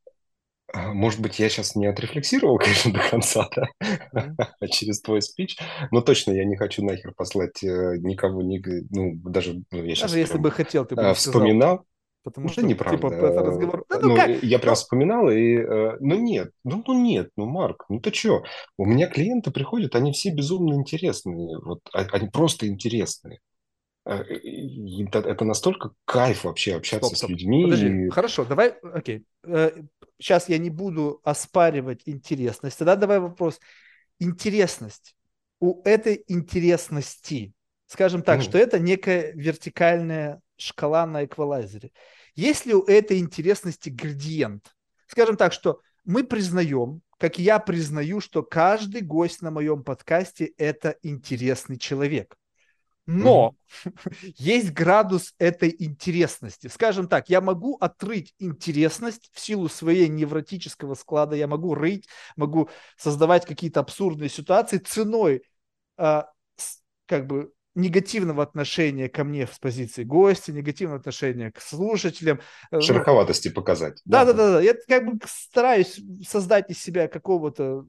[0.73, 3.69] А, может быть, я сейчас не отрефлексировал, конечно, до конца, да,
[4.13, 4.69] mm-hmm.
[4.71, 5.57] через твой спич,
[5.91, 8.61] но точно я не хочу нахер послать э, никого, ни,
[8.91, 11.85] ну, даже ну, я сейчас Даже если бы хотел, ты бы а, вспоминал.
[12.25, 12.97] Потому что, неправда.
[12.97, 13.85] типа, это разговор...
[13.89, 14.43] Да, ну, ну, как?
[14.43, 14.75] Я прям ну...
[14.75, 18.43] вспоминал, и, э, ну, нет, ну, ну, нет, ну, Марк, ну, ты что?
[18.77, 23.39] У меня клиенты приходят, они все безумно интересные, вот, а, они просто интересные.
[24.07, 27.29] Э, это настолько кайф вообще общаться стоп, стоп.
[27.29, 27.65] с людьми.
[27.65, 28.09] Подожди, и...
[28.09, 29.27] хорошо, давай, окей
[30.19, 32.79] сейчас я не буду оспаривать интересность.
[32.79, 33.61] Тогда давай вопрос.
[34.19, 35.15] Интересность.
[35.61, 37.53] У этой интересности,
[37.87, 38.43] скажем так, mm.
[38.43, 41.93] что это некая вертикальная шкала на эквалайзере.
[42.35, 44.75] Есть ли у этой интересности градиент?
[45.07, 50.97] Скажем так, что мы признаем, как я признаю, что каждый гость на моем подкасте– это
[51.03, 52.37] интересный человек.
[53.07, 53.55] Но
[53.85, 54.35] mm-hmm.
[54.37, 56.67] есть градус этой интересности.
[56.67, 62.69] Скажем так, я могу отрыть интересность в силу своей невротического склада, я могу рыть, могу
[62.97, 65.43] создавать какие-то абсурдные ситуации ценой
[65.97, 72.39] а, с, как бы негативного отношения ко мне с позиции гостя, негативного отношения к слушателям.
[72.71, 74.01] Э, ну, Шероховатости показать.
[74.05, 74.61] Да, да, да, да.
[74.61, 77.87] Я как бы стараюсь создать из себя какого-то,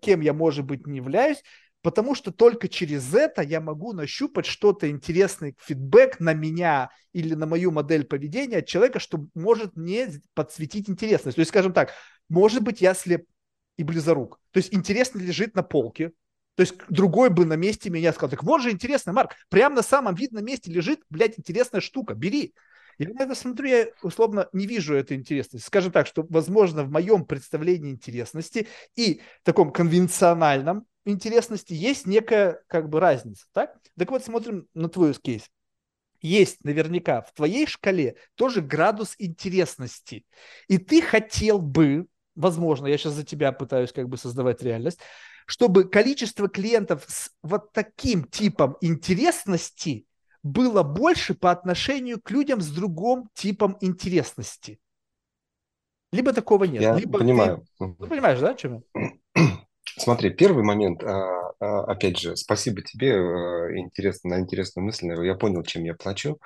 [0.00, 1.42] кем я, может быть, не являюсь,
[1.84, 7.44] потому что только через это я могу нащупать что-то интересный фидбэк на меня или на
[7.44, 11.36] мою модель поведения от человека, что может мне подсветить интересность.
[11.36, 11.90] То есть, скажем так,
[12.30, 13.26] может быть, я слеп
[13.76, 14.40] и близорук.
[14.50, 16.12] То есть интересно лежит на полке,
[16.54, 19.82] то есть другой бы на месте меня сказал, так вот же интересно, Марк, прямо на
[19.82, 22.54] самом видном месте лежит, блядь, интересная штука, бери.
[22.96, 25.66] Я на это смотрю, я условно не вижу этой интересности.
[25.66, 32.88] Скажем так, что, возможно, в моем представлении интересности и таком конвенциональном интересности есть некая как
[32.88, 33.78] бы разница, так?
[33.96, 35.50] Так вот, смотрим на твой кейс.
[36.20, 40.24] Есть наверняка в твоей шкале тоже градус интересности.
[40.68, 45.00] И ты хотел бы, возможно, я сейчас за тебя пытаюсь как бы создавать реальность,
[45.46, 50.06] чтобы количество клиентов с вот таким типом интересности
[50.42, 54.78] было больше по отношению к людям с другим типом интересности.
[56.12, 56.80] Либо такого нет.
[56.80, 57.66] Я либо понимаю.
[57.78, 57.86] Ты...
[57.86, 58.84] Ну, понимаешь, да, чем
[59.96, 65.34] Смотри, первый момент, а, а, опять же, спасибо тебе, э, интересно, на интересную мысль, я
[65.34, 66.38] понял, чем я плачу.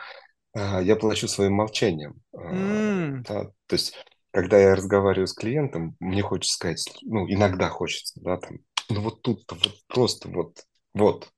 [0.55, 2.21] А, я плачу своим молчанием.
[2.35, 3.23] Mm.
[3.27, 3.95] Да, то есть,
[4.31, 8.59] когда я разговариваю с клиентом, мне хочется сказать, ну, иногда хочется, да, там,
[8.89, 10.59] ну вот тут вот просто вот,
[10.95, 11.29] вот.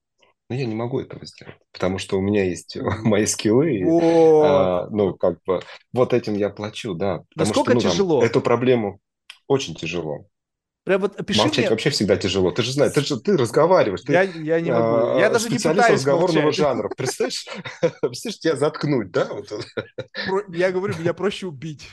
[0.49, 3.73] Но я не могу этого сделать, потому что у меня есть мои скиллы.
[3.73, 5.61] И, а, ну, как бы,
[5.93, 7.23] вот этим я плачу, да.
[7.37, 8.21] Насколько что, ну, тяжело?
[8.21, 9.01] Там, эту проблему
[9.47, 10.27] очень тяжело.
[10.85, 11.71] Прям вот опиши Молчать мне...
[11.71, 12.51] вообще всегда тяжело.
[12.53, 14.01] Ты же знаешь, ты же ты разговариваешь.
[14.01, 15.19] Ты, я, я не могу.
[15.19, 16.67] Я а, даже не пытаюсь разговорного молчать.
[16.67, 16.89] жанра.
[16.89, 17.47] Представляешь,
[18.01, 19.29] представляешь, тебя заткнуть, да?
[19.31, 19.53] Вот.
[20.49, 21.89] Я говорю, меня проще убить.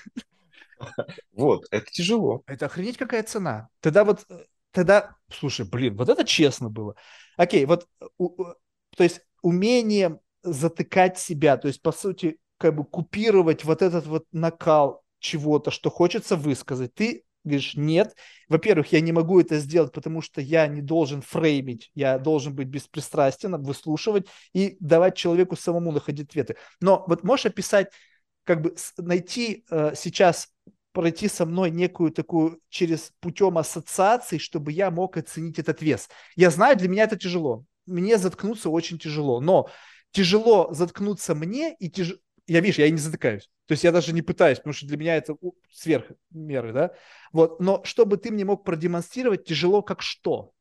[1.33, 2.43] Вот, это тяжело.
[2.45, 3.69] Это охренеть какая цена.
[3.81, 4.25] Тогда вот
[4.71, 6.95] тогда, слушай, блин, вот это честно было.
[7.35, 7.87] Окей, вот,
[8.17, 8.43] у,
[8.95, 14.25] то есть умение затыкать себя, то есть, по сути, как бы купировать вот этот вот
[14.31, 16.93] накал чего-то, что хочется высказать.
[16.93, 18.15] Ты говоришь, нет.
[18.47, 22.67] Во-первых, я не могу это сделать, потому что я не должен фреймить, я должен быть
[22.67, 26.55] беспристрастен, выслушивать и давать человеку самому находить ответы.
[26.81, 27.91] Но вот можешь описать,
[28.43, 30.49] как бы найти э, сейчас
[30.97, 36.09] пройти со мной некую такую через путем ассоциаций, чтобы я мог оценить этот вес.
[36.35, 37.65] Я знаю, для меня это тяжело.
[37.85, 39.69] Мне заткнуться очень тяжело, но
[40.11, 42.15] тяжело заткнуться мне и тяж...
[42.47, 43.49] я, видишь, я не затыкаюсь.
[43.65, 45.35] То есть я даже не пытаюсь, потому что для меня это
[45.71, 46.93] сверх меры, да.
[47.33, 50.53] Вот, но чтобы ты мне мог продемонстрировать, тяжело как что.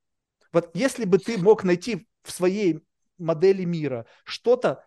[0.52, 2.84] Вот если бы ты мог найти в своей
[3.18, 4.84] модели мира что-то,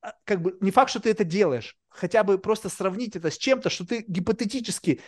[0.00, 3.38] а, как бы не факт, что ты это делаешь, хотя бы просто сравнить это с
[3.38, 5.00] чем-то, что ты гипотетически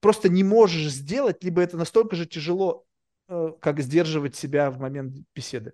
[0.00, 2.84] просто не можешь сделать, либо это настолько же тяжело,
[3.28, 5.72] э, как сдерживать себя в момент беседы.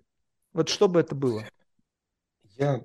[0.53, 1.45] Вот что бы это было?
[2.55, 2.83] Я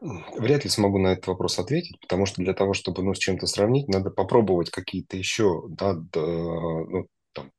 [0.00, 3.46] вряд ли смогу на этот вопрос ответить, потому что для того, чтобы ну, с чем-то
[3.46, 7.50] сравнить, надо попробовать какие-то еще, да, да ну, там,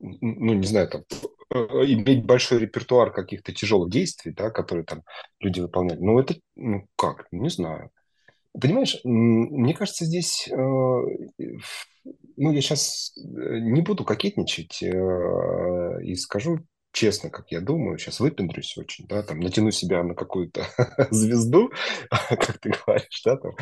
[0.00, 1.02] ну, не знаю, там,
[1.54, 5.02] э, иметь большой репертуар каких-то тяжелых действий, да, которые там
[5.40, 5.98] люди выполняли.
[6.00, 7.90] Ну, это, ну, как, не знаю.
[8.58, 16.60] Понимаешь, мне кажется, здесь, э, ну, я сейчас э, не буду кокетничать и скажу
[16.92, 20.66] честно, как я думаю, сейчас выпендрюсь очень, да, там, натяну себя на какую-то
[21.10, 21.70] звезду,
[22.10, 23.52] как ты говоришь, да, там,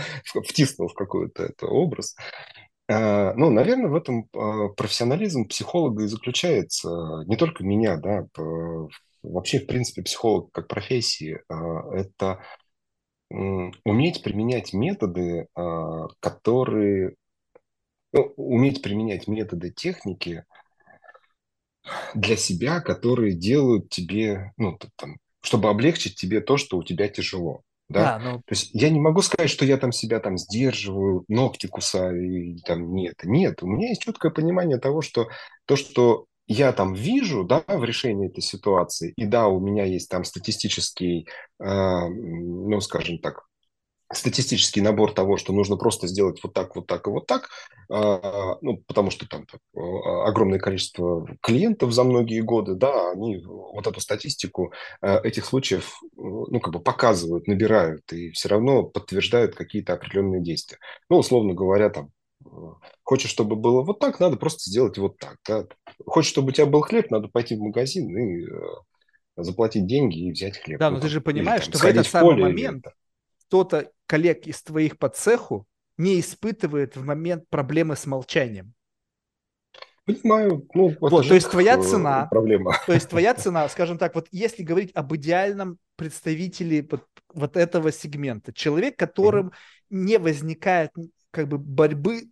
[0.45, 2.15] втиснул в какой-то это образ,
[2.89, 6.89] Э, ну, наверное, в этом э, профессионализм психолога и заключается.
[7.27, 8.27] Не только меня, да,
[9.23, 11.55] вообще, в принципе, психолог как профессии э,–
[11.95, 12.43] это
[13.31, 15.49] уметь применять методы,
[16.21, 17.15] которые,
[18.15, 20.47] ну, уметь применять методы техники
[22.15, 27.63] для себя, которые делают тебе, ну, там, чтобы облегчить тебе то, что у тебя тяжело.
[27.89, 28.17] Да?
[28.17, 28.39] А, ну...
[28.39, 32.59] То есть я не могу сказать, что я там себя там сдерживаю, ногти кусаю и
[32.59, 33.15] там нет.
[33.25, 35.29] Нет, у меня есть четкое понимание того, что
[35.65, 40.09] то, что я там вижу, да, в решении этой ситуации, и да, у меня есть
[40.09, 41.29] там статистический,
[41.61, 43.45] э, ну, скажем так,
[44.13, 47.51] статистический набор того, что нужно просто сделать вот так, вот так и вот так,
[47.91, 53.87] а, ну, потому что там а, огромное количество клиентов за многие годы, да, они вот
[53.87, 54.73] эту статистику
[55.03, 60.79] а, этих случаев, ну, как бы показывают, набирают и все равно подтверждают какие-то определенные действия.
[61.11, 62.11] Ну, условно говоря, там,
[63.03, 65.67] хочешь, чтобы было вот так, надо просто сделать вот так, да.
[66.07, 68.47] Хочешь, чтобы у тебя был хлеб, надо пойти в магазин и
[69.37, 70.81] заплатить деньги и взять хлеб.
[70.81, 72.87] Да, но ну, ты же понимаешь, или, там, что в этот самый момент
[73.47, 75.67] кто-то коллег из твоих по цеху
[75.97, 78.75] не испытывает в момент проблемы с молчанием.
[80.05, 80.67] Понимаю.
[80.73, 82.75] Ну, вот, то есть твоя цена, проблема.
[82.87, 87.05] то есть твоя цена, скажем так, вот если говорить об идеальном представителе вот,
[87.35, 89.53] вот этого сегмента, человек, которым mm-hmm.
[89.91, 90.93] не возникает
[91.31, 92.31] как бы борьбы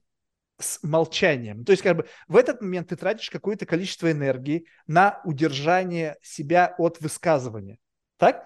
[0.58, 1.66] с молчанием.
[1.66, 6.74] То есть как бы в этот момент ты тратишь какое-то количество энергии на удержание себя
[6.78, 7.78] от высказывания.
[8.18, 8.44] Так?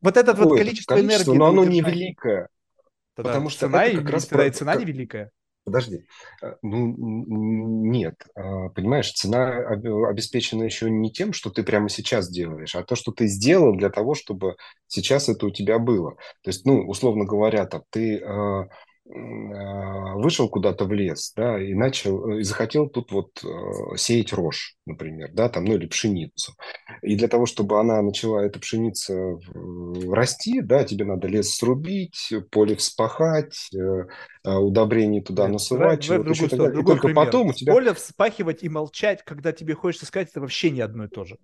[0.00, 1.38] Вот это вот количество, количество энергии.
[1.38, 2.48] Но оно невеликое.
[3.14, 4.48] Тогда потому что цена, это как раз тогда про...
[4.48, 5.30] и цена невеликая.
[5.64, 6.06] Подожди.
[6.42, 8.14] Э, ну, нет.
[8.34, 9.58] А, понимаешь, цена
[10.08, 13.90] обеспечена еще не тем, что ты прямо сейчас делаешь, а то, что ты сделал для
[13.90, 14.56] того, чтобы
[14.86, 16.12] сейчас это у тебя было.
[16.42, 18.68] То есть, ну, условно говоря, там, ты а,
[19.10, 25.30] вышел куда-то в лес, да, и начал, и захотел тут вот э, сеять рожь, например,
[25.32, 26.52] да, там, ну или пшеницу.
[27.02, 29.38] И для того, чтобы она начала, эта пшеница
[30.10, 34.06] расти, да, тебе надо лес срубить, поле вспахать, э,
[34.44, 36.06] а, удобрений туда насувать.
[36.06, 37.24] Давай, вот, сторону, и только пример.
[37.24, 37.72] потом у тебя...
[37.72, 41.38] Поле вспахивать и молчать, когда тебе хочется сказать, это вообще не одно и то же.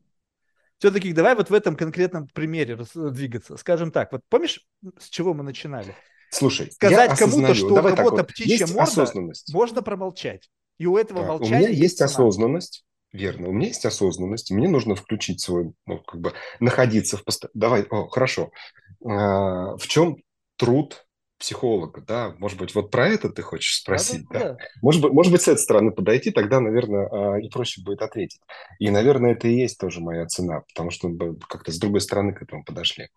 [0.79, 3.57] Все-таки давай вот в этом конкретном примере двигаться.
[3.57, 4.67] Скажем так, вот помнишь,
[4.99, 5.95] с чего мы начинали?
[6.35, 8.29] Слушай, сказать кому-то, что Давай у кого-то вот.
[8.29, 9.55] птичья есть морда, осознанность.
[9.55, 10.49] можно промолчать.
[10.79, 12.85] И у этого а, молчания У меня есть, есть осознанность.
[13.13, 17.53] Верно, у меня есть осознанность, мне нужно включить свой, ну, как бы, находиться в постоянном...
[17.55, 18.51] Давай, о, хорошо.
[19.05, 20.17] А, в чем
[20.57, 21.07] труд
[21.39, 22.35] психолога, да?
[22.39, 24.39] Может быть, вот про это ты хочешь спросить, да?
[24.39, 24.53] да?
[24.55, 24.57] да.
[24.83, 28.41] Может, быть, может быть, с этой стороны подойти, тогда, наверное, а, и проще будет ответить.
[28.81, 32.35] И, наверное, это и есть тоже моя цена, потому что мы как-то с другой стороны
[32.35, 33.09] к этому подошли.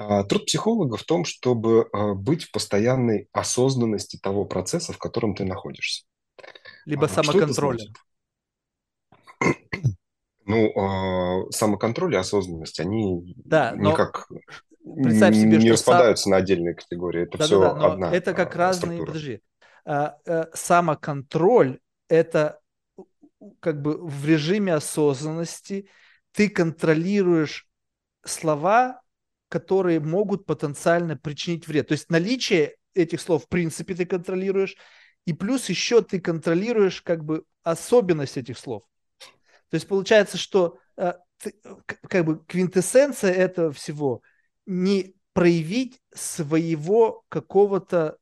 [0.00, 5.34] А, труд психолога в том, чтобы а, быть в постоянной осознанности того процесса, в котором
[5.34, 6.04] ты находишься.
[6.84, 7.80] Либо а, самоконтроль.
[10.50, 14.26] Ну, самоконтроль и осознанность, они да, никак
[14.82, 16.30] представь себе, не что распадаются сам...
[16.30, 17.24] на отдельные категории.
[17.24, 18.96] Это да, все да, да, одна Это как разные...
[18.96, 19.06] Структура.
[19.08, 19.42] Подожди.
[19.84, 22.60] Э, самоконтроль– это
[23.60, 25.90] как бы в режиме осознанности
[26.32, 27.68] ты контролируешь
[28.24, 29.02] слова,
[29.48, 31.88] которые могут потенциально причинить вред.
[31.88, 34.76] То есть наличие этих слов в принципе ты контролируешь,
[35.24, 38.82] и плюс еще ты контролируешь как бы особенность этих слов.
[39.70, 41.54] То есть получается, что э, ты,
[42.08, 44.22] как бы квинтэссенция этого всего
[44.66, 48.18] не проявить своего какого-то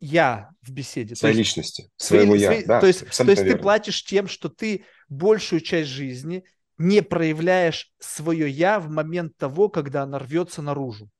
[0.00, 1.14] я в беседе.
[1.14, 2.46] Своей личности, своего я.
[2.46, 6.44] Своей, да, то есть, то есть ты платишь тем, что ты большую часть жизни
[6.80, 11.10] не проявляешь свое я в момент того, когда она рвется наружу.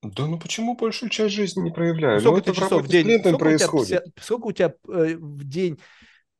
[0.00, 2.20] Да ну почему большую часть жизни не проявляю?
[2.20, 3.18] Сколько ну, ты часов в день?
[3.18, 3.82] Сколько происходит?
[3.82, 5.80] У тебя, сколько у тебя э, в день?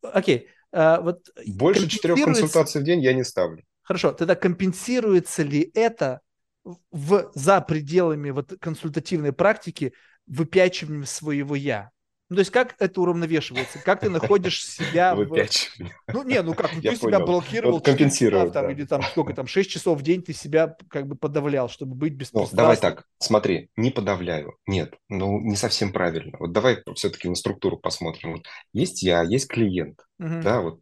[0.00, 0.48] Окей.
[0.72, 3.64] Э, вот Больше четырех консультаций в день я не ставлю.
[3.82, 4.12] Хорошо.
[4.12, 6.20] Тогда компенсируется ли это
[6.64, 9.92] в, за пределами вот консультативной практики
[10.26, 11.90] выпячиванием своего «я».
[12.32, 13.78] Ну, то есть как это уравновешивается?
[13.80, 15.28] Как ты находишь себя в...
[16.08, 17.74] Ну, не, ну как, ну, ты себя блокировал.
[17.74, 17.84] Вот
[18.62, 18.72] да.
[18.72, 22.14] Или там сколько там, 6 часов в день ты себя как бы подавлял, чтобы быть
[22.14, 22.56] беспристрастным.
[22.56, 24.56] Ну, давай так, смотри, не подавляю.
[24.66, 26.38] Нет, ну не совсем правильно.
[26.40, 28.32] Вот давай все-таки на структуру посмотрим.
[28.32, 30.40] Вот есть я, есть клиент, угу.
[30.42, 30.80] да, вот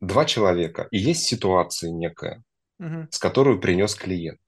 [0.00, 2.44] два человека, и есть ситуация некая,
[2.78, 3.08] угу.
[3.10, 4.38] с которой принес клиент.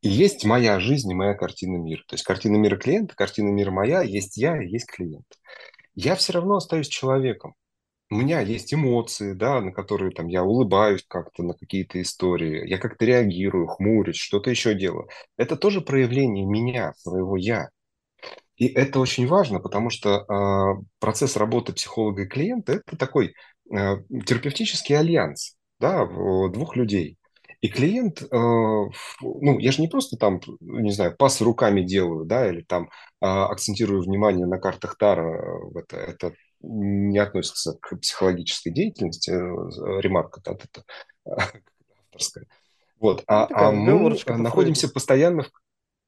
[0.00, 2.02] И есть моя жизнь и моя картина мира.
[2.08, 5.26] То есть картина мира клиента, картина мира моя, есть я и есть клиент.
[5.94, 7.54] Я все равно остаюсь человеком.
[8.10, 12.78] У меня есть эмоции, да, на которые там я улыбаюсь как-то на какие-то истории, я
[12.78, 15.08] как-то реагирую, хмурюсь, что-то еще делаю.
[15.36, 17.70] Это тоже проявление меня, своего я.
[18.56, 23.34] И это очень важно, потому что э, процесс работы психолога и клиента это такой
[23.72, 23.96] э,
[24.26, 27.18] терапевтический альянс да, двух людей.
[27.64, 32.46] И клиент, э, ну, я же не просто там, не знаю, пас руками делаю, да,
[32.46, 32.90] или там
[33.22, 35.40] а, акцентирую внимание на картах Тара,
[35.74, 40.84] это, это не относится к психологической деятельности, э, ремарка, да, это
[42.04, 42.44] авторская.
[43.00, 45.50] Вот, а, ну, а мы находимся постоянно в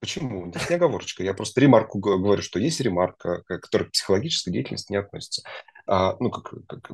[0.07, 0.49] Почему?
[0.51, 1.25] Это не оговорочка.
[1.25, 5.43] Я просто ремарку говорю, что есть ремарка, которая к психологической деятельности не относится.
[5.85, 6.93] А, ну, как, как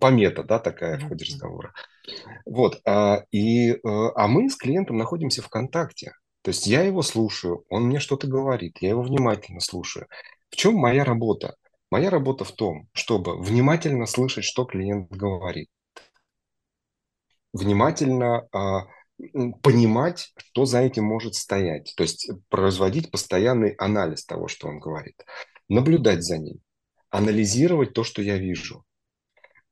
[0.00, 1.74] помета, да, такая в ходе разговора.
[2.46, 2.80] Вот.
[2.86, 6.14] А, и, э, а мы с клиентом находимся в контакте.
[6.40, 10.06] То есть я его слушаю, он мне что-то говорит, я его внимательно слушаю.
[10.48, 11.56] В чем моя работа?
[11.90, 15.68] Моя работа в том, чтобы внимательно слышать, что клиент говорит.
[17.52, 18.86] Внимательно а,
[19.62, 21.92] понимать, что за этим может стоять.
[21.96, 25.24] То есть производить постоянный анализ того, что он говорит.
[25.68, 26.60] Наблюдать за ним.
[27.10, 28.84] Анализировать то, что я вижу.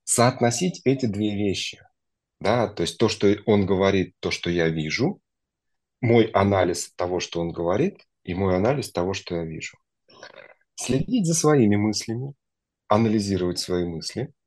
[0.04, 1.80] Соотносить эти две вещи.
[2.40, 5.20] Да, то есть то, что он говорит, то, что я вижу,
[6.00, 9.78] мой анализ того, что он говорит, и мой анализ того, что я вижу.
[10.74, 12.34] Следить за своими мыслями,
[12.88, 14.32] анализировать свои мысли–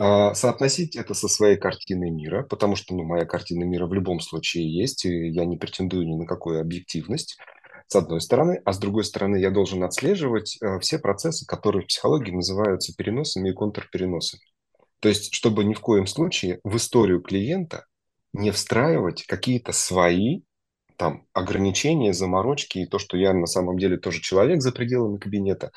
[0.00, 4.72] соотносить это со своей картиной мира, потому что ну, моя картина мира в любом случае
[4.72, 7.36] есть, и я не претендую ни на какую объективность,
[7.86, 11.88] с одной стороны, а с другой стороны я должен отслеживать э, все процессы, которые в
[11.88, 14.42] психологии называются переносами и контрпереносами.
[15.00, 17.86] То есть, чтобы ни в коем случае в историю клиента
[18.32, 20.42] не встраивать какие-то свои
[20.96, 25.72] там ограничения, заморочки и то, что я на самом деле тоже человек за пределами кабинета,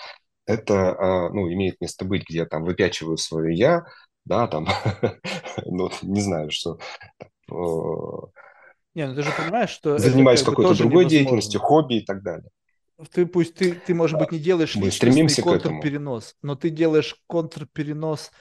[0.45, 3.85] это, ну, имеет место быть, где я там выпячиваю свое «я»,
[4.25, 4.67] да, там,
[5.65, 6.77] ну, не знаю, что
[8.95, 12.49] не, ну ты же понимаешь, что занимаюсь какой-то другой деятельностью, хобби и так далее.
[13.11, 18.31] Ты пусть ты, ты может быть, не делаешь Мы стремимся контрперенос, но ты делаешь контрперенос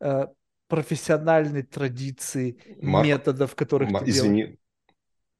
[0.00, 0.26] э,
[0.66, 4.58] профессиональной традиции, Марк, методов, которых М- ты Извини, делаешь.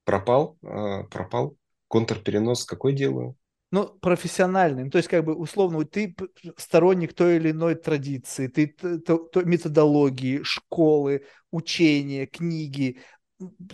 [0.05, 1.57] пропал, э, пропал.
[1.89, 3.38] Контрперенос какой делаю?
[3.70, 4.85] Ну, профессиональный.
[4.85, 6.16] Ну, то есть, как бы, условно, ты
[6.57, 13.01] сторонник той или иной традиции, ты то, то, методологии, школы, учения, книги,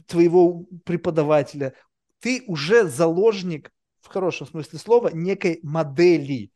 [0.07, 1.75] твоего преподавателя.
[2.19, 6.51] Ты уже заложник, в хорошем смысле слова, некой модели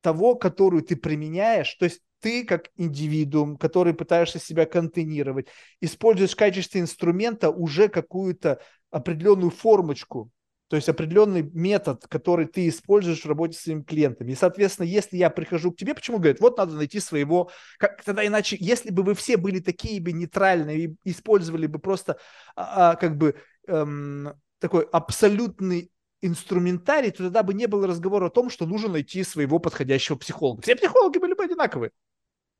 [0.00, 1.74] того, которую ты применяешь.
[1.74, 5.48] То есть ты как индивидуум, который пытаешься себя контейнировать,
[5.80, 8.60] используешь в качестве инструмента уже какую-то
[8.90, 10.30] определенную формочку,
[10.68, 14.32] то есть определенный метод, который ты используешь в работе с своими клиентами.
[14.32, 18.26] И, соответственно, если я прихожу к тебе, почему говорят, вот надо найти своего, как, тогда
[18.26, 22.18] иначе, если бы вы все были такие бы нейтральные и использовали бы просто
[22.54, 23.36] а, а, как бы
[23.66, 25.90] эм, такой абсолютный
[26.20, 30.62] инструментарий, то тогда бы не было разговора о том, что нужно найти своего подходящего психолога.
[30.62, 31.92] Все психологи были бы одинаковые.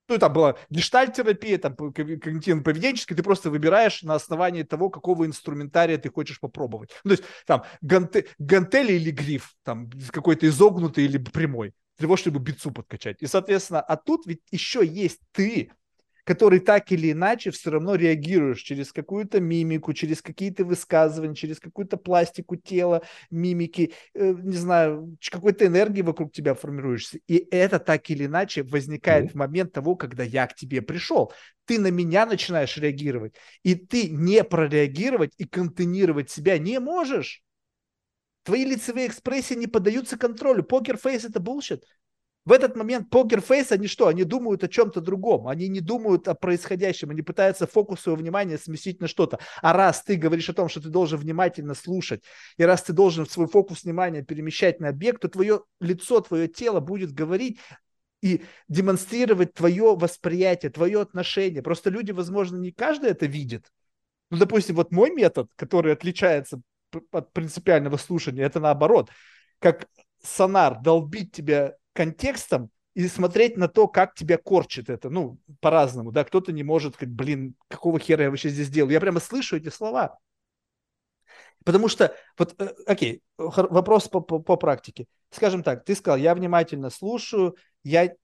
[0.09, 6.11] Ну, там была гештальтерапия, там когнитивно-поведенческая, ты просто выбираешь на основании того, какого инструментария ты
[6.11, 6.91] хочешь попробовать.
[7.05, 12.17] Ну, то есть там ганте, гантели или гриф, там какой-то изогнутый или прямой, для того,
[12.17, 13.21] чтобы бицу подкачать.
[13.21, 15.73] И, соответственно, а тут ведь еще есть ты,
[16.29, 21.97] который так или иначе все равно реагируешь через какую-то мимику, через какие-то высказывания, через какую-то
[21.97, 27.19] пластику тела, мимики, э, не знаю, какой-то энергии вокруг тебя формируешься.
[27.29, 29.29] И это так или иначе возникает mm.
[29.31, 31.33] в момент того, когда я к тебе пришел.
[31.65, 37.43] Ты на меня начинаешь реагировать, и ты не прореагировать и контейнировать себя не можешь.
[38.43, 40.63] Твои лицевые экспрессии не поддаются контролю.
[40.63, 41.81] Покер-фейс– это bullshit.
[42.49, 44.07] В этот момент покерфейс, они что?
[44.07, 45.49] Они думают о чем-то другом.
[45.49, 47.11] Они не думают о происходящем.
[47.11, 49.39] Они пытаются фокус своего внимания сместить на что-то.
[49.61, 52.23] А раз ты говоришь о том, что ты должен внимательно слушать,
[52.57, 56.81] и раз ты должен свой фокус внимания перемещать на объект, то твое лицо, твое тело
[56.81, 57.59] будет говорить
[58.23, 61.61] и демонстрировать твое восприятие, твое отношение.
[61.61, 63.71] Просто люди, возможно, не каждый это видит.
[64.31, 66.63] Ну, допустим, вот мой метод, который отличается
[67.13, 69.11] от принципиального слушания, это наоборот.
[69.59, 69.87] Как
[70.23, 76.23] сонар долбить тебя контекстом и смотреть на то, как тебя корчит это, ну, по-разному, да,
[76.23, 79.69] кто-то не может, как, блин, какого хера я вообще здесь делаю, я прямо слышу эти
[79.69, 80.17] слова,
[81.65, 86.37] потому что, вот, э, окей, вопрос по, по, по практике, скажем так, ты сказал, я
[86.37, 88.15] внимательно слушаю, я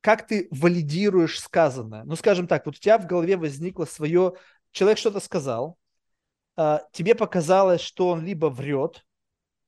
[0.00, 2.04] как ты валидируешь сказанное?
[2.04, 4.34] Ну, скажем так, вот у тебя в голове возникло свое...
[4.70, 5.76] Человек что-то сказал,
[6.56, 9.04] а, тебе показалось, что он либо врет,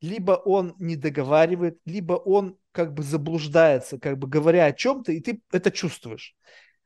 [0.01, 5.21] либо он не договаривает, либо он как бы заблуждается, как бы говоря о чем-то, и
[5.21, 6.35] ты это чувствуешь.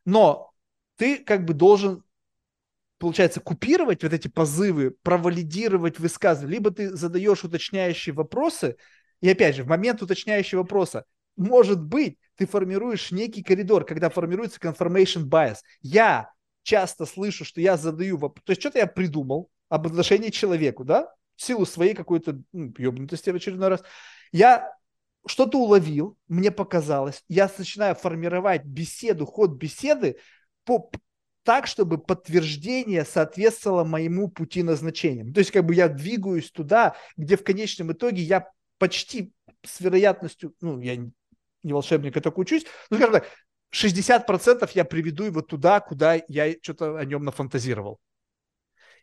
[0.05, 0.52] Но
[0.97, 2.02] ты как бы должен,
[2.98, 6.55] получается, купировать вот эти позывы, провалидировать высказывания.
[6.55, 8.77] Либо ты задаешь уточняющие вопросы,
[9.20, 11.05] и опять же, в момент уточняющего вопроса,
[11.36, 15.59] может быть, ты формируешь некий коридор, когда формируется confirmation bias.
[15.82, 16.31] Я
[16.62, 20.85] часто слышу, что я задаю вопрос, то есть что-то я придумал об отношении к человеку,
[20.85, 23.82] да, в силу своей какой-то ну, ебнутости в очередной раз.
[24.32, 24.73] Я
[25.26, 30.16] что-то уловил, мне показалось, я начинаю формировать беседу, ход беседы
[30.64, 30.90] по,
[31.44, 35.30] так, чтобы подтверждение соответствовало моему пути назначения.
[35.30, 38.48] То есть как бы я двигаюсь туда, где в конечном итоге я
[38.78, 39.32] почти
[39.64, 43.26] с вероятностью, ну, я не волшебник, я только учусь, ну, скажем так,
[43.74, 47.98] 60% я приведу его туда, куда я что-то о нем нафантазировал.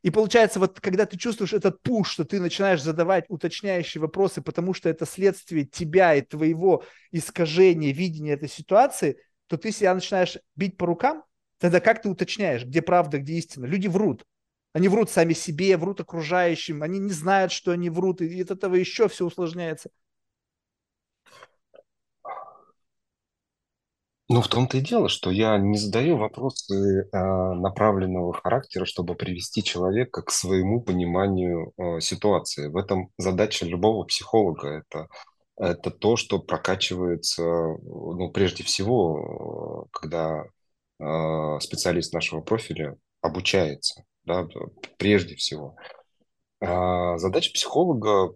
[0.04, 4.74] И получается, вот когда ты чувствуешь этот пуш, что ты начинаешь задавать уточняющие вопросы, потому
[4.74, 9.18] что это следствие тебя и твоего искажения, видения этой ситуации,
[9.48, 11.24] то ты себя начинаешь бить по рукам,
[11.60, 13.66] тогда как ты уточняешь, где правда, где истина?
[13.66, 14.26] Люди врут.
[14.74, 18.76] Они врут сами себе, врут окружающим, они не знают, что они врут, и от этого
[18.76, 19.90] еще все усложняется.
[24.34, 29.62] Ну, в том-то и дело, что я не задаю вопросы э, направленного характера, чтобы привести
[29.62, 32.70] человека к своему пониманию э, ситуации.
[32.70, 34.86] В этом задача любого психолога.
[34.88, 35.10] Это,
[35.58, 44.48] это то, что прокачивается, ну, прежде всего, когда э, специалист нашего профиля обучается, да,
[44.98, 45.76] прежде всего.
[46.62, 48.34] А задача психолога,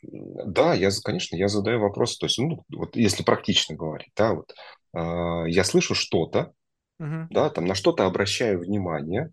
[0.00, 2.18] да, я, конечно, я задаю вопросы.
[2.20, 4.54] То есть, ну, вот если практично говорить, да, вот
[4.94, 6.52] я слышу что-то,
[6.98, 7.26] угу.
[7.30, 9.30] да, там на что-то обращаю внимание,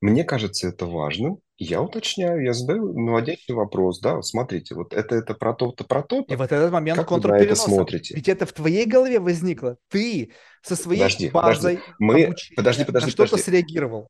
[0.00, 1.38] Мне кажется это важным.
[1.58, 6.32] Я уточняю, я задаю наводящий вопрос, да, смотрите, вот это, это про то-то, про то-то.
[6.32, 8.14] И вот этот момент как вы на это смотрите?
[8.14, 9.76] Ведь это в твоей голове возникло.
[9.90, 10.32] Ты
[10.62, 11.94] со своей Подожди, базой подожди.
[11.98, 14.08] Мы- обучения подожди, подожди, на что-то среагировал.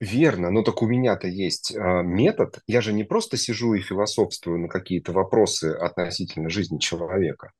[0.00, 2.58] Верно, но так у меня-то есть а, метод.
[2.66, 7.52] Я же не просто сижу и философствую на какие-то вопросы относительно жизни человека.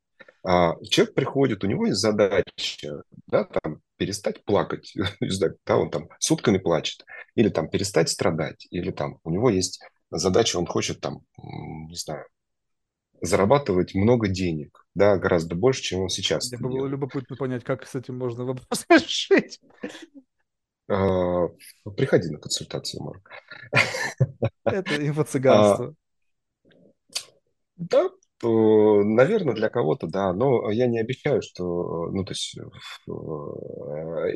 [0.47, 4.95] А, человек приходит, у него есть задача, да, там, перестать плакать,
[5.67, 7.05] да, он там сутками плачет,
[7.35, 9.81] или там перестать страдать, или там у него есть
[10.11, 12.27] задача, он хочет там, не знаю,
[13.23, 17.95] зарабатывать много денег, да, гораздо больше, чем он сейчас Мне было любопытно понять, как с
[17.95, 19.61] этим можно вопрос решить.
[20.89, 21.49] А,
[21.97, 23.31] приходи на консультацию, Марк.
[24.65, 25.95] Это инфо-цыганство.
[27.77, 28.11] Да,
[28.43, 33.13] наверное, для кого-то, да, но я не обещаю, что, ну, то есть, э,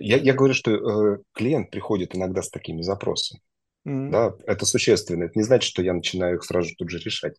[0.00, 0.70] я, я говорю, что
[1.14, 3.40] э, клиент приходит иногда с такими запросами,
[3.86, 4.10] М.
[4.10, 7.36] да, это существенно, это не значит, что я начинаю их сразу тут же решать.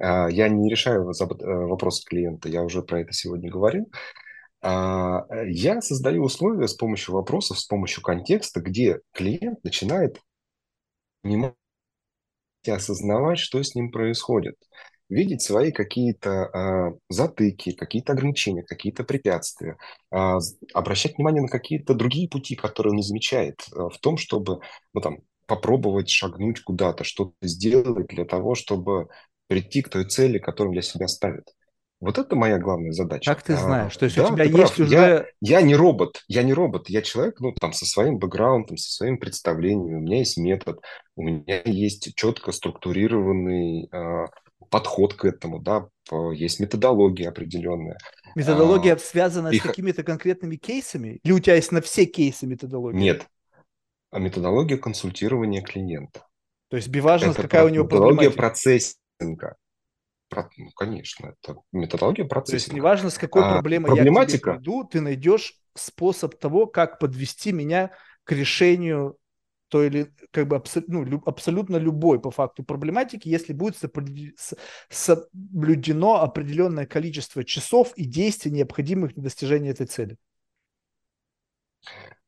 [0.00, 3.90] А, Я не решаю э, вопросы клиента, я уже про это сегодня говорил.
[4.62, 10.18] А, Я создаю условия с помощью вопросов, с помощью контекста, где клиент начинает
[11.22, 11.54] понимать
[12.68, 14.56] осознавать, что с ним происходит.
[15.12, 19.76] Видеть свои какие-то а, затыки, какие-то ограничения, какие-то препятствия,
[20.10, 24.16] а, з- обращать внимание на какие-то другие пути, которые он не замечает, а, в том,
[24.16, 24.60] чтобы
[24.94, 29.08] ну, там, попробовать шагнуть куда-то, что-то сделать для того, чтобы
[29.48, 31.44] прийти к той цели, которую для себя ставит.
[32.00, 33.32] Вот это моя главная задача.
[33.32, 33.96] Как ты А, знаешь?
[33.96, 34.78] То есть у да, тебя ты есть прав.
[34.78, 35.26] Я, уже...
[35.40, 39.18] я не робот, я не робот, я человек, ну, там, со своим бэкграундом, со своим
[39.18, 40.80] представлением, у меня есть метод,
[41.14, 44.26] у меня есть четко структурированный а,
[44.70, 45.88] подход к этому, да,
[46.32, 47.98] есть методология определенная.
[48.34, 51.20] Методология связана с их- какими-то конкретными кейсами?
[51.22, 53.00] Или у тебя есть на все кейсы методология?
[53.00, 53.26] Нет,
[54.10, 56.26] а методология консультирования клиента.
[56.68, 58.36] То есть биважно, Это какая про- у него методология проблематика.
[58.38, 59.56] процессинга.
[60.28, 62.76] Про- ну, конечно, это методология То есть процессинга.
[62.76, 64.38] неважно, с какой А, проблемой я к проблематика?
[64.38, 67.90] тебе приду, ты найдешь способ того, как подвести меня
[68.24, 69.18] к решению
[69.72, 73.76] той или как бы абсо- ну, лю- абсолютно любой по факту проблематики, если будет
[74.90, 80.18] соблюдено определенное количество часов и действий, необходимых для достижения этой цели.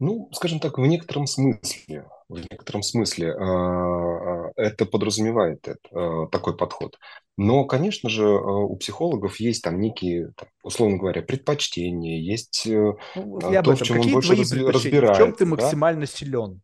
[0.01, 6.27] Ну, скажем так, в некотором смысле, в некотором смысле а, а, это подразумевает это, а,
[6.29, 6.99] такой подход.
[7.37, 13.75] Но, конечно же, у психологов есть там некие, условно говоря, предпочтения, есть э, Ну, то,
[13.75, 15.01] в чем он больше твои разби- предпочтения?
[15.01, 15.53] В чем ты разбирается, да.
[15.53, 16.61] максимально силен?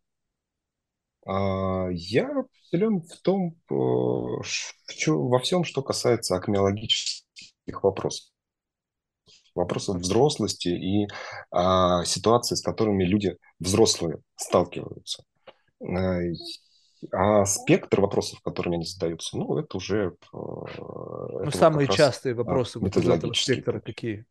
[1.30, 2.28] А, Я
[2.70, 8.28] силен в том, э, во всем, что касается акмеологических вопросов.
[9.54, 11.08] Вопросов взрослости и
[11.50, 15.24] а, ситуаций, с которыми люди взрослые сталкиваются.
[15.80, 16.34] А, и-
[17.12, 20.08] А спектр вопросов, которыми они задаются, ну, это уже...
[20.34, 24.26] э, Ну, это самые частые вопросы вот из этого спектра какие?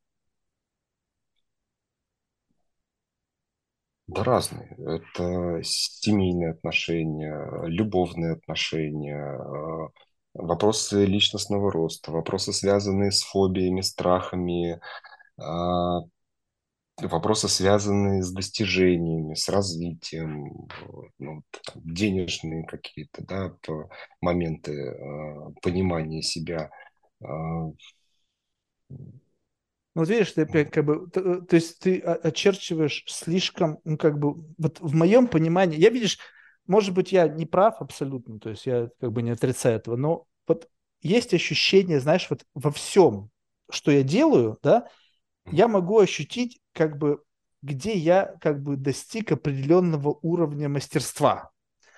[4.10, 4.76] Да разные.
[4.80, 9.90] Это семейные отношения, любовные отношения, э,
[10.34, 14.80] вопросы личностного роста, вопросы, связанные с фобиями, страхами,
[15.38, 16.02] а,
[17.02, 20.68] вопросы, связанные с достижениями, с развитием,
[21.20, 23.54] ну, там, денежные какие-то, да,
[24.22, 26.72] моменты э, понимания себя.
[29.96, 33.98] Ну, вот видишь, ты опять как бы, т- э, то есть ты очерчиваешь слишком, ну,
[33.98, 36.20] как бы, вот в моем понимании, я, видишь,
[36.68, 40.26] может быть, я не прав абсолютно, то есть я как бы не отрицаю этого, но
[40.48, 40.70] вот
[41.02, 43.30] есть ощущение, знаешь, вот во всем,
[43.72, 44.88] что я делаю, да,
[45.52, 47.24] я могу ощутить, как бы,
[47.62, 51.52] где я как бы достиг определенного уровня мастерства.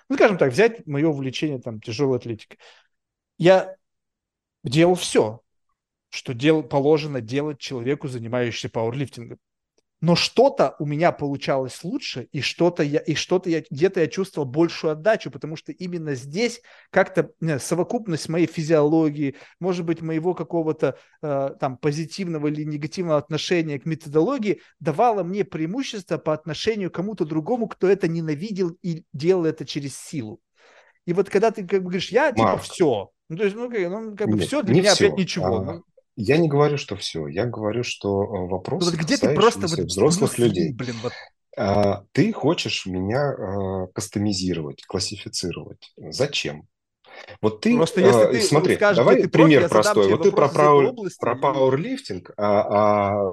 [0.09, 2.59] Ну, скажем так, взять мое увлечение там тяжелой атлетикой.
[3.38, 3.76] Я
[4.63, 5.41] делал все,
[6.11, 9.39] что дел, положено делать человеку, занимающемуся пауэрлифтингом.
[10.01, 14.47] Но что-то у меня получалось лучше, и что-то я, и что-то я, где-то я чувствовал
[14.49, 20.97] большую отдачу, потому что именно здесь как-то знаю, совокупность моей физиологии, может быть, моего какого-то
[21.21, 27.23] э, там позитивного или негативного отношения к методологии давала мне преимущество по отношению к кому-то
[27.23, 30.41] другому, кто это ненавидел и делал это через силу.
[31.05, 32.63] И вот когда ты как бы говоришь, я типа Марк.
[32.63, 35.05] все, ну то есть, ну как, ну, как бы Нет, все для не меня всё.
[35.05, 35.57] опять ничего.
[35.57, 35.83] А, Ну,
[36.22, 37.27] Я не говорю, что все.
[37.27, 40.73] Я говорю, что э, вопросы, вот где ты просто вот взрослых плюс-ли, людей.
[40.73, 41.14] блин, вот
[41.57, 45.93] А, Ты хочешь меня э, кастомизировать, классифицировать.
[45.98, 46.68] Зачем?
[47.41, 50.10] Вот ты, Просто если э, ты смотри, скажешь, давай ты пример задам простой.
[50.10, 53.23] Вот ты про, вопрос пауэр- области, про пауэрлифтинг, а, а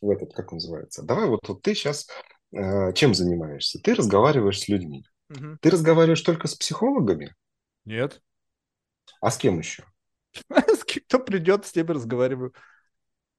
[0.00, 1.02] в этот, как он называется?
[1.02, 2.08] Давай вот, вот ты сейчас
[2.52, 3.78] чем занимаешься?
[3.78, 5.04] Ты разговариваешь с людьми.
[5.30, 5.58] Угу.
[5.60, 7.34] Ты разговариваешь только с психологами?
[7.84, 8.20] Нет.
[9.20, 9.84] А с кем еще?
[11.06, 12.52] Кто придет, с тем и разговариваю.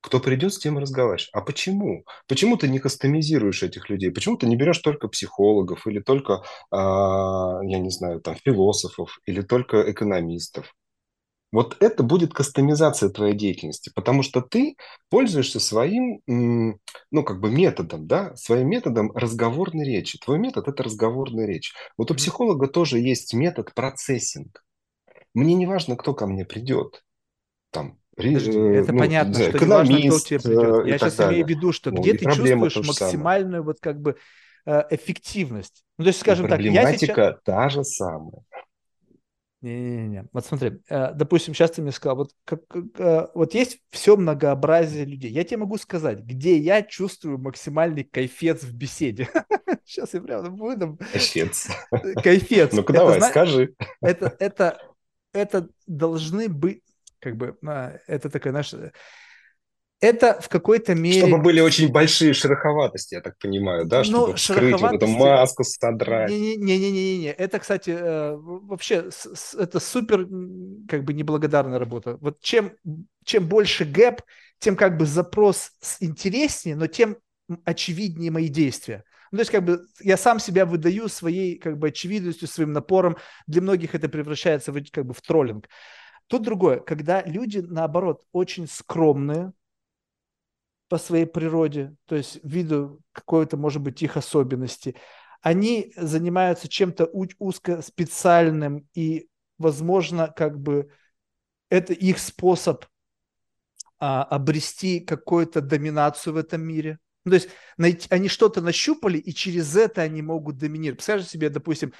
[0.01, 1.29] Кто придет, с тем и разговариваешь.
[1.31, 2.03] А почему?
[2.27, 4.11] Почему ты не кастомизируешь этих людей?
[4.11, 9.41] Почему ты не берешь только психологов или только, а, я не знаю, там, философов или
[9.41, 10.73] только экономистов?
[11.53, 14.75] Вот это будет кастомизация твоей деятельности, потому что ты
[15.09, 20.17] пользуешься своим, ну, как бы методом, да, своим методом разговорной речи.
[20.17, 21.73] Твой метод– это разговорная речь.
[21.95, 24.63] Вот у психолога тоже есть метод процессинг.
[25.33, 27.03] Мне не важно, кто ко мне придет.
[27.71, 30.85] Там, Подожди, э, это ну, понятно, что не важно, кто к тебе придет.
[30.85, 31.33] Я сейчас далее.
[31.33, 34.17] имею в виду, что ну, где ты чувствуешь максимальную вот как бы
[34.65, 35.83] э, эффективность.
[35.97, 37.39] Ну, то есть, скажем так, я сейчас...
[37.43, 38.43] та же самая.
[39.63, 44.17] Не-не-не, вот смотри, э, допустим, сейчас ты мне сказал, вот, как, э, вот есть все
[44.17, 45.31] многообразие людей.
[45.31, 49.29] Я тебе могу сказать, где я чувствую максимальный кайфец в беседе.
[49.85, 50.97] Сейчас я прям выдам.
[50.97, 51.69] Кайфец.
[52.23, 52.71] Кайфец.
[52.73, 53.73] Ну-ка давай, скажи.
[54.01, 54.77] Это, это,
[55.33, 56.83] это должны быть,
[57.19, 58.91] как бы, а, это такая наша
[60.03, 61.21] это в какой-то мере...
[61.21, 63.99] Чтобы были очень большие шероховатости, я так понимаю, да?
[63.99, 66.29] Ну, Чтобы вскрыть вот эту маску, содрать.
[66.29, 69.09] Не-не-не, это, кстати, э, вообще
[69.57, 70.27] это супер
[70.89, 72.17] как бы неблагодарная работа.
[72.19, 72.73] Вот чем,
[73.23, 74.21] чем больше гэп,
[74.59, 77.15] тем как бы запрос интереснее, но тем
[77.63, 79.05] очевиднее мои действия.
[79.33, 83.17] Ну, то есть, как бы, я сам себя выдаю своей, как бы, очевидностью, своим напором.
[83.47, 85.67] Для многих это превращается в, как бы, в троллинг.
[86.27, 89.51] Тут другое, когда люди, наоборот, очень скромные,
[90.87, 94.95] по своей природе, то есть виду какой-то, может быть, их особенности.
[95.41, 99.27] Они занимаются чем-то узко специальным, и,
[99.57, 100.91] возможно, как бы
[101.71, 102.85] это их способ
[103.97, 106.99] а, обрести какую-то доминацию в этом мире.
[107.25, 107.49] Ну, то есть
[108.09, 110.97] они что-то нащупали, и через это они могут доминировать.
[110.97, 111.93] Представляете себе, допустим,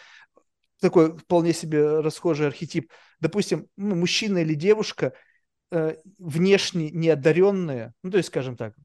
[0.81, 2.91] такой вполне себе расхожий архетип.
[3.19, 5.13] Допустим, ну, мужчина или девушка–
[5.73, 8.75] э, внешне неодаренные, ну, то есть, скажем так,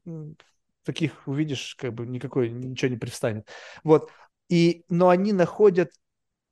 [0.83, 3.47] таких увидишь, как бы никакой, ничего не привстанет.
[3.83, 4.09] Вот.
[4.49, 5.91] И, но они находят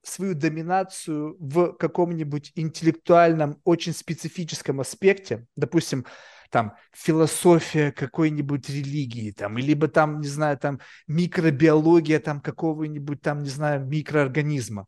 [0.03, 6.05] свою доминацию в каком-нибудь интеллектуальном, очень специфическом аспекте, допустим,
[6.49, 13.49] там философия какой-нибудь религии, там, либо там, не знаю, там микробиология там какого-нибудь там, не
[13.49, 14.87] знаю, микроорганизма.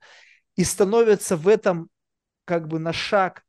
[0.56, 1.90] И становятся в этом
[2.46, 3.44] как бы на шаг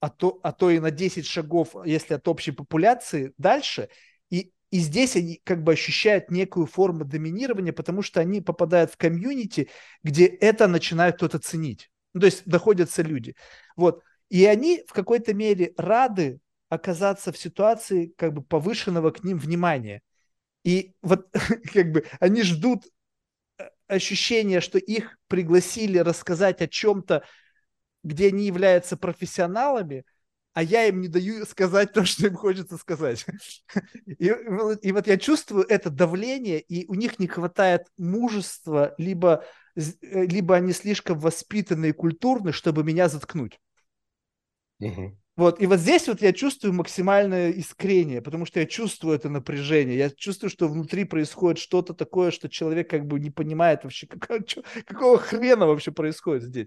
[0.00, 3.90] а то, а то и на 10 шагов, если от общей популяции, дальше.
[4.30, 8.96] И, и здесь они как бы ощущают некую форму доминирования, потому что они попадают в
[8.96, 9.68] комьюнити,
[10.02, 11.90] где это начинает кто-то ценить.
[12.14, 13.36] Ну, то есть доходятся люди.
[13.76, 14.02] Вот.
[14.30, 20.02] И они в какой-то мере рады оказаться в ситуации как бы повышенного к ним внимания.
[20.64, 21.28] И вот
[21.74, 22.84] как бы они ждут
[23.58, 27.24] э, ощущения, что их пригласили рассказать о чем-то,
[28.04, 30.04] где они являются профессионалами,
[30.52, 33.26] а я им не даю сказать то, что им хочется сказать.
[34.06, 39.44] И, и вот я чувствую это давление, и у них не хватает мужества, либо,
[39.74, 39.80] э,
[40.26, 43.58] либо они слишком воспитаны и культурны, чтобы меня заткнуть.
[45.36, 49.96] Вот, и вот здесь вот я чувствую максимальное искрение, потому что я чувствую это напряжение,
[49.96, 54.40] я чувствую, что внутри происходит что-то такое, что человек как бы не понимает вообще, какого,
[54.84, 56.66] какого хрена вообще происходит здесь.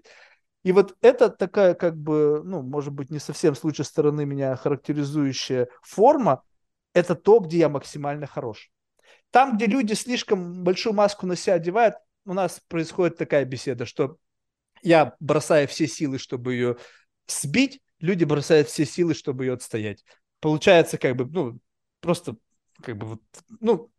[0.64, 4.56] И вот это такая, как бы, ну, может быть, не совсем с лучшей стороны меня
[4.56, 6.42] характеризующая форма,
[6.94, 8.70] это то, где я максимально хорош.
[9.30, 14.16] Там, где люди слишком большую маску на себя одевают, у нас происходит такая беседа, что
[14.82, 16.76] я бросаю все силы, чтобы ее
[17.26, 20.04] сбить, люди бросают все силы, чтобы ее отстоять.
[20.40, 21.58] Получается, как бы, ну,
[22.00, 22.36] просто,
[22.82, 23.22] как бы, вот,
[23.60, 23.90] ну,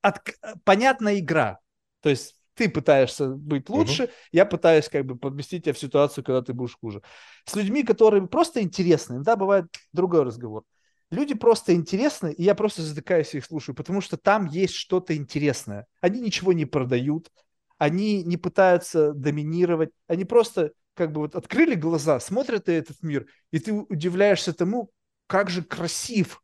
[0.00, 0.20] от,
[0.64, 1.58] понятная игра.
[2.00, 4.12] То есть ты пытаешься быть лучше, угу.
[4.30, 7.02] я пытаюсь как бы поместить тебя в ситуацию, когда ты будешь хуже.
[7.46, 10.64] С людьми, которые просто интересны, да, бывает другой разговор.
[11.10, 15.16] Люди просто интересны, и я просто затыкаюсь и их слушаю, потому что там есть что-то
[15.16, 15.86] интересное.
[16.00, 17.30] Они ничего не продают,
[17.76, 23.26] они не пытаются доминировать, они просто как бы вот открыли глаза, смотрят на этот мир,
[23.50, 24.90] и ты удивляешься тому,
[25.26, 26.42] как же красив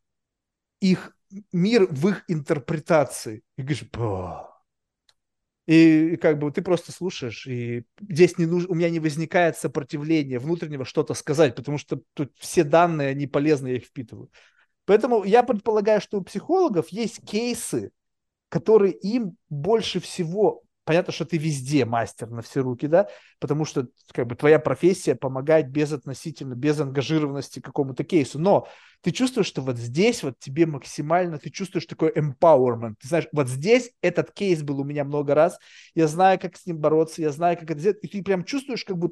[0.81, 1.17] их
[1.53, 3.43] мир в их интерпретации.
[3.57, 4.49] И говоришь, Бо!
[5.67, 10.39] И, как бы ты просто слушаешь, и здесь не нужно, у меня не возникает сопротивления
[10.39, 14.31] внутреннего что-то сказать, потому что тут все данные, они полезны, я их впитываю.
[14.87, 17.91] Поэтому я предполагаю, что у психологов есть кейсы,
[18.49, 23.11] которые им больше всего понятно, что ты везде мастер на все руки, да,
[23.41, 28.67] потому что как бы твоя профессия помогает без относительно, без ангажированности какому-то кейсу, но
[29.03, 33.49] ты чувствуешь, что вот здесь вот тебе максимально, ты чувствуешь такой empowerment, ты знаешь, вот
[33.49, 35.59] здесь этот кейс был у меня много раз,
[35.95, 38.87] я знаю, как с ним бороться, я знаю, как это сделать, и ты прям чувствуешь
[38.87, 39.11] как бы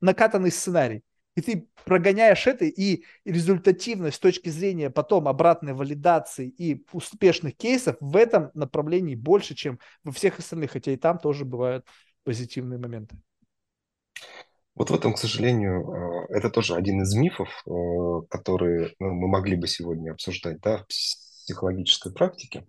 [0.00, 1.02] накатанный сценарий
[1.38, 7.96] и ты прогоняешь это, и результативность с точки зрения потом обратной валидации и успешных кейсов
[8.00, 11.86] в этом направлении больше, чем во всех остальных, хотя и там тоже бывают
[12.24, 13.16] позитивные моменты.
[14.74, 17.70] Вот в этом, к сожалению, э, это тоже один из мифов, э,
[18.28, 22.66] которые ну, мы могли бы сегодня обсуждать да, в психологической практике.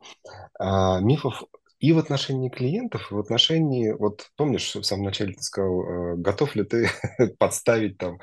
[0.60, 1.44] А, мифов
[1.80, 6.56] и в отношении клиентов, в отношении, вот помнишь, в самом начале ты сказал, э, готов
[6.56, 6.90] ли ты
[7.40, 8.20] подставить там,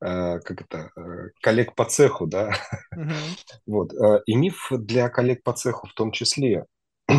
[0.00, 2.52] э, как это, э, коллег по цеху, да?
[3.66, 3.92] Вот.
[4.26, 6.66] И миф для коллег по цеху в том числе.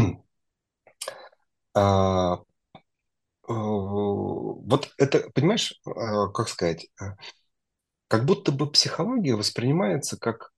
[1.74, 2.42] А,
[3.48, 6.90] вот это, понимаешь, как сказать,
[8.10, 10.52] как будто бы психология воспринимается как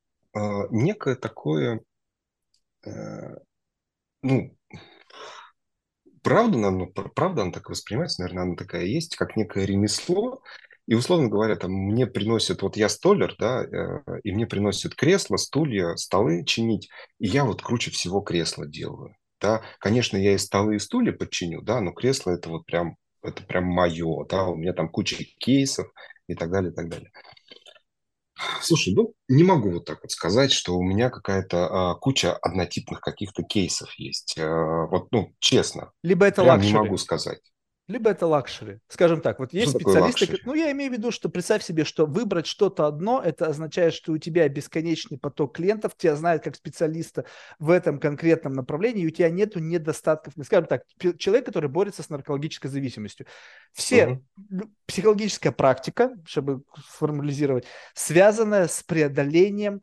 [0.71, 1.81] некое такое,
[4.23, 4.57] ну,
[6.23, 6.85] правда, она,
[7.15, 10.41] правда она так воспринимается, наверное, она такая есть, как некое ремесло,
[10.87, 15.37] и, условно говоря, там мне приносят, вот я столер, да, э, и мне приносят кресла,
[15.37, 16.89] стулья, столы чинить,
[17.19, 19.61] и я вот круче всего кресла делаю, да.
[19.79, 23.65] Конечно, я и столы, и стулья подчиню, да, но кресло это вот прям, это прям
[23.65, 25.87] мое, да, у меня там куча кейсов
[26.27, 27.11] и так далее, и так далее.
[28.61, 33.01] Слушай, ну не могу вот так вот сказать, что у меня какая-то а, куча однотипных
[33.01, 34.35] каких-то кейсов есть.
[34.37, 35.91] А, вот, ну, честно.
[36.03, 37.39] Либо это прям не могу сказать
[37.87, 38.79] либо это luxury.
[38.87, 42.05] Скажем так, вот есть что специалисты, ну я имею в виду, что представь себе, что
[42.05, 47.25] выбрать что-то одно, это означает, что у тебя бесконечный поток клиентов, тебя знают как специалиста
[47.59, 50.33] в этом конкретном направлении, и у тебя нету недостатков.
[50.45, 50.83] Скажем так,
[51.17, 53.25] человек, который борется с наркологической зависимостью.
[53.73, 54.71] Все угу.
[54.85, 59.81] психологическая практика, чтобы сформализировать, связанная с преодолением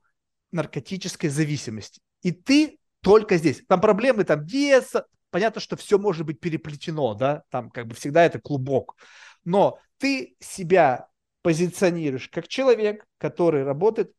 [0.53, 2.01] наркотической зависимости.
[2.23, 3.63] И ты только здесь.
[3.69, 8.25] Там проблемы, там детство, понятно, что все может быть переплетено, да, там как бы всегда
[8.25, 8.97] это клубок,
[9.45, 11.09] но ты себя
[11.43, 14.13] позиционируешь как человек, который работает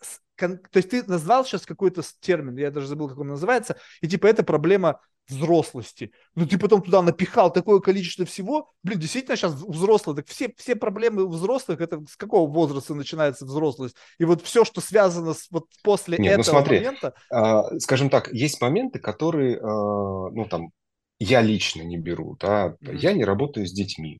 [0.00, 4.08] с, то есть ты назвал сейчас какой-то термин, я даже забыл, как он называется, и
[4.08, 6.12] типа это проблема взрослости.
[6.34, 8.70] Ну, ты потом туда напихал такое количество всего.
[8.82, 10.16] Блин, действительно сейчас взрослые.
[10.16, 13.96] Так все, все проблемы у взрослых, это с какого возраста начинается взрослость?
[14.18, 17.14] И вот все, что связано с вот после Нет, ну этого ну смотри, момента...
[17.30, 20.70] Э, скажем так, есть моменты, которые, э, ну, там,
[21.18, 22.76] я лично не беру, да.
[22.82, 22.96] Mm-hmm.
[22.96, 24.18] Я не работаю с детьми.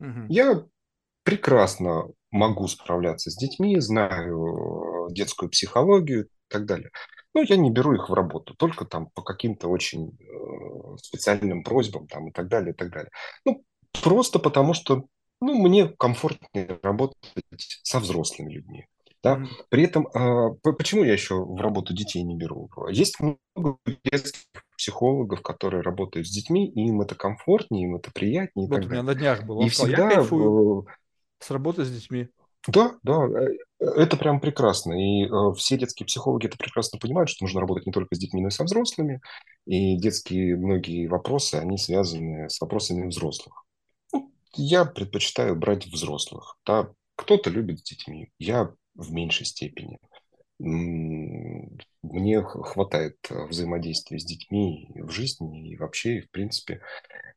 [0.00, 0.26] Mm-hmm.
[0.28, 0.64] Я
[1.22, 6.90] прекрасно могу справляться с детьми, знаю детскую психологию и так далее.
[7.34, 12.06] Но я не беру их в работу, только там по каким-то очень э, специальным просьбам
[12.06, 13.10] там и так далее, и так далее.
[13.44, 13.64] Ну,
[14.02, 15.06] просто потому что
[15.40, 17.16] ну, мне комфортнее работать
[17.82, 18.86] со взрослыми людьми.
[19.22, 19.36] Да?
[19.36, 19.46] Mm-hmm.
[19.70, 22.68] При этом, э, почему я еще в работу детей не беру?
[22.90, 24.42] Есть много детских
[24.76, 28.68] психологов, которые работают с детьми, и им это комфортнее, им это приятнее.
[28.68, 29.64] Вот у меня на днях было.
[29.64, 30.10] И всегда...
[30.10, 30.86] Я кайфую
[31.38, 32.28] с работы с детьми.
[32.68, 34.92] Да, да, э, это прям прекрасно.
[34.92, 38.40] И э, все детские психологи это прекрасно понимают, что нужно работать не только с детьми,
[38.40, 39.20] но и со взрослыми.
[39.66, 43.64] И детские многие вопросы, они связаны с вопросами взрослых.
[44.12, 46.56] Ну, я предпочитаю брать взрослых.
[46.64, 46.90] Да?
[47.16, 49.98] Кто-то любит с детьми, я в меньшей степени.
[50.58, 56.80] Мне хватает взаимодействия с детьми в жизни и вообще, в принципе.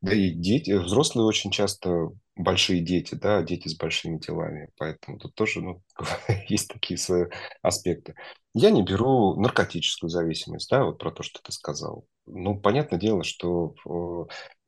[0.01, 5.35] Да и дети, взрослые очень часто большие дети, да, дети с большими телами, поэтому тут
[5.35, 5.81] тоже ну,
[6.47, 7.25] есть такие свои
[7.61, 8.15] аспекты.
[8.53, 12.05] Я не беру наркотическую зависимость, да, вот про то, что ты сказал.
[12.25, 13.75] Ну, понятное дело, что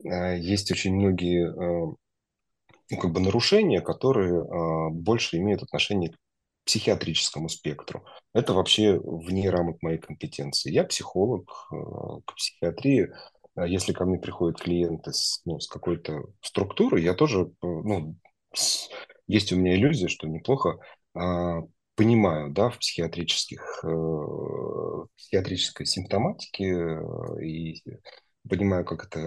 [0.03, 1.95] э, есть очень многие э,
[2.89, 6.18] ну, как бы нарушения, которые э, больше имеют отношение к
[6.65, 8.06] психиатрическому спектру.
[8.34, 10.72] Это вообще вне рамок моей компетенции.
[10.72, 11.76] Я психолог, э,
[12.26, 13.10] к психиатрии
[13.66, 18.16] если ко мне приходят клиенты с, ну, с какой-то структурой, я тоже, э, ну,
[19.28, 20.78] есть у меня иллюзия, что неплохо
[21.14, 21.62] а,
[21.96, 27.84] понимаю, да, в психиатрических, э, психиатрической симптоматике э, и
[28.48, 29.20] понимаю, как это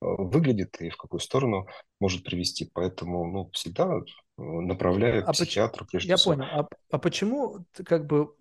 [0.00, 1.66] выглядит и в какую сторону
[1.98, 2.70] может привести.
[2.72, 3.90] Поэтому, ну, всегда
[4.36, 6.34] направляю а к психиатру прежде я всего.
[6.34, 6.46] Понял.
[6.52, 8.34] А, а почему как бы,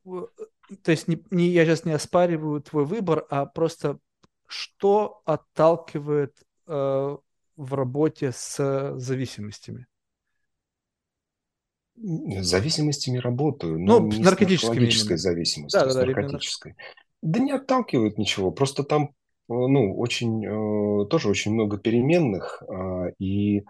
[0.83, 3.97] то есть не, не, я сейчас не оспариваю твой выбор, а просто
[4.51, 6.35] что отталкивает
[6.67, 7.17] э,
[7.55, 9.87] в работе с зависимостями?
[11.95, 16.75] С зависимостями работаю, но ну, не наркотической с наркотической зависимостью, да, с да, наркотической.
[17.21, 19.13] Да, да не отталкивает ничего, просто там
[19.47, 23.63] ну, очень, э, тоже очень много переменных, а, и,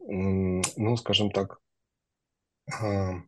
[0.00, 1.60] ну, скажем так,
[2.70, 3.22] а,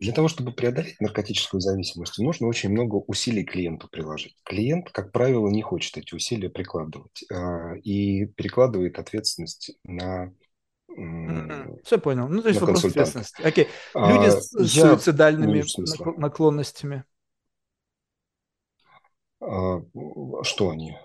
[0.00, 4.34] для того, чтобы преодолеть наркотическую зависимость, нужно очень много усилий клиенту приложить.
[4.44, 7.24] Клиент, как правило, не хочет эти усилия прикладывать
[7.84, 10.32] и перекладывает ответственность на
[11.84, 12.28] все понял.
[12.28, 13.42] Ну, то есть вопрос ответственности.
[13.42, 13.68] Окей.
[13.94, 15.62] Люди А, с я суицидальными
[16.18, 17.04] наклонностями.
[19.40, 19.80] А,
[20.42, 20.96] Что они?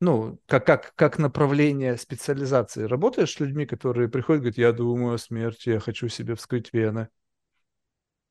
[0.00, 2.84] Ну, как, как, как направление специализации.
[2.84, 6.72] Работаешь с людьми, которые приходят и говорят, я думаю о смерти, я хочу себе вскрыть
[6.72, 7.08] вены.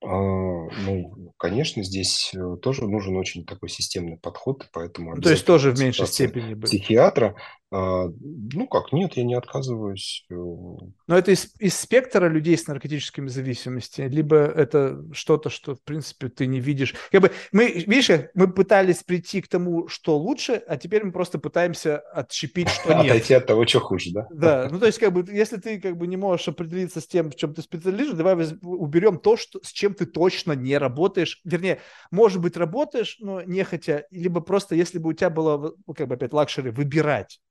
[0.04, 5.32] А, Ну, конечно, здесь э, тоже нужен очень такой системный подход, и поэтому Ну, то
[5.32, 7.36] есть тоже в меньшей степени психиатра.
[7.78, 8.08] А,
[8.54, 10.26] Ну как, нет, я не отказываюсь.
[10.30, 15.84] Э, Но это из, из спектра людей с наркотическими зависимостями, либо это что-то, что, в
[15.84, 16.96] принципе, ты не видишь.
[17.12, 21.38] Как бы мы, видишь, мы пытались прийти к тому, что лучше, а теперь мы просто
[21.38, 23.08] пытаемся отщепить, что нет.
[23.08, 24.28] Отойти от того, что хуже, да?
[24.32, 27.30] Да, ну то есть как бы, если ты как бы не можешь определиться с тем,
[27.30, 31.42] в чем ты специализируешь, давай уберем то, что, с чем ты точно не работаешь.
[31.44, 36.16] Вернее, может быть, работаешь, но нехотя, либо просто, если бы у тебя было, как бы
[36.16, 37.42] опять luxury, выбирать.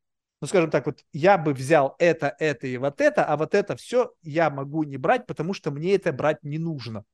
[0.45, 3.77] Ну, скажем так, вот я бы взял это, это и вот это, а вот это
[3.77, 7.07] все я могу не брать, потому что мне это брать не нужно.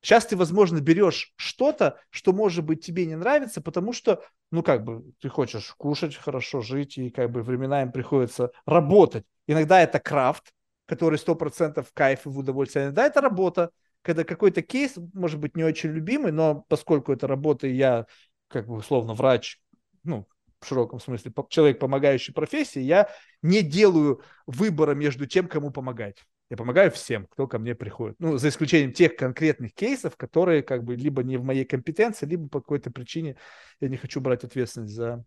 [0.00, 4.82] Сейчас ты, возможно, берешь что-то, что, может быть, тебе не нравится, потому что, ну, как
[4.82, 9.24] бы, ты хочешь кушать хорошо, жить, и как бы временами приходится работать.
[9.46, 10.52] Иногда это крафт,
[10.86, 12.86] который 100% в кайф и в удовольствие.
[12.86, 13.70] Иногда это работа,
[14.02, 18.06] когда какой-то кейс, может быть, не очень любимый, но поскольку это работа, и я,
[18.48, 19.60] как бы, условно, врач,
[20.02, 20.26] ну,
[20.64, 23.08] в широком смысле, человек, помогающий профессии, я
[23.42, 26.24] не делаю выбора между тем, кому помогать.
[26.50, 28.16] Я помогаю всем, кто ко мне приходит.
[28.18, 32.48] Ну, за исключением тех конкретных кейсов, которые как бы либо не в моей компетенции, либо
[32.48, 33.36] по какой-то причине
[33.80, 35.24] я не хочу брать ответственность за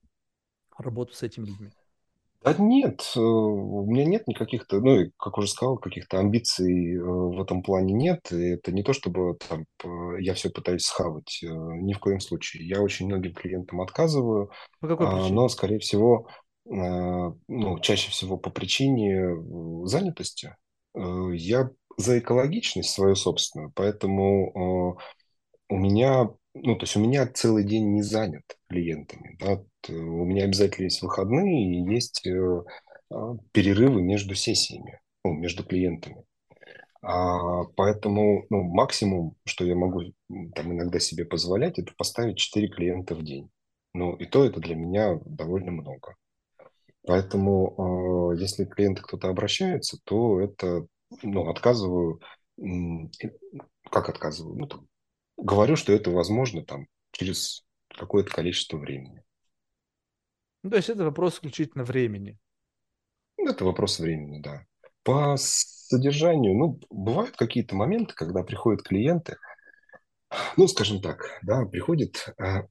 [0.77, 1.71] работу с этими людьми.
[2.45, 6.95] Да нет, э, у меня нет никаких, то ну, и, как уже сказал, каких-то амбиций
[6.95, 8.31] э, в этом плане нет.
[8.31, 12.19] И это не то, чтобы там п- я все пытаюсь схавать, э, ни в коем
[12.19, 12.67] случае.
[12.67, 15.37] Я очень многим клиентам отказываю, По какой а, причине?
[15.37, 16.27] но, скорее всего,
[16.67, 20.55] э, ну, чаще всего по причине э, занятости.
[20.95, 27.27] Э, Я за экологичность свою собственную, поэтому э, у меня, ну, то есть у меня
[27.27, 32.63] целый день не занят клиентами, да, Т- у меня обязательно есть выходные и есть э,
[33.11, 36.25] а, перерывы между сессиями, ну, между клиентами.
[37.01, 40.01] А, поэтому, ну, максимум, что я могу
[40.55, 43.49] там иногда себе позволять, это поставить 4 клиента в день.
[43.93, 46.15] Ну, и то это для меня довольно много.
[47.07, 50.87] Поэтому, э, если к клиенту кто-то обращается, то это,
[51.23, 52.21] ну, отказываю,
[53.91, 54.55] как отказываю?
[54.57, 54.87] Ну, там,
[55.37, 59.23] говорю, что это возможно там через какое-то количество времени.
[60.63, 62.37] Ну, то есть это вопрос исключительно времени.
[63.37, 64.65] Ну, Это вопрос времени, да.
[65.03, 69.37] По содержанию, ну, бывают какие-то моменты, когда приходят клиенты,
[70.57, 72.63] ну, скажем так, да, приходит, э,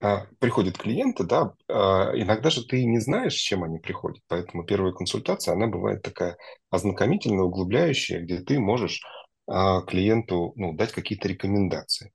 [0.00, 4.64] а, приходят клиенты, да, а, иногда же ты не знаешь, с чем они приходят, поэтому
[4.64, 6.36] первая консультация, она бывает такая
[6.70, 9.29] ознакомительная, углубляющая, где ты можешь а,
[9.88, 12.12] клиенту, ну, дать какие-то рекомендации.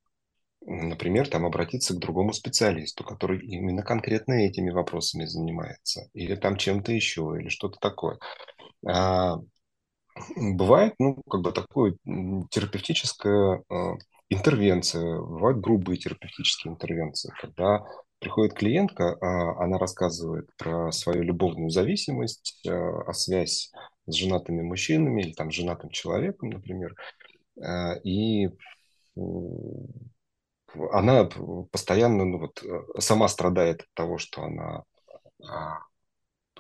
[0.66, 6.92] Например, там обратиться к другому специалисту, который именно конкретно этими вопросами занимается, или там чем-то
[6.92, 8.20] еще, или что-то такое.
[8.88, 9.38] А,
[10.38, 13.94] Бывает, ну, как бы такое м, терапевтическая а,
[14.30, 17.84] интервенция, бывают грубые терапевтические интервенции, когда
[18.20, 23.72] приходит клиентка, а, она рассказывает про свою любовную зависимость, а, о связь
[24.08, 27.25] с женатыми мужчинами или там женатым человеком, например, а,
[28.04, 28.48] и
[29.18, 29.88] м,
[30.92, 31.30] она
[31.72, 34.84] постоянно, ну вот, э, сама страдает от того, что она
[35.48, 35.80] а,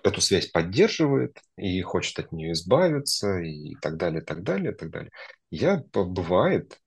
[0.03, 5.11] эту связь поддерживает и хочет от нее избавиться и так далее, так далее, так далее.
[5.51, 6.79] Я, бывает,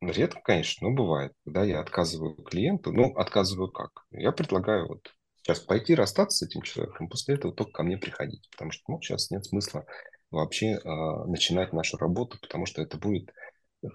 [0.00, 3.90] редко, конечно, но бывает, когда я отказываю клиенту, ну, отказываю как?
[4.10, 5.12] Я предлагаю вот
[5.42, 9.00] сейчас пойти расстаться с этим человеком, после этого только ко мне приходить, потому что, ну,
[9.02, 9.84] сейчас нет смысла
[10.30, 13.32] вообще а, начинать нашу работу, потому что это будет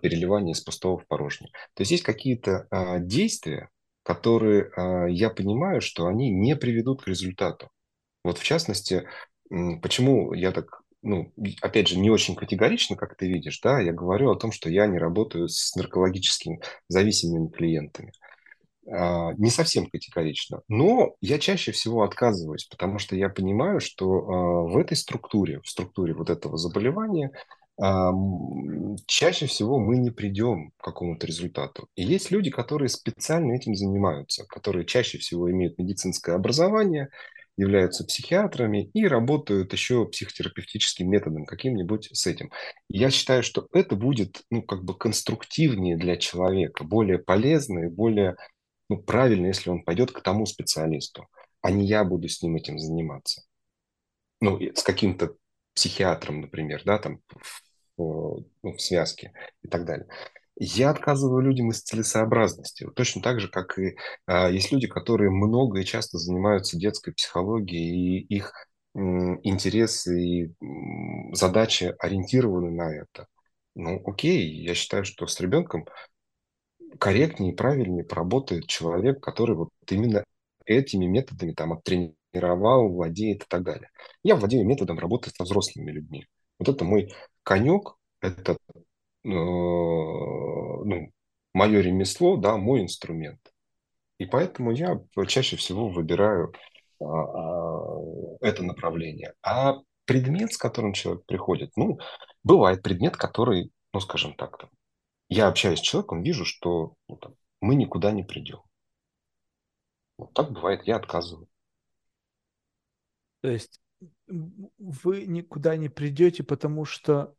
[0.02, 1.52] переливание из пустого в порожнее.
[1.74, 3.70] То есть есть какие-то а, действия,
[4.04, 7.70] которые а, я понимаю, что они не приведут к результату.
[8.24, 9.08] Вот в частности,
[9.82, 14.32] почему я так, ну, опять же, не очень категорично, как ты видишь, да, я говорю
[14.32, 18.12] о том, что я не работаю с наркологическими зависимыми клиентами.
[18.90, 24.62] А, Не совсем категорично, но я чаще всего отказываюсь, потому что я понимаю, что а,
[24.64, 27.32] в этой структуре, в структуре вот этого заболевания
[27.80, 31.88] чаще всего мы не придем к какому-то результату.
[31.96, 37.10] И есть люди, которые специально этим занимаются, которые чаще всего имеют медицинское образование,
[37.56, 42.52] являются психиатрами и работают еще психотерапевтическим методом каким-нибудь с этим.
[42.88, 48.36] Я считаю, что это будет ну, как бы конструктивнее для человека, более полезно и более
[48.90, 51.28] ну, правильно, если он пойдет к тому специалисту,
[51.62, 53.42] а не я буду с ним этим заниматься.
[54.40, 55.36] Ну, с каким-то
[55.74, 57.62] психиатром, например, да, там в,
[58.04, 59.34] ну, в связке
[59.64, 60.08] и так далее.
[60.60, 62.88] Я отказываю людям из целесообразности.
[62.96, 63.96] Точно так же, как и
[64.26, 68.54] а, есть люди, которые много и часто занимаются детской психологией, и их
[68.96, 73.28] м, интересы и м, задачи ориентированы на это.
[73.76, 75.86] Ну, окей, я считаю, что с ребенком
[77.00, 80.24] корректнее и правильнее поработает человек, который вот именно
[80.66, 83.90] этими методами там оттренировал, владеет и так далее.
[84.24, 86.26] Я владею методом работы со взрослыми людьми.
[86.60, 87.14] Вот это мой
[87.48, 88.58] конек, это
[89.28, 91.12] Э, ну,
[91.54, 93.42] мое ремесло, да, мой инструмент.
[94.20, 96.54] И поэтому я чаще всего выбираю
[97.02, 98.00] а, а,
[98.42, 99.34] это направление.
[99.44, 99.76] А
[100.06, 102.00] предмет, с которым человек приходит, ну,
[102.44, 104.70] бывает предмет, который, ну, скажем так, там,
[105.30, 108.62] я общаюсь с человеком, вижу, что ну, там, мы никуда не придем.
[110.18, 111.48] Вот так бывает, я отказываю.
[113.42, 113.82] То есть
[114.28, 117.36] вы никуда не придете, потому что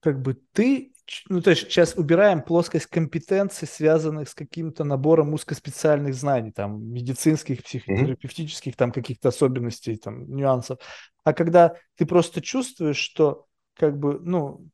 [0.00, 0.92] как бы ты,
[1.28, 7.62] ну то есть сейчас убираем плоскость компетенций, связанных с каким-то набором узкоспециальных знаний, там медицинских,
[7.62, 10.78] психотерапевтических, там каких-то особенностей, там нюансов.
[11.24, 14.68] А когда ты просто чувствуешь, что как бы, ну,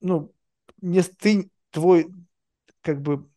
[0.00, 0.32] ну,
[0.80, 2.12] не, ты, твой,
[2.80, 3.28] как бы,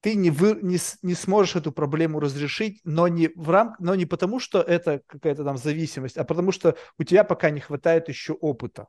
[0.00, 4.06] ты не, вы, не, не сможешь эту проблему разрешить, но не, в рам, но не
[4.06, 8.32] потому, что это какая-то там зависимость, а потому что у тебя пока не хватает еще
[8.32, 8.86] опыта.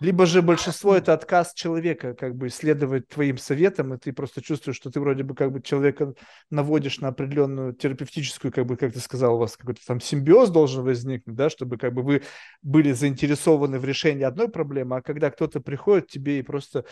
[0.00, 4.76] Либо же большинство это отказ человека, как бы следовать твоим советам, и ты просто чувствуешь,
[4.76, 6.14] что ты вроде бы как бы человека
[6.50, 10.82] наводишь на определенную терапевтическую, как бы, как ты сказал, у вас какой-то там симбиоз должен
[10.82, 12.22] возникнуть, да, чтобы как бы вы
[12.62, 16.84] были заинтересованы в решении одной проблемы, а когда кто-то приходит к тебе и просто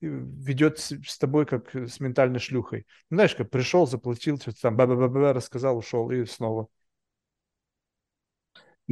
[0.00, 2.86] ведет с тобой как с ментальной шлюхой.
[3.10, 6.68] Знаешь, как пришел, заплатил, что-то там, ба-ба-ба-ба, рассказал, ушел и снова.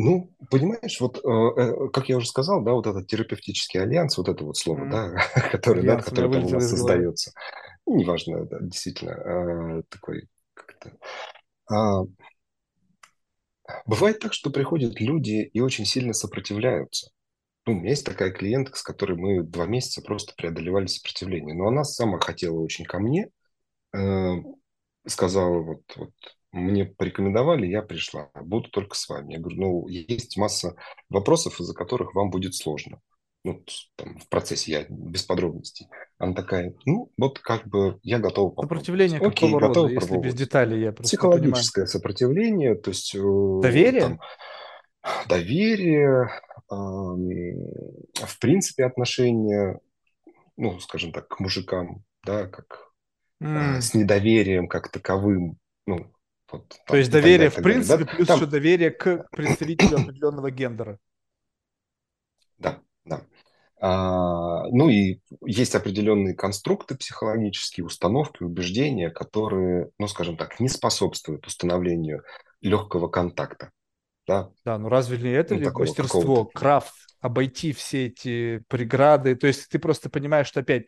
[0.01, 4.29] Ну, понимаешь, вот э, э, как я уже сказал, да, вот этот терапевтический альянс, вот
[4.29, 4.91] это вот слово, mm.
[4.91, 7.33] да, которое, да, которое там у нас создается,
[7.85, 10.93] ну, неважно, да, действительно, э, такой как-то.
[11.69, 12.05] А,
[13.87, 17.11] бывает так, что приходят люди и очень сильно сопротивляются.
[17.69, 21.55] Ну, у меня есть такая клиентка, с которой мы два месяца просто преодолевали сопротивление.
[21.55, 23.29] Но она сама хотела очень ко мне,
[23.95, 24.37] э,
[25.07, 26.11] сказала, вот, вот
[26.51, 29.35] мне порекомендовали, я пришла, буду только с вами.
[29.35, 30.77] Я говорю, ну, есть масса
[31.11, 33.03] вопросов, из-за которых вам будет сложно.
[33.45, 33.63] Ну,
[33.97, 35.89] там, в процессе я без подробностей.
[36.17, 38.87] Она такая, ну, вот как бы я готова попробовать.
[38.87, 41.93] Сопротивление Окей, какого рода, если без деталей я просто Психологическое понимаю.
[41.93, 43.15] сопротивление, то есть...
[43.15, 44.01] Э, доверие?
[44.01, 44.21] Там,
[45.29, 46.31] доверие,
[46.69, 49.81] в принципе, отношения,
[50.57, 52.89] ну, скажем так, к мужикам, да, как
[53.43, 53.81] mm.
[53.81, 56.13] с недоверием как таковым, ну,
[56.51, 58.11] вот, там, То есть доверие далее, в принципе, да?
[58.13, 58.37] плюс там...
[58.37, 60.99] еще доверие к представителю определенного гендера.
[62.59, 63.23] Да, да.
[63.81, 71.47] А, ну и есть определенные конструкты психологические, установки, убеждения, которые, ну скажем так, не способствуют
[71.47, 72.25] установлению
[72.61, 73.71] легкого контакта.
[74.29, 79.35] Да, да ну разве не это ну, ли такого, мастерство, крафт, обойти все эти преграды?
[79.35, 80.87] То есть ты просто понимаешь, что опять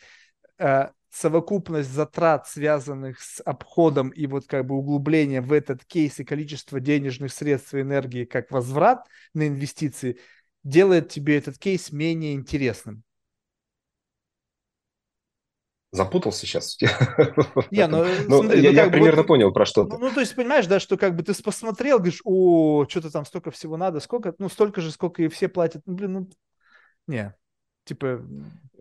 [0.58, 6.24] э, совокупность затрат, связанных с обходом и вот как бы углублением в этот кейс и
[6.24, 10.18] количество денежных средств и энергии как возврат на инвестиции
[10.62, 13.02] делает тебе этот кейс менее интересным.
[15.92, 16.78] Запутался сейчас.
[17.72, 20.20] Не, ну, ну смотри, я, ну, я примерно вот, понял про что ну, ну, то
[20.20, 23.98] есть, понимаешь, да, что как бы ты посмотрел, говоришь, о, что-то там столько всего надо,
[23.98, 25.82] сколько, ну, столько же, сколько и все платят.
[25.86, 26.30] Ну, блин, ну,
[27.08, 27.34] не,
[27.84, 28.24] типа,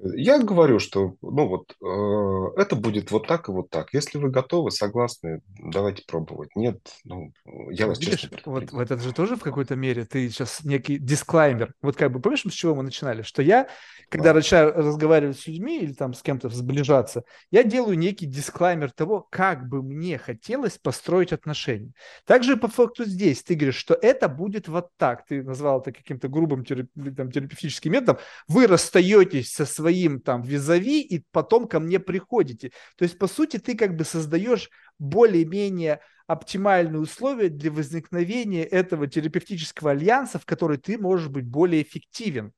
[0.01, 3.93] я говорю, что ну вот э, это будет вот так и вот так.
[3.93, 6.55] Если вы готовы, согласны, давайте пробовать.
[6.55, 7.33] Нет, ну
[7.69, 10.97] я вас Видишь, честно вот, вот это же тоже в какой-то мере ты сейчас некий
[10.97, 11.73] дисклаймер.
[11.81, 13.23] Вот как бы помнишь, с чего мы начинали?
[13.23, 13.67] Что я,
[14.09, 14.35] когда да.
[14.35, 19.67] начинаю разговаривать с людьми или там с кем-то сближаться, я делаю некий дисклаймер того, как
[19.67, 21.91] бы мне хотелось построить отношения.
[22.25, 25.25] Также по факту здесь ты говоришь, что это будет вот так.
[25.25, 26.87] Ты назвал это каким-то грубым терап...
[27.17, 28.17] там, терапевтическим методом.
[28.47, 32.71] Вы расстаетесь со своим своим там визави и потом ко мне приходите.
[32.95, 39.91] То есть, по сути, ты как бы создаешь более-менее оптимальные условия для возникновения этого терапевтического
[39.91, 42.53] альянса, в который ты можешь быть более эффективен.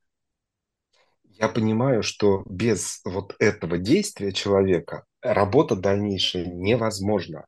[1.24, 7.46] Я понимаю, что без вот этого действия человека работа дальнейшая невозможна.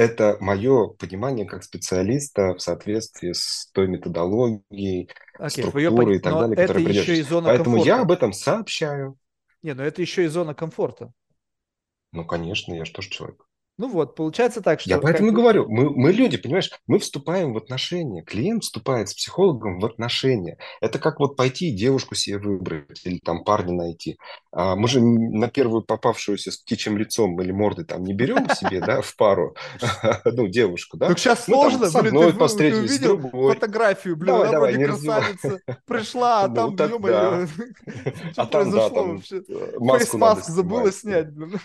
[0.00, 6.56] Это мое понимание как специалиста в соответствии с той методологией, okay, структурой и так далее,
[6.56, 7.28] которая придет.
[7.28, 7.86] Поэтому комфорта.
[7.86, 9.18] я об этом сообщаю.
[9.60, 11.12] Не, но это еще и зона комфорта.
[12.12, 13.44] Ну, конечно, я же тоже человек.
[13.80, 14.90] Ну вот, получается так, что...
[14.90, 19.14] Я поэтому и говорю, мы, мы люди, понимаешь, мы вступаем в отношения, клиент вступает с
[19.14, 20.58] психологом в отношения.
[20.82, 24.18] Это как вот пойти девушку себе выбрать или там парня найти.
[24.52, 28.80] А мы же на первую попавшуюся с птичьим лицом или мордой там не берем себе,
[28.80, 29.56] да, в пару,
[30.26, 31.08] ну, девушку, да?
[31.08, 33.54] Так сейчас сложно, с одной встретились, с другой.
[33.54, 37.46] фотографию, блин, она вроде красавица, пришла, а там, ё
[38.36, 39.22] а там, да, там
[39.78, 41.58] маску забыла снять, блин.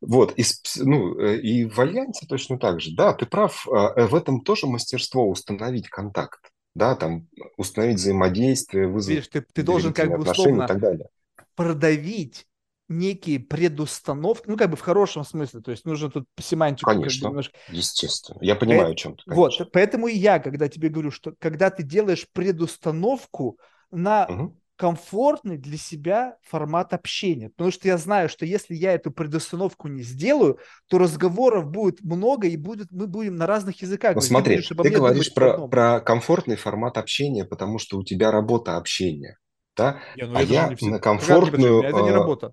[0.00, 0.34] Вот,
[0.78, 2.94] ну, Э, и в Альянсе точно так же.
[2.94, 8.88] Да, ты прав, а, э, в этом тоже мастерство установить контакт, да, там установить взаимодействие,
[8.88, 11.08] вызвать Видишь, ты, ты должен как бы условно и так далее.
[11.54, 12.46] продавить
[12.88, 16.90] некие предустановки, ну, как бы в хорошем смысле, то есть нужно тут семантику...
[16.90, 17.56] Конечно, немножко...
[17.68, 18.38] естественно.
[18.42, 18.92] Я понимаю, По...
[18.92, 19.22] о чем ты.
[19.26, 23.58] Вот, поэтому и я, когда тебе говорю, что когда ты делаешь предустановку
[23.90, 27.50] на угу комфортный для себя формат общения.
[27.50, 32.48] Потому что я знаю, что если я эту предустановку не сделаю, то разговоров будет много,
[32.48, 34.16] и будет, мы будем на разных языках.
[34.16, 38.76] Ну смотри, ты, ты говоришь про, про комфортный формат общения, потому что у тебя работа
[38.76, 39.38] общения.
[39.76, 40.00] Да?
[40.16, 41.84] Не, ну а я на комфортную...
[41.84, 42.52] Это не а, работа.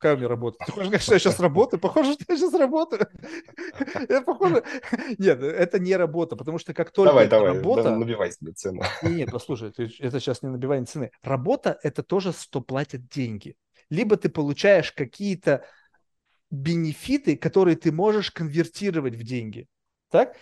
[0.00, 0.56] Какая у меня работа?
[0.64, 1.78] Ты хочешь сказать, что я сейчас работаю?
[1.78, 3.06] Похоже, что я сейчас работаю.
[4.08, 4.64] Я похоже...
[5.18, 7.94] Нет, это не работа, потому что как только давай, давай, работа...
[7.94, 8.80] набивай себе цену.
[9.02, 11.10] Нет, послушай, это сейчас не набивание цены.
[11.22, 13.56] Работа– это тоже, что платят деньги.
[13.90, 15.66] Либо ты получаешь какие-то
[16.50, 19.66] бенефиты, которые ты можешь конвертировать в деньги.
[20.10, 20.34] Так?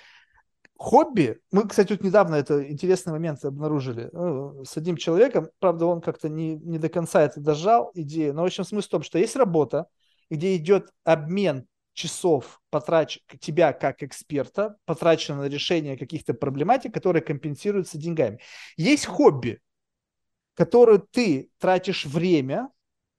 [0.79, 4.09] Хобби, мы, кстати, вот недавно это интересный момент обнаружили.
[4.13, 8.43] Ну, с одним человеком, правда, он как-то не, не до конца это дожал, идею, но
[8.43, 9.87] в общем смысл в том, что есть работа,
[10.31, 17.99] где идет обмен часов потрач тебя как эксперта, потрачено на решение каких-то проблематик, которые компенсируются
[17.99, 18.39] деньгами.
[18.77, 19.61] Есть хобби,
[20.55, 22.71] которое ты тратишь время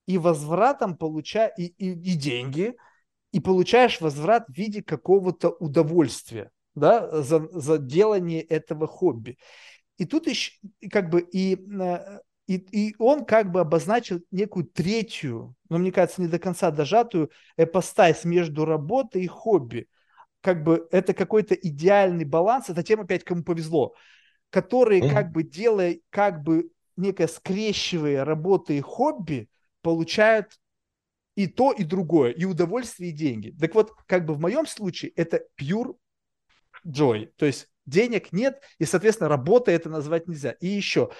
[0.06, 2.78] и возвратом получаешь и, и, и деньги,
[3.34, 9.38] и получаешь возврат в виде какого-то удовольствия да, за, за делание этого хобби.
[9.98, 10.54] И тут еще
[10.92, 16.22] как бы и, э, и, и он как бы обозначил некую третью, но мне кажется,
[16.22, 19.88] не до конца дожатую эпостась между работой и хобби.
[20.42, 23.94] Как бы это какой-то идеальный баланс, это тем опять кому повезло,
[24.50, 25.14] которые mm-hmm.
[25.14, 29.50] как бы делая, как бы некое скрещивая работы и хобби,
[29.82, 30.60] получают
[31.36, 33.56] и то, и другое, и удовольствие, и деньги.
[33.60, 35.96] Так вот, как бы в моем случае это pure
[36.86, 37.32] joy.
[37.38, 40.52] То есть денег нет, и, соответственно, работа это назвать нельзя.
[40.52, 41.12] И еще,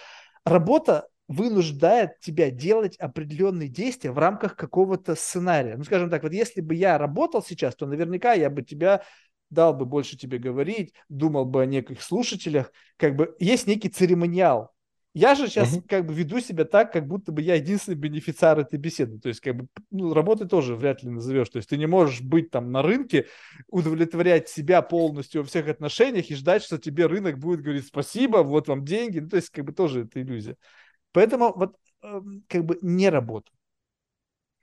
[0.46, 5.78] работа вынуждает тебя делать определенные действия в рамках какого-то сценария.
[5.78, 9.04] Ну, скажем так, вот если бы я работал сейчас, то наверняка я бы тебя
[9.52, 12.72] дал бы больше тебе говорить, думал бы о неких слушателях.
[12.98, 14.72] Как бы есть некий церемониал,
[15.14, 15.84] я же сейчас uh-huh.
[15.88, 19.20] как бы веду себя так, как будто бы я единственный бенефициар этой беседы.
[19.20, 21.50] То есть как бы ну, работы тоже вряд ли назовешь.
[21.50, 23.26] То есть ты не можешь быть там на рынке,
[23.68, 28.68] удовлетворять себя полностью во всех отношениях и ждать, что тебе рынок будет говорить спасибо, вот
[28.68, 29.20] вам деньги.
[29.20, 30.58] Ну, то есть как бы тоже это иллюзия.
[31.12, 33.52] Поэтому вот эм, как бы не работа.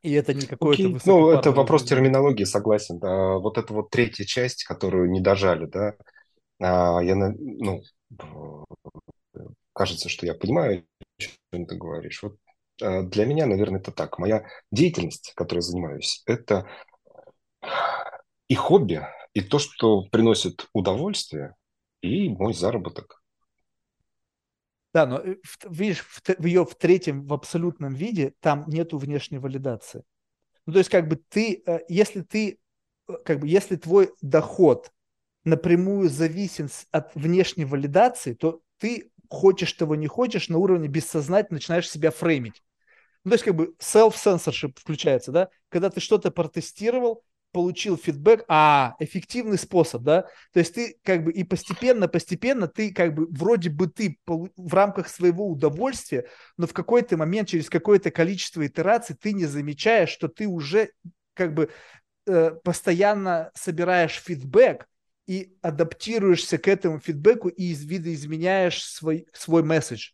[0.02, 1.02] И это не какое-то okay.
[1.04, 3.00] Ну, это вопрос терминологии, согласен.
[3.00, 3.38] Да.
[3.38, 5.94] Вот это вот третья часть, которую не дожали, да.
[6.60, 7.82] А, я, ну,
[9.76, 12.22] кажется, что я понимаю, о чем ты говоришь.
[12.22, 12.38] Вот
[12.82, 14.18] а, для меня, наверное, это так.
[14.18, 16.66] Моя деятельность, которой занимаюсь, это
[18.48, 21.54] и хобби, и то, что приносит удовольствие,
[22.00, 23.22] и мой заработок.
[24.94, 25.36] Да, но э,
[25.68, 30.04] видишь, в, ее в третьем, в абсолютном виде, там нету внешней валидации.
[30.64, 32.58] Ну, то есть, как бы ты, э, если ты,
[33.08, 34.90] э, как бы, если твой доход
[35.44, 41.90] напрямую зависит от внешней валидации, то ты хочешь того не хочешь, на уровне бессознательно начинаешь
[41.90, 42.62] себя фреймить.
[43.24, 48.94] Ну, то есть как бы self-censorship включается, да, когда ты что-то протестировал, получил фидбэк, а,
[49.00, 53.70] эффективный способ, да, то есть ты как бы и постепенно, постепенно ты как бы вроде
[53.70, 59.32] бы ты в рамках своего удовольствия, но в какой-то момент через какое-то количество итераций ты
[59.32, 60.90] не замечаешь, что ты уже
[61.32, 61.70] как бы
[62.26, 64.86] э, постоянно собираешь фидбэк,
[65.26, 70.10] и адаптируешься к этому фидбэку и видоизменяешь свой, свой месседж.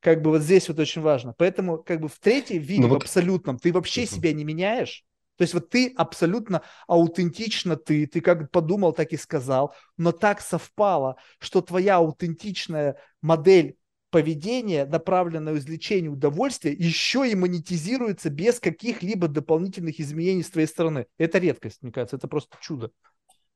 [0.00, 1.34] Как бы вот здесь вот очень важно.
[1.36, 3.02] Поэтому как бы в третьем виде, ну, вот...
[3.02, 5.04] в абсолютном, ты вообще себя не меняешь,
[5.36, 10.40] То есть вот ты абсолютно аутентично ты, ты как подумал, так и сказал, но так
[10.40, 13.76] совпало, что твоя аутентичная модель
[14.10, 21.06] поведения, направленное на извлечение удовольствия, еще и монетизируется без каких-либо дополнительных изменений с твоей стороны.
[21.16, 22.90] Это редкость, мне кажется, это просто чудо.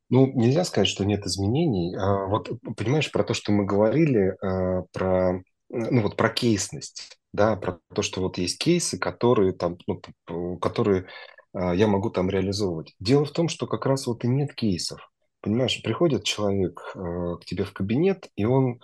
[0.09, 1.97] Ну, нельзя сказать, что нет изменений.
[1.97, 7.57] А, вот, понимаешь, про то, что мы говорили, а, про, ну, вот про кейсность, да,
[7.57, 11.07] про то, что вот есть кейсы, которые там, ну, которые
[11.53, 12.95] а, я могу там реализовывать.
[13.01, 15.11] Дело в том, что как раз вот и нет кейсов.
[15.41, 18.81] Понимаешь, приходит человек к тебе в кабинет, и он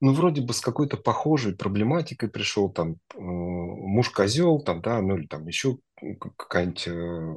[0.00, 5.46] ну, вроде бы с какой-то похожей проблематикой пришел, там, муж-козел, там, да, ну, или там
[5.46, 5.78] еще
[6.36, 7.36] какая-нибудь э,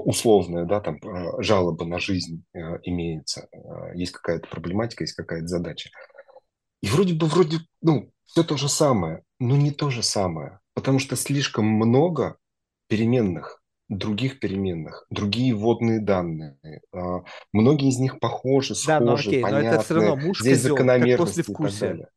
[0.00, 2.44] условная, да, там, э, жалоба на жизнь
[2.84, 3.48] имеется,
[3.94, 5.90] есть какая-то проблематика, есть какая-то задача.
[6.82, 10.98] И вроде бы, вроде, ну, все то же самое, но не то же самое, потому
[10.98, 12.36] что слишком много
[12.88, 16.56] переменных других переменных, другие вводные данные.
[17.52, 19.68] Многие из них похожи, схожи, да, но окей, понятны.
[19.68, 22.08] Но это все равно муж Здесь козел, закономерности и так далее.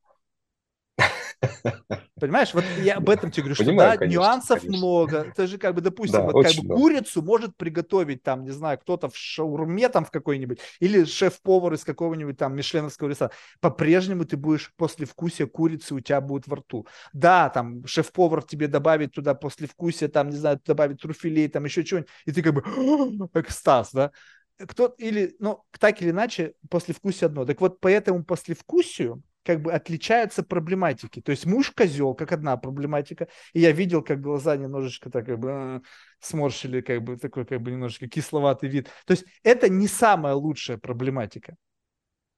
[2.19, 4.77] Понимаешь, вот я об этом тебе говорю, что Понимаю, да, конечно, нюансов конечно.
[4.77, 5.17] много.
[5.25, 6.81] Это же как бы, допустим, да, вот как бы много.
[6.81, 11.83] курицу может приготовить там, не знаю, кто-то в шаурме там в какой-нибудь, или шеф-повар из
[11.83, 13.33] какого-нибудь там мишленовского ресторана.
[13.59, 16.87] По-прежнему ты будешь после вкусия курицы у тебя будет во рту.
[17.13, 21.83] Да, там шеф-повар тебе добавит туда после вкусия, там, не знаю, добавит труфелей, там еще
[21.83, 22.61] чего-нибудь, и ты как бы
[23.33, 24.11] экстаз, да?
[24.57, 27.45] Кто, или, ну, так или иначе, после вкусия одно.
[27.45, 31.21] Так вот, по этому послевкусию как бы отличаются проблематики.
[31.21, 35.39] То есть муж козел, как одна проблематика, и я видел, как глаза немножечко так как
[35.39, 35.81] бы э,
[36.19, 38.89] сморщили, как бы такой как бы немножечко кисловатый вид.
[39.05, 41.55] То есть это не самая лучшая проблематика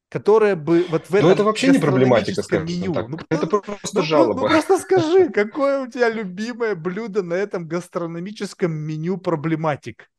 [0.10, 2.94] которая бы вот в этом Но это вообще не проблематика, скажем меню.
[2.94, 3.10] Так.
[3.10, 4.42] Ну, это просто ну, жалоба.
[4.42, 10.10] Ну, просто скажи, какое у тебя любимое блюдо на этом гастрономическом меню проблематик?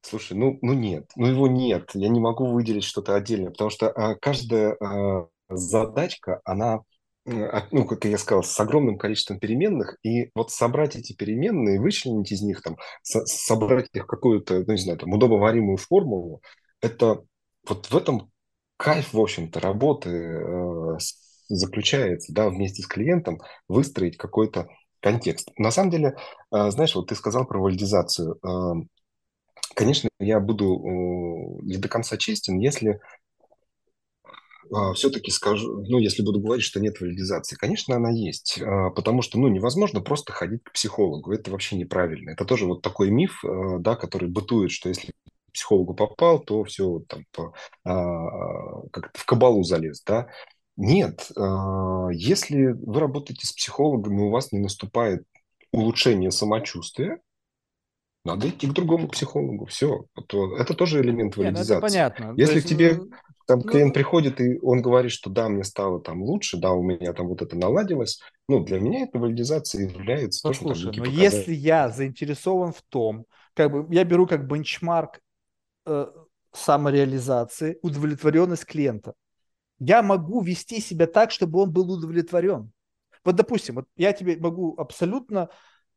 [0.00, 1.90] Слушай, ну, ну нет, ну его нет.
[1.94, 6.80] Я не могу выделить что-то отдельное, потому что а, каждая а, задачка, она,
[7.24, 12.42] ну, как я сказал, с огромным количеством переменных, и вот собрать эти переменные, вычленить из
[12.42, 16.40] них, там, со- собрать их какую-то, ну, не знаю, там, удобоваримую формулу,
[16.80, 17.22] это
[17.68, 18.30] вот в этом
[18.76, 20.98] кайф, в общем-то, работы э,
[21.48, 24.68] заключается, да, вместе с клиентом выстроить какой-то
[25.00, 25.50] контекст.
[25.58, 26.16] На самом деле,
[26.52, 28.38] э, знаешь, вот ты сказал про валидизацию.
[28.44, 28.74] Э,
[29.74, 33.00] конечно, я буду э, не до конца честен, если
[34.94, 39.38] все-таки скажу, ну, если буду говорить, что нет валидизации, конечно, она есть, а, потому что,
[39.38, 42.30] ну, невозможно просто ходить к психологу, это вообще неправильно.
[42.30, 46.64] Это тоже вот такой миф, а, да, который бытует, что если к психологу попал, то
[46.64, 47.54] все там по,
[47.84, 50.28] как в кабалу залез, да.
[50.76, 51.30] Нет,
[52.12, 55.24] если вы работаете с психологом, и у вас не наступает
[55.72, 57.20] улучшение самочувствия,
[58.26, 59.66] надо идти к другому психологу.
[59.66, 60.04] Все.
[60.16, 61.72] Это тоже элемент валидизации.
[61.72, 62.34] Нет, ну это понятно.
[62.36, 62.66] Если есть...
[62.66, 63.00] к тебе
[63.46, 66.82] там ну, клиент приходит, и он говорит, что да, мне стало там лучше, да, у
[66.82, 68.20] меня там вот это наладилось.
[68.48, 70.46] Ну, для меня это валидизация является...
[70.46, 73.24] Послушай, тоже, но если я заинтересован в том,
[73.54, 75.20] как бы я беру как бенчмарк
[75.86, 76.06] э,
[76.52, 79.14] самореализации удовлетворенность клиента,
[79.78, 82.72] я могу вести себя так, чтобы он был удовлетворен.
[83.24, 85.50] Вот, допустим, вот я тебе могу абсолютно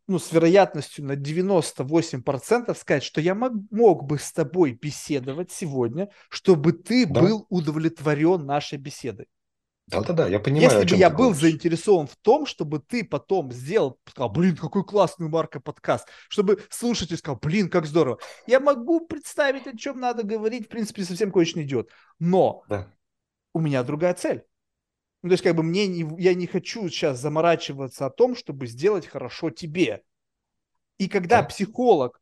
[0.10, 6.10] ну, с вероятностью на 98% сказать, что я мог, мог бы с тобой беседовать сегодня,
[6.30, 7.22] чтобы ты да.
[7.22, 9.28] был удовлетворен нашей беседой.
[9.86, 10.72] Да-да-да, я понимаю.
[10.72, 11.42] Если бы я был говоришь.
[11.42, 17.18] заинтересован в том, чтобы ты потом сделал, сказал, блин, какой классный Марка подкаст, чтобы слушатель
[17.18, 18.20] сказал, блин, как здорово.
[18.48, 21.90] Я могу представить, о чем надо говорить, в принципе, совсем кое не идет.
[22.20, 22.92] Но да.
[23.54, 24.44] у меня другая цель.
[25.22, 28.68] Ну, то есть, как бы мне не, я не хочу сейчас заморачиваться о том, чтобы
[28.68, 30.02] сделать хорошо тебе.
[30.98, 31.48] И когда да.
[31.48, 32.22] психолог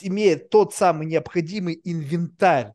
[0.00, 2.72] имеет тот самый необходимый инвентарь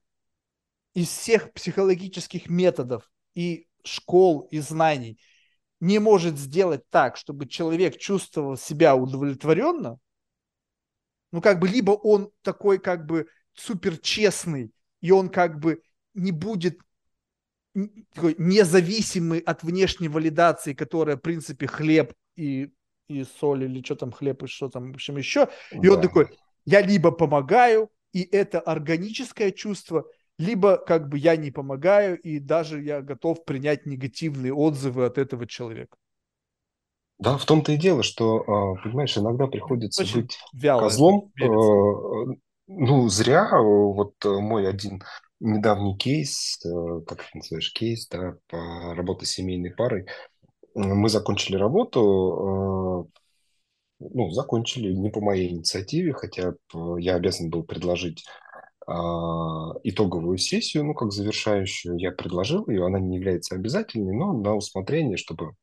[0.93, 5.19] из всех психологических методов и школ и знаний,
[5.79, 9.99] не может сделать так, чтобы человек чувствовал себя удовлетворенно,
[11.31, 14.71] ну, как бы, либо он такой, как бы, супер честный,
[15.01, 15.81] и он, как бы,
[16.13, 16.79] не будет
[18.13, 22.71] такой независимый от внешней валидации, которая, в принципе, хлеб и,
[23.07, 25.49] и соль, или что там, хлеб и что там, в общем, еще.
[25.71, 25.93] И да.
[25.93, 26.29] он такой,
[26.65, 30.05] я либо помогаю, и это органическое чувство,
[30.39, 35.47] либо как бы я не помогаю, и даже я готов принять негативные отзывы от этого
[35.47, 35.97] человека.
[37.19, 41.31] Да, в том-то и дело, что, а, понимаешь, иногда приходится Очень быть козлом.
[41.35, 42.31] Верится.
[42.31, 42.35] Э,
[42.67, 43.49] ну, зря.
[43.59, 45.01] Вот мой один
[45.39, 50.05] недавний кейс, э, как ты называешь, кейс, да, по работе с семейной парой.
[50.75, 53.09] Мы закончили работу,
[53.99, 56.53] ну, закончили не по моей инициативе, хотя
[56.99, 58.23] я обязан был предложить
[58.85, 64.55] а, итоговую сессию, ну, как завершающую, я предложил ее, она не является обязательной, но на
[64.55, 65.55] усмотрение, чтобы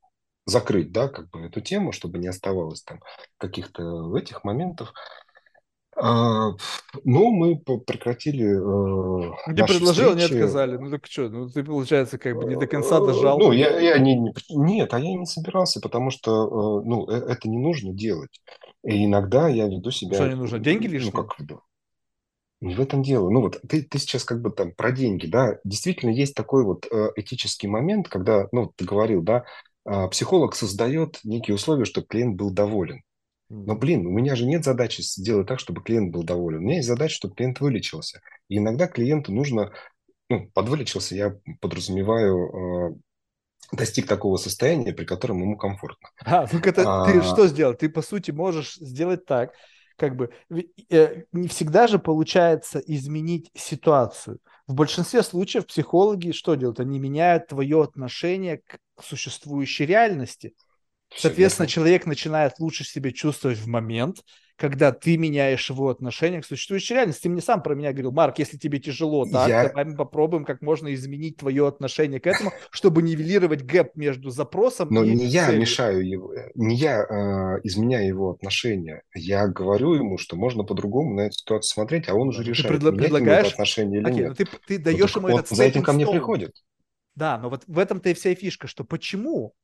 [0.45, 3.01] закрыть, да, как бы эту тему, чтобы не оставалось там
[3.39, 4.93] каких-то этих моментов.
[5.97, 6.51] А,
[7.05, 10.33] ну, мы прекратили э, Ты наши предложил, встречи.
[10.33, 10.77] не отказали.
[10.77, 13.39] Ну так что, ну ты, получается, как бы не до конца э, дожал.
[13.39, 17.49] Ну, я, я не, не, нет, а я не собирался, потому что, э, ну, это
[17.49, 18.41] не нужно делать.
[18.83, 20.17] И иногда я веду себя...
[20.17, 20.59] Что не нужно?
[20.59, 21.13] Деньги ну, лишние?
[21.15, 21.37] Ну, как,
[22.65, 23.31] не в этом дело.
[23.31, 26.87] Ну вот ты, ты сейчас как бы там про деньги, да, действительно есть такой вот
[26.91, 29.45] э, этический момент, когда, ну, ты говорил, да,
[29.85, 33.03] э, психолог создает некие условия, чтобы клиент был доволен.
[33.49, 36.59] Но, блин, у меня же нет задачи сделать так, чтобы клиент был доволен.
[36.59, 38.21] У меня есть задача, чтобы клиент вылечился.
[38.49, 39.73] И иногда клиенту нужно,
[40.29, 46.09] ну, подвылечился, я подразумеваю, э, достиг такого состояния, при котором ему комфортно.
[46.25, 47.07] А, ну это а...
[47.07, 47.75] ты что сделал?
[47.75, 49.53] Ты, по сути, можешь сделать так,
[49.97, 50.31] как бы
[50.91, 54.39] э, не всегда же получается изменить ситуацию.
[54.67, 56.81] В большинстве случаев психологи что делают?
[56.81, 60.55] Они меняют твое отношение к существующей реальности.
[61.17, 64.19] Соответственно, человек начинает лучше себя чувствовать в момент,
[64.57, 67.25] когда ты меняешь его отношение к существующей реальности.
[67.25, 69.69] Ты мне сам про меня говорил, Марк, если тебе тяжело, так, я...
[69.69, 74.89] давай мы попробуем, как можно изменить твое отношение к этому, чтобы нивелировать гэп между запросом
[74.91, 75.61] Но и не я целью.
[75.61, 79.03] мешаю его, не я э, изменяю его отношения.
[79.15, 82.77] Я говорю ему, что можно по-другому на эту ситуацию смотреть, а он уже ты решает,
[82.77, 83.53] предла- менять предлагаешь...
[83.53, 84.29] отношение или Окей, нет.
[84.29, 86.53] Но ты, ты даешь вот, ему этот За этим ко мне приходит.
[87.17, 89.55] Да, но вот в этом-то и вся фишка, что почему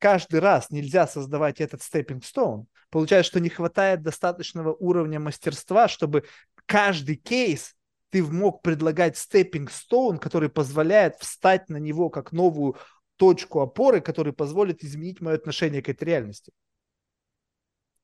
[0.00, 2.64] каждый раз нельзя создавать этот stepping stone.
[2.90, 6.24] Получается, что не хватает достаточного уровня мастерства, чтобы
[6.66, 7.76] каждый кейс
[8.08, 12.76] ты мог предлагать stepping stone, который позволяет встать на него как новую
[13.16, 16.52] точку опоры, который позволит изменить мое отношение к этой реальности.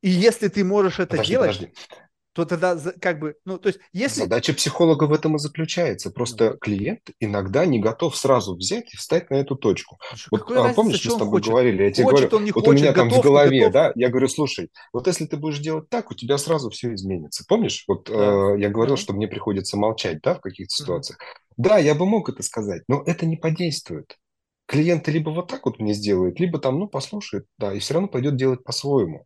[0.02, 1.74] И если ты можешь это подожди, делать, подожди
[2.36, 4.20] то тогда как бы, ну, то есть, если...
[4.20, 6.10] Задача психолога в этом и заключается.
[6.10, 9.98] Просто ну, клиент иногда не готов сразу взять и встать на эту точку.
[10.30, 11.48] Вот а, помнишь, мы с тобой хочет?
[11.48, 13.70] говорили, я тебе хочет, говорю, он не вот хочет, у меня готов, там в голове,
[13.70, 17.42] да, я говорю, слушай, вот если ты будешь делать так, у тебя сразу все изменится.
[17.48, 18.54] Помнишь, вот да.
[18.54, 19.00] э, я говорил, да.
[19.00, 21.18] что мне приходится молчать, да, в каких-то ситуациях.
[21.56, 24.18] Да, я бы мог это сказать, но это не подействует.
[24.66, 28.08] Клиент либо вот так вот мне сделает, либо там, ну, послушает, да, и все равно
[28.08, 29.24] пойдет делать по-своему.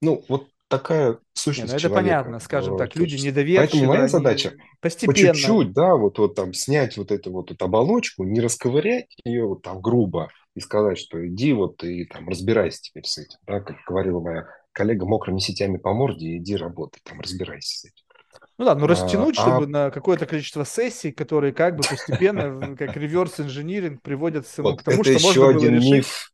[0.00, 2.02] Ну, вот такая сущность Не, ну это человека.
[2.02, 3.68] понятно, скажем так, люди недоверчивы.
[3.68, 5.12] Поэтому моя задача постепенно.
[5.12, 9.46] по чуть-чуть, да, вот, вот там снять вот эту вот эту оболочку, не расковырять ее
[9.46, 13.60] вот там грубо и сказать, что иди вот и там разбирайся теперь с этим, да,
[13.60, 18.04] как говорила моя коллега, мокрыми сетями по морде, иди работай, там разбирайся с этим.
[18.58, 19.68] Ну да, но растянуть, а, чтобы а...
[19.68, 25.12] на какое-то количество сессий, которые как бы постепенно, как реверс-инжиниринг, приводят вот к тому, что
[25.12, 25.92] можно было один решить...
[25.92, 26.32] миф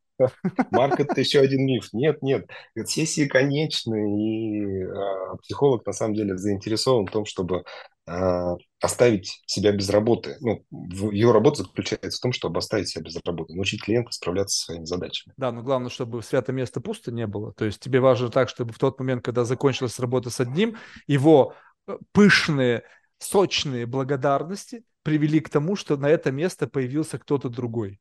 [0.71, 1.89] Марк– это еще один миф.
[1.93, 2.47] Нет, нет.
[2.87, 7.65] Сессии конечны, и э, психолог на самом деле заинтересован в том, чтобы
[8.07, 10.37] э, оставить себя без работы.
[10.41, 14.65] Ну, его работа заключается в том, чтобы оставить себя без работы, научить клиента справляться со
[14.67, 15.35] своими задачами.
[15.37, 17.53] Да, но главное, чтобы святое место пусто не было.
[17.53, 20.77] То есть тебе важно так, чтобы в тот момент, когда закончилась работа с одним,
[21.07, 21.55] его
[21.87, 22.83] э, пышные,
[23.19, 28.01] сочные благодарности привели к тому, что на это место появился кто-то другой.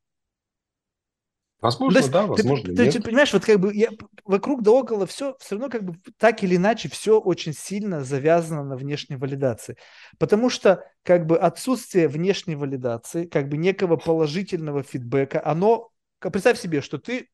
[1.62, 2.94] Возможно, есть, да, возможно, ты, нет.
[2.94, 3.90] Ты, понимаешь, вот как бы я,
[4.26, 8.64] вокруг да около все, все равно как бы так или иначе все очень сильно завязано
[8.64, 9.78] на внешней валидации.
[10.18, 16.82] Потому что как бы отсутствие внешней валидации, как бы некого положительного фидбэка, оно, представь себе,
[16.82, 17.30] что ты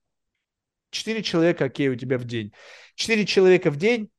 [0.89, 2.53] 4 человека, окей, у тебя в день.
[2.95, 4.09] 4 человека в день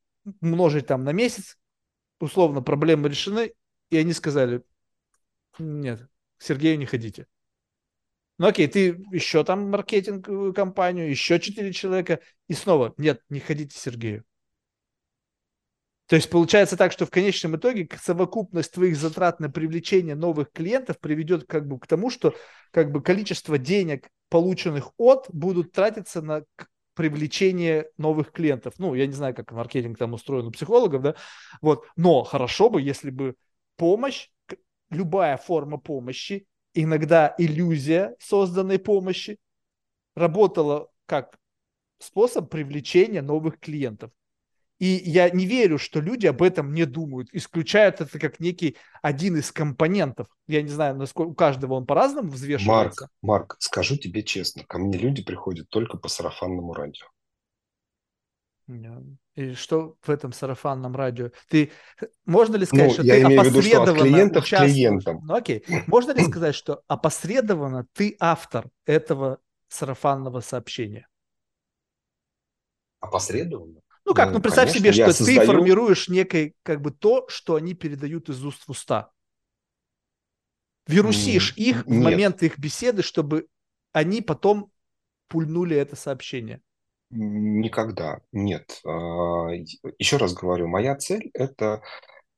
[0.41, 1.59] умножить там на месяц,
[2.19, 3.53] условно, проблемы решены,
[3.91, 4.63] и они сказали,
[5.59, 7.27] нет, к Сергею не ходите.
[8.39, 13.77] Ну окей, ты еще там маркетинговую компанию, еще четыре человека, и снова, нет, не ходите
[13.77, 14.25] Сергею.
[16.07, 20.99] То есть получается так, что в конечном итоге совокупность твоих затрат на привлечение новых клиентов
[21.01, 22.35] приведет как бы к тому, что
[22.71, 26.45] как бы количество денег, полученных от, будут тратиться на
[26.95, 28.75] привлечение новых клиентов.
[28.79, 31.15] Ну, я не знаю, как маркетинг там устроен у психологов, да,
[31.61, 33.35] вот, но хорошо бы, если бы
[33.77, 34.31] помощь,
[34.91, 36.47] любая форма помощи
[36.83, 39.39] иногда иллюзия созданной помощи
[40.15, 41.39] работала как
[41.99, 44.11] способ привлечения новых клиентов.
[44.79, 49.37] И я не верю, что люди об этом не думают, исключают это как некий один
[49.37, 50.29] из компонентов.
[50.47, 53.09] Я не знаю, насколько у каждого он по-разному взвешивается.
[53.23, 57.07] Марк, Марк, скажу тебе честно, ко мне люди приходят только по сарафанному радио.
[59.35, 61.31] И что в этом сарафанном радио?
[61.49, 61.73] Ты
[62.27, 65.05] можно ли сказать, ну, что я ты имею опосредованно в виду, что участвуешь?
[65.05, 65.65] Ну окей.
[65.87, 69.39] Можно ли сказать, что опосредованно ты автор этого
[69.69, 71.09] сарафанного сообщения?
[73.01, 73.81] Опосредованно?
[74.05, 75.41] Ну как, ну представь Конечно, себе, что создаю...
[75.41, 79.11] ты формируешь некое, как бы то, что они передают из уст в уста.
[80.87, 83.47] Вирусишь mm, их в момент их беседы, чтобы
[83.93, 84.73] они потом
[85.29, 86.63] пульнули это сообщение.
[87.11, 88.81] Никогда, нет.
[88.85, 89.49] А,
[89.99, 91.83] Еще раз говорю, моя цель– это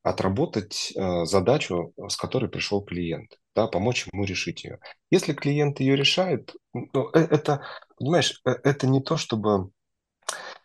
[0.02, 4.78] отработать э, задачу, с которой пришел клиент, да, помочь ему решить ее.
[5.10, 7.64] Если клиент ее решает, ну, э, это,
[7.98, 9.70] понимаешь, э, это не то, чтобы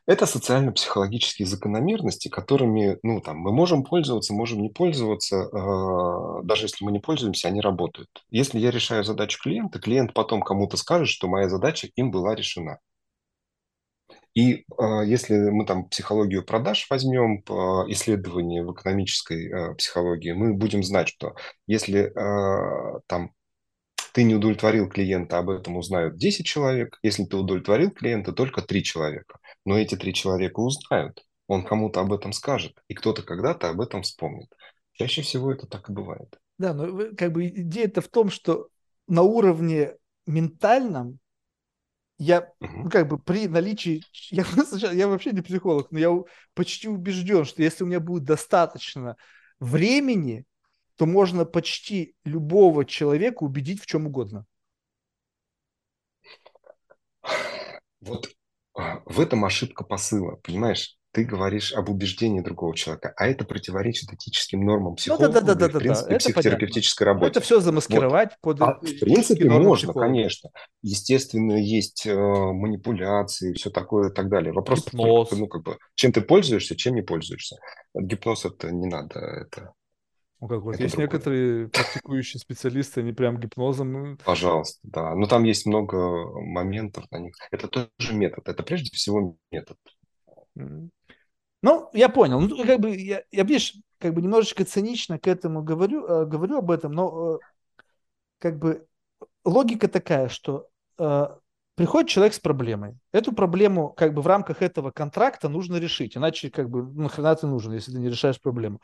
[0.07, 6.85] это социально-психологические закономерности, которыми, ну, там, мы можем пользоваться, можем не пользоваться, э, даже если
[6.85, 8.09] мы не пользуемся, они работают.
[8.29, 12.79] Если я решаю задачу клиента, клиент потом кому-то скажет, что моя задача им была решена.
[14.35, 14.63] И э,
[15.05, 17.53] если мы там психологию продаж возьмем, э,
[17.91, 21.35] исследование в экономической э, психологии, мы будем знать, что
[21.67, 23.31] если э, там
[24.13, 26.99] ты не удовлетворил клиента, об этом узнают 10 человек.
[27.01, 29.39] Если ты удовлетворил клиента, только 3 человека.
[29.65, 31.25] Но эти 3 человека узнают.
[31.47, 34.47] Он кому-то об этом скажет, и кто-то когда-то об этом вспомнит.
[34.93, 36.39] Чаще всего это так и бывает.
[36.57, 38.69] Да, но как бы идея-то в том, что
[39.07, 41.19] на уровне ментальном
[42.17, 44.45] я, ну, как бы при наличии, я,
[44.91, 46.17] я вообще не психолог, но я
[46.53, 49.17] почти убежден, что если у меня будет достаточно
[49.59, 50.45] времени,
[50.95, 54.45] то можно почти любого человека убедить в чем угодно.
[58.01, 58.29] Вот
[58.75, 60.95] а, в этом ошибка посыла, понимаешь?
[61.15, 65.55] Ты говоришь об убеждении другого человека, а это противоречит этическим нормам психолога ну, да, да,
[65.55, 67.21] да, и, в принципе, да, психотерапевтической понятно.
[67.21, 67.39] работе.
[67.39, 68.57] это все замаскировать вот.
[68.59, 70.07] под а, В принципе, можно, психолога.
[70.07, 70.49] конечно.
[70.81, 74.51] Естественно, есть э, манипуляции, все такое и так далее.
[74.51, 75.29] Вопрос Гипноз.
[75.29, 77.55] только, ну, как бы, чем ты пользуешься, чем не пользуешься.
[77.93, 79.71] Гипноз это не надо, это
[80.41, 81.07] ну, как вот есть другое.
[81.07, 83.93] некоторые практикующие специалисты, они прям гипнозом.
[83.93, 85.15] Ну, Пожалуйста, да.
[85.15, 85.97] Но там есть много
[86.41, 87.35] моментов на них.
[87.51, 88.49] Это тоже метод.
[88.49, 89.77] Это прежде всего метод.
[91.65, 92.39] Ну, я понял.
[92.39, 96.59] Ну, как бы я, я видишь, как бы немножечко цинично к этому говорю, э, говорю
[96.59, 97.39] об этом, но э,
[98.37, 98.85] как бы
[99.43, 100.67] логика такая, что
[100.99, 101.27] э,
[101.73, 102.99] приходит человек с проблемой.
[103.11, 107.35] Эту проблему как бы в рамках этого контракта нужно решить, иначе как бы ну, нахрена
[107.35, 108.79] ты нужен, если ты не решаешь проблему.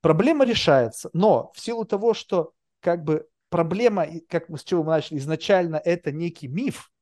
[0.00, 4.90] Проблема решается, но в силу того, что как бы проблема, как мы с чего мы
[4.90, 6.92] начали, изначально это некий миф,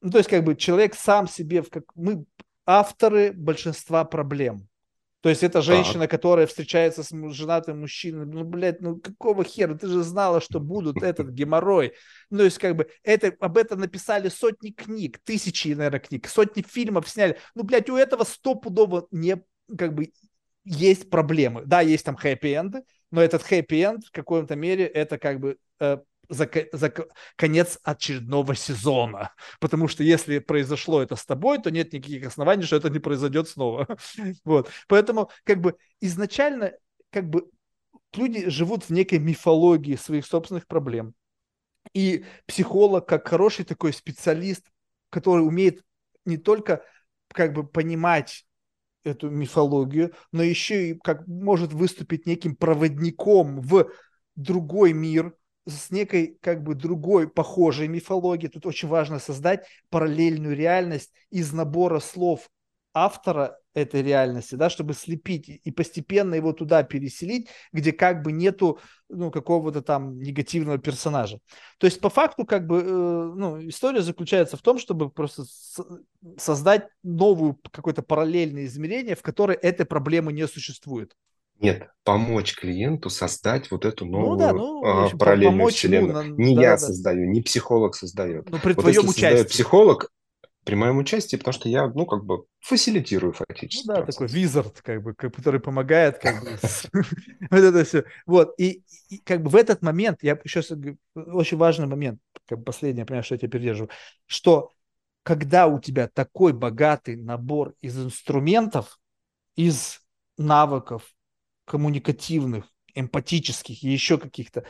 [0.00, 2.24] ну, то есть как бы человек сам себе, как мы
[2.68, 4.68] авторы большинства проблем.
[5.22, 6.10] То есть это женщина, так.
[6.12, 8.26] которая встречается с женатым мужчиной.
[8.26, 9.74] Ну, блядь, ну какого хера?
[9.74, 11.94] Ты же знала, что будут этот геморрой.
[12.30, 16.62] Ну, то есть как бы это, об этом написали сотни книг, тысячи, наверное, книг, сотни
[16.62, 17.38] фильмов сняли.
[17.54, 19.42] Ну, блядь, у этого стопудово не,
[19.76, 20.12] как бы,
[20.64, 21.62] есть проблемы.
[21.64, 26.48] Да, есть там хэппи-энды, но этот хэппи-энд в каком-то мере это как бы э, за,
[26.72, 26.92] за
[27.36, 29.32] конец очередного сезона.
[29.60, 33.48] Потому что если произошло это с тобой, то нет никаких оснований, что это не произойдет
[33.48, 33.86] снова.
[34.44, 34.70] вот.
[34.88, 36.72] Поэтому как бы изначально
[37.10, 37.50] как бы
[38.14, 41.14] люди живут в некой мифологии своих собственных проблем.
[41.94, 44.66] И психолог, как хороший такой специалист,
[45.10, 45.82] который умеет
[46.24, 46.84] не только
[47.28, 48.44] как бы понимать
[49.04, 53.90] эту мифологию, но еще и как может выступить неким проводником в
[54.36, 55.34] другой мир
[55.68, 58.50] с некой как бы другой похожей мифологией.
[58.50, 62.48] Тут очень важно создать параллельную реальность из набора слов
[62.94, 68.80] автора этой реальности, да, чтобы слепить и постепенно его туда переселить, где как бы нету
[69.08, 71.38] ну, какого-то там негативного персонажа.
[71.78, 75.44] То есть по факту как бы э, ну, история заключается в том, чтобы просто
[76.36, 81.14] создать новую какое-то параллельное измерение, в которой этой проблемы не существует.
[81.60, 86.26] Нет, помочь клиенту создать вот эту новую ну, да, ну, общем, параллельную вселенную.
[86.26, 86.78] Ему, не да, я да.
[86.78, 88.48] создаю, не психолог создает.
[88.48, 89.48] Но при вот твоем участии.
[89.48, 90.10] психолог,
[90.64, 93.86] при моем участии, потому что я, ну, как бы фасилитирую фактически.
[93.88, 94.14] Ну, да, процесс.
[94.14, 96.50] такой визард, как бы, который помогает, как бы,
[97.50, 98.04] вот это все.
[98.26, 98.84] Вот, и,
[99.24, 100.60] как бы в этот момент, я еще
[101.14, 103.90] очень важный момент, как бы последний, я понимаю, что я тебя передерживаю,
[104.26, 104.72] что
[105.24, 108.98] когда у тебя такой богатый набор из инструментов,
[109.56, 110.00] из
[110.38, 111.02] навыков
[111.68, 114.64] коммуникативных, эмпатических и еще каких-то,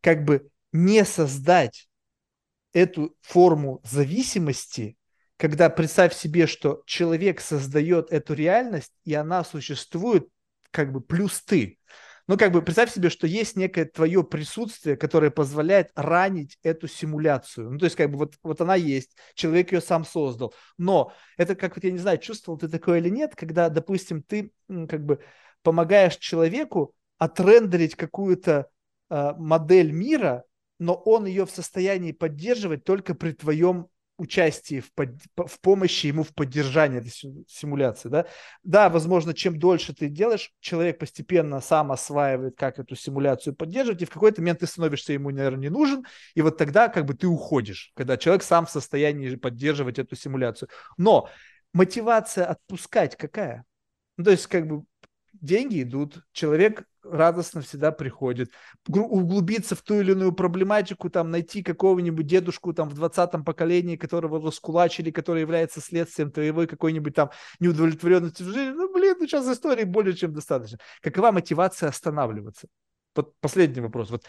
[0.00, 1.88] как бы не создать
[2.72, 4.96] эту форму зависимости
[5.40, 10.28] когда представь себе, что человек создает эту реальность, и она существует
[10.70, 11.78] как бы плюс ты.
[12.28, 17.70] Ну, как бы представь себе, что есть некое твое присутствие, которое позволяет ранить эту симуляцию.
[17.70, 20.54] Ну, то есть, как бы вот, вот она есть, человек ее сам создал.
[20.76, 24.52] Но это как вот, я не знаю, чувствовал ты такое или нет, когда, допустим, ты
[24.68, 25.20] как бы
[25.62, 28.68] помогаешь человеку отрендерить какую-то
[29.10, 30.44] э, модель мира,
[30.78, 33.88] но он ее в состоянии поддерживать только при твоем
[34.20, 37.10] участии в, под, в помощи ему в поддержании этой
[37.48, 38.08] симуляции.
[38.08, 38.26] Да?
[38.62, 44.04] да, возможно, чем дольше ты делаешь, человек постепенно сам осваивает, как эту симуляцию поддерживать, и
[44.04, 47.26] в какой-то момент ты становишься ему, наверное, не нужен, и вот тогда как бы ты
[47.26, 50.68] уходишь, когда человек сам в состоянии поддерживать эту симуляцию.
[50.98, 51.28] Но
[51.72, 53.64] мотивация отпускать какая?
[54.18, 54.84] Ну, то есть как бы
[55.40, 58.50] деньги идут, человек радостно всегда приходит.
[58.88, 64.40] Углубиться в ту или иную проблематику, там, найти какого-нибудь дедушку там в 20-м поколении, которого
[64.40, 68.72] раскулачили, который является следствием твоего какой-нибудь там неудовлетворенности в жизни.
[68.72, 70.78] Ну, блин, ну сейчас истории более чем достаточно.
[71.00, 72.68] Какова мотивация останавливаться?
[73.16, 74.10] Вот последний вопрос.
[74.10, 74.24] Вот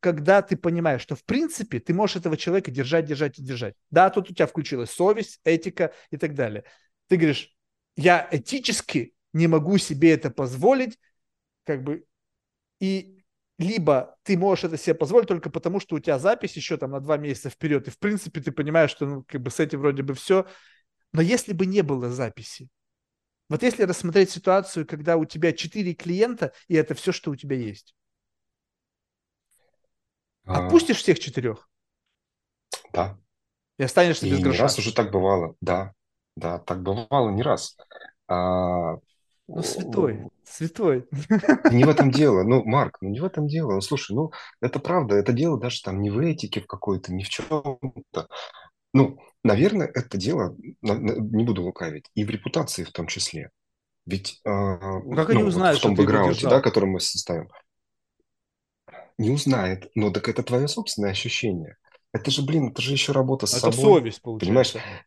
[0.00, 3.74] когда ты понимаешь, что в принципе ты можешь этого человека держать, держать и держать.
[3.90, 6.64] Да, тут у тебя включилась совесть, этика и так далее.
[7.08, 7.50] Ты говоришь,
[7.96, 10.98] я этически не могу себе это позволить,
[11.64, 12.06] как бы,
[12.80, 13.22] и
[13.58, 17.00] либо ты можешь это себе позволить только потому, что у тебя запись еще там на
[17.00, 20.02] два месяца вперед, и в принципе ты понимаешь, что ну, как бы с этим вроде
[20.02, 20.46] бы все.
[21.12, 22.68] Но если бы не было записи,
[23.48, 27.56] вот если рассмотреть ситуацию, когда у тебя четыре клиента, и это все, что у тебя
[27.56, 27.94] есть,
[30.44, 30.64] а...
[30.64, 31.68] отпустишь всех четырех?
[32.92, 33.18] Да.
[33.78, 34.56] И останешься и без гроша.
[34.56, 35.92] не раз уже так бывало, да.
[36.36, 37.76] Да, так бывало не раз.
[38.26, 38.96] А,
[39.46, 41.06] ну, святой, святой.
[41.70, 42.42] Не в этом дело.
[42.42, 43.74] Ну, Марк, ну не в этом дело.
[43.74, 47.22] Ну, слушай, ну, это правда, это дело даже там не в этике в какой-то, ни
[47.22, 48.28] в чем-то.
[48.94, 53.50] Ну, наверное, это дело, не буду лукавить, и в репутации в том числе.
[54.06, 57.48] Ведь э, ну, как ну, они узнают, вот в том бэкграунде, да, который мы составим.
[59.18, 61.76] Не узнает, но так это твое собственное ощущение.
[62.12, 64.00] Это же, блин, это же еще работа с это собой.
[64.00, 64.46] совесть, получается.
[64.46, 65.04] Понимаешь?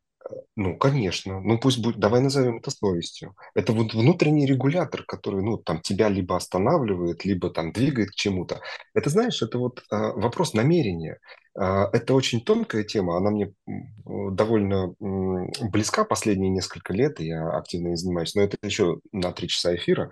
[0.56, 1.40] Ну, конечно.
[1.40, 3.36] Ну, пусть будет, давай назовем это совестью.
[3.56, 8.60] Это вот внутренний регулятор, который, ну, там, тебя либо останавливает, либо там двигает к чему-то.
[8.94, 11.20] Это, знаешь, это вот а, вопрос намерения.
[11.58, 13.54] А, это очень тонкая тема, она мне
[14.06, 19.32] довольно м, близка последние несколько лет, и я активно ей занимаюсь, но это еще на
[19.32, 20.10] три часа эфира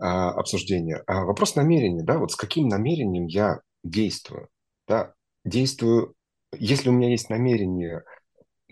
[0.00, 1.02] а, обсуждения.
[1.06, 4.48] А вопрос намерения, да, вот с каким намерением я действую,
[4.88, 6.14] да, действую,
[6.58, 8.02] если у меня есть намерение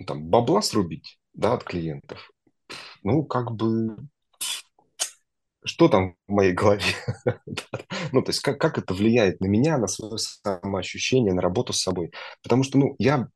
[0.06, 2.31] там, бабла срубить, да, от клиентов,
[3.02, 3.97] ну, как бы,
[5.64, 6.82] что там в моей голове?
[8.12, 11.82] ну, то есть, как, как это влияет на меня, на свое самоощущение, на работу с
[11.82, 12.12] собой?
[12.42, 13.28] Потому что, ну, я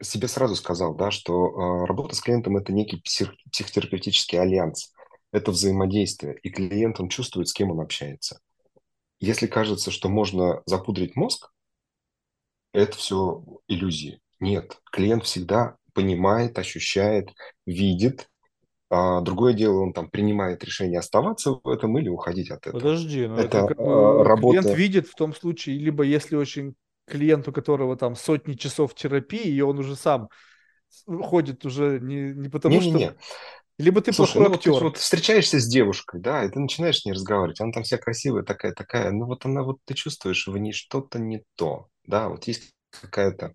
[0.00, 4.92] себе сразу сказал, да, что э, работа с клиентом– это некий псих, психотерапевтический альянс,
[5.32, 8.40] это взаимодействие, и клиент, он чувствует, с кем он общается.
[9.20, 11.50] Если кажется, что можно запудрить мозг,
[12.72, 14.20] это все иллюзии.
[14.40, 17.30] Нет, клиент всегда понимает, ощущает,
[17.66, 18.28] видит.
[18.90, 22.80] А другое дело, он там принимает решение оставаться в этом или уходить от этого.
[22.80, 24.60] Подожди, ну это, это как бы работа...
[24.60, 26.74] клиент видит в том случае, либо если очень
[27.06, 30.28] клиент, у которого там сотни часов терапии, и он уже сам
[31.06, 32.90] ходит уже не, не потому, не, что...
[32.90, 33.12] Не, не.
[33.78, 34.70] Либо ты Слушай, плохой ну, актер.
[34.70, 37.82] Вот ты вот встречаешься с девушкой, да, и ты начинаешь с ней разговаривать, она там
[37.82, 42.28] вся красивая, такая-такая, ну вот она вот, ты чувствуешь в ней что-то не то, да,
[42.28, 43.54] вот есть какая-то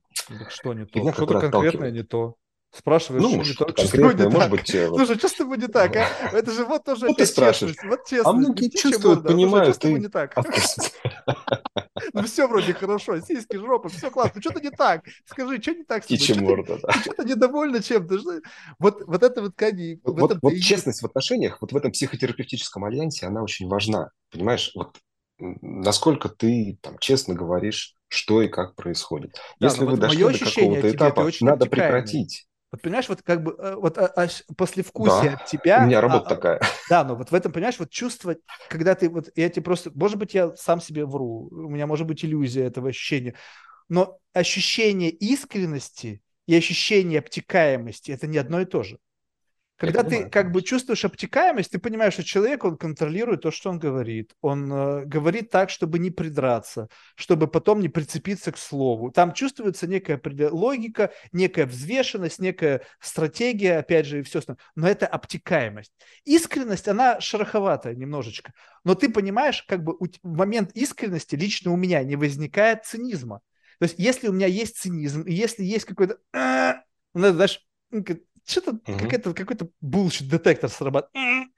[0.49, 1.14] что не то?
[1.14, 2.35] Что-то конкретное не то.
[2.72, 4.51] Спрашиваешь, ну, что не то, конкретное, не может так?
[4.51, 4.75] быть...
[4.75, 6.08] Э, Слушай, что с тобой не так, а?
[6.33, 7.75] Это же вот тоже вот ты спрашиваешь.
[7.83, 8.30] Вот честно.
[8.30, 9.93] А многие чувствуют, понимают, что ты...
[9.93, 10.35] не так?
[12.14, 14.33] Ну все вроде хорошо, сиськи, жопа, все классно.
[14.35, 15.03] Ну что-то не так.
[15.25, 16.43] Скажи, что не так с тобой?
[16.43, 16.91] морда, да.
[16.93, 18.19] Что-то недовольна чем-то.
[18.77, 23.25] Вот, вот это вот, Кани, вот, вот честность в отношениях, вот в этом психотерапевтическом альянсе,
[23.25, 24.11] она очень важна.
[24.32, 24.98] Понимаешь, вот
[25.40, 29.39] насколько ты там честно говоришь, что и как происходит.
[29.59, 32.47] Да, Если вы вот дошли до какого-то этапа, надо прекратить.
[32.71, 35.83] Вот понимаешь, вот как бы э, вот а, а, послевкусие да, от тебя.
[35.83, 36.61] У меня работа а, такая.
[36.88, 38.35] Да, но вот в этом, понимаешь, вот чувство,
[38.67, 42.05] когда ты вот, я тебе просто, может быть, я сам себе вру, у меня может
[42.05, 43.35] быть иллюзия этого ощущения,
[43.88, 48.99] но ощущение искренности и ощущение обтекаемости это не одно и то же.
[49.80, 53.80] Когда ты как бы чувствуешь обтекаемость, ты понимаешь, что человек, он контролирует то, что он
[53.80, 54.35] говорит.
[54.41, 59.09] Он э, говорит так, чтобы не придраться, чтобы потом не прицепиться к слову.
[59.09, 64.61] Там чувствуется некая логика, некая взвешенность, некая стратегия, опять же, и все остальное.
[64.75, 65.93] Но это обтекаемость.
[66.25, 68.51] Искренность, она шероховатая немножечко.
[68.83, 73.40] Но ты понимаешь, как бы в момент искренности лично у меня не возникает цинизма.
[73.80, 76.17] То есть, если у меня есть цинизм, и если есть какой-то...
[77.16, 77.59] Ну, знаешь,
[78.49, 78.97] что-то угу.
[78.97, 81.49] какой-то, какой-то bullshit-детектор срабатывает,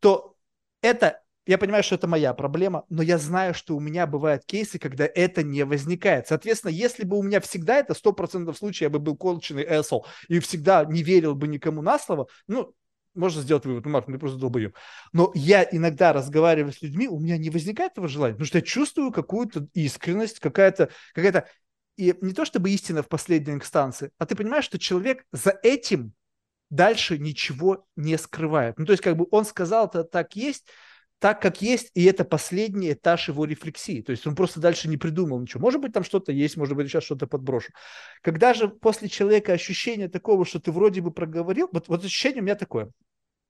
[0.00, 0.36] то
[0.80, 4.78] это, я понимаю, что это моя проблема, но я знаю, что у меня бывают кейсы,
[4.78, 6.26] когда это не возникает.
[6.26, 10.38] Соответственно, если бы у меня всегда это, 100% случаев я бы был конченый asshole и
[10.40, 12.74] всегда не верил бы никому на слово, ну,
[13.14, 14.72] можно сделать вывод, ну, Марк, ты просто долбоем.
[15.12, 18.62] Но я иногда разговариваю с людьми, у меня не возникает этого желания, потому что я
[18.62, 21.46] чувствую какую-то искренность, какая-то какая
[21.96, 26.14] и не то чтобы истина в последней инстанции, а ты понимаешь, что человек за этим
[26.72, 28.78] дальше ничего не скрывает.
[28.78, 30.66] Ну, то есть, как бы он сказал, это так есть,
[31.18, 34.00] так, как есть, и это последний этаж его рефлексии.
[34.02, 35.60] То есть он просто дальше не придумал ничего.
[35.60, 37.72] Может быть, там что-то есть, может быть, сейчас что-то подброшу.
[38.22, 42.44] Когда же после человека ощущение такого, что ты вроде бы проговорил, вот, вот ощущение у
[42.44, 42.90] меня такое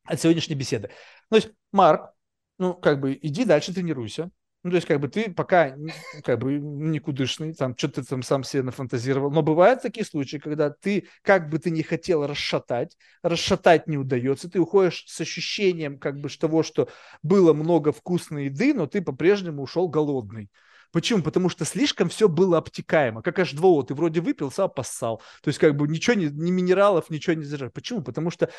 [0.05, 0.91] от сегодняшней беседы.
[1.31, 2.13] То есть, Марк,
[2.59, 4.31] ну, как бы, иди дальше тренируйся.
[4.63, 5.75] Ну, то есть, как бы ты пока
[6.23, 9.31] как бы никудышный, там что-то там сам себе нафантазировал.
[9.33, 14.49] Но бывают такие случаи, когда ты, как бы ты не хотел расшатать, расшатать не удается,
[14.49, 16.89] ты уходишь с ощущением как бы того, что
[17.23, 20.49] было много вкусной еды, но ты по-прежнему ушел голодный.
[20.93, 21.23] Почему?
[21.23, 23.23] Потому что слишком все было обтекаемо.
[23.23, 25.23] Как H2O, ты вроде выпил, сам поссал.
[25.43, 27.73] То есть как бы ничего, не, ни минералов, ничего не содержит.
[27.73, 28.03] Почему?
[28.03, 28.51] Потому что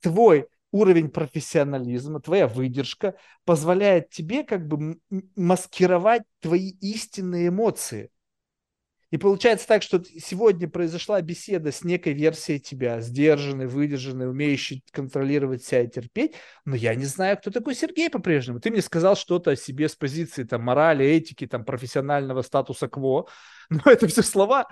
[0.00, 3.14] твой уровень профессионализма, твоя выдержка
[3.44, 4.98] позволяет тебе как бы
[5.36, 8.10] маскировать твои истинные эмоции.
[9.10, 15.64] И получается так, что сегодня произошла беседа с некой версией тебя, сдержанной, выдержанной, умеющей контролировать
[15.64, 16.34] себя и терпеть,
[16.66, 18.60] но я не знаю, кто такой Сергей по-прежнему.
[18.60, 23.28] Ты мне сказал что-то о себе с позиции там, морали, этики, там, профессионального статуса кво,
[23.70, 24.66] но это все слова.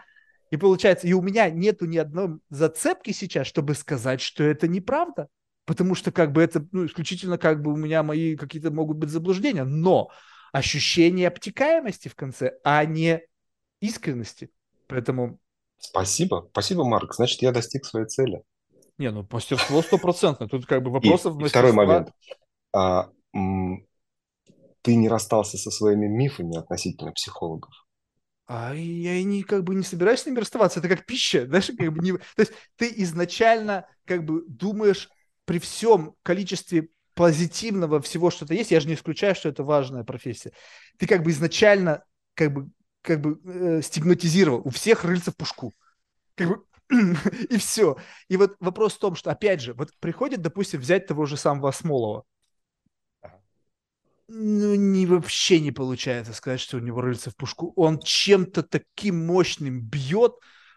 [0.50, 5.28] И получается, и у меня нету ни одной зацепки сейчас, чтобы сказать, что это неправда
[5.66, 9.10] потому что как бы это ну, исключительно как бы у меня мои какие-то могут быть
[9.10, 10.10] заблуждения, но
[10.52, 13.20] ощущение обтекаемости в конце, а не
[13.80, 14.50] искренности.
[14.86, 15.38] Поэтому...
[15.78, 17.14] Спасибо, спасибо, Марк.
[17.14, 18.42] Значит, я достиг своей цели.
[18.96, 20.48] Не, ну мастерство стопроцентно.
[20.48, 22.10] Тут как бы вопросов и, и второй момент.
[22.72, 23.86] А, м-
[24.82, 27.72] ты не расстался со своими мифами относительно психологов.
[28.46, 30.78] А я не как бы не собираюсь с ними расставаться.
[30.78, 32.12] Это как пища, знаешь, как бы не...
[32.12, 35.10] То есть ты изначально как бы думаешь
[35.46, 40.52] при всем количестве позитивного всего, что-то есть, я же не исключаю, что это важная профессия.
[40.98, 42.68] Ты как бы изначально как бы,
[43.00, 44.60] как бы э, стигматизировал.
[44.64, 45.72] У всех рыльца в пушку.
[46.34, 46.62] Как бы
[47.50, 47.96] и все.
[48.28, 51.70] И вот вопрос в том, что, опять же, вот приходит, допустим, взять того же самого
[51.70, 52.24] Осмолова.
[54.28, 57.72] Ну, не, вообще не получается сказать, что у него рыльца в пушку.
[57.76, 60.34] Он чем-то таким мощным бьет,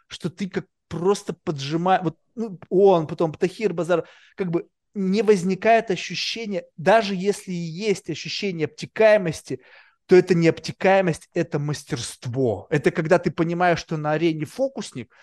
[0.07, 5.92] что ты как просто поджимает, вот ну, он, потом Тахир Базар, как бы не возникает
[5.92, 9.59] ощущение, даже если и есть ощущение обтекаемости,
[10.06, 12.66] то это не обтекаемость, это мастерство.
[12.69, 15.14] Это когда ты понимаешь, что на арене фокусник,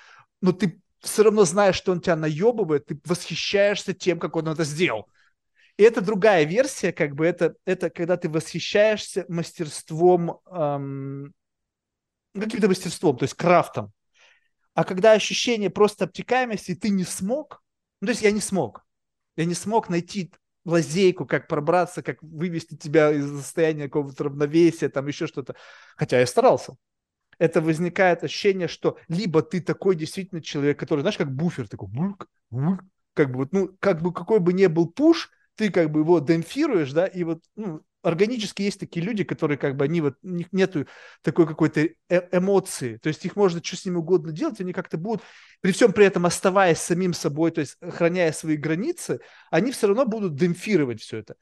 [0.42, 4.64] но ты все равно знаешь, что он тебя наебывает, ты восхищаешься тем, как он это
[4.64, 5.08] сделал.
[5.78, 11.32] И это другая версия, как бы это, это когда ты восхищаешься мастерством, эм,
[12.34, 13.92] каким-то мастерством, то есть крафтом.
[14.76, 17.62] А когда ощущение просто обтекаемости, ты не смог,
[18.02, 18.84] ну, то есть я не смог,
[19.34, 20.30] я не смог найти
[20.66, 25.56] лазейку, как пробраться, как вывести тебя из состояния какого-то равновесия, там еще что-то.
[25.96, 26.76] Хотя я старался.
[27.38, 31.88] Это возникает ощущение, что либо ты такой действительно человек, который, знаешь, как буфер, такой,
[33.14, 36.92] как бы ну, как бы какой бы ни был пуш, ты как бы его демпфируешь,
[36.92, 40.52] да, и вот, ну, органически есть такие люди, которые как бы, они вот, у них
[40.52, 40.86] нету
[41.22, 44.96] такой какой-то э эмоции, то есть их можно что с ними угодно делать, они как-то
[44.96, 45.22] будут,
[45.60, 49.20] при всем при этом оставаясь самим собой, то есть охраняя свои границы,
[49.50, 51.34] они все равно будут демпфировать все это.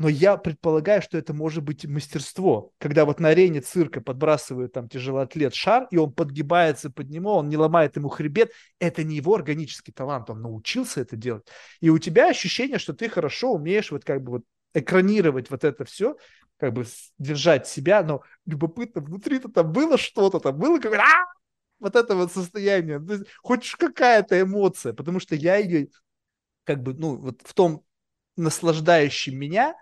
[0.00, 4.88] Но я предполагаю, что это может быть мастерство, когда вот на арене цирка подбрасывают там
[4.88, 8.50] тяжелоатлет шар, и он подгибается под него, он не ломает ему хребет.
[8.78, 11.46] Это не его органический талант, он научился это делать.
[11.82, 15.84] И у тебя ощущение, что ты хорошо умеешь вот как бы вот экранировать вот это
[15.84, 16.16] все,
[16.56, 16.86] как бы
[17.18, 21.04] держать себя, но любопытно, внутри-то там было что-то, там было какое-то
[21.78, 25.88] вот это вот состояние, то есть, хоть какая-то эмоция, потому что я ее
[26.64, 27.84] как бы, ну, вот в том
[28.36, 29.74] наслаждающем меня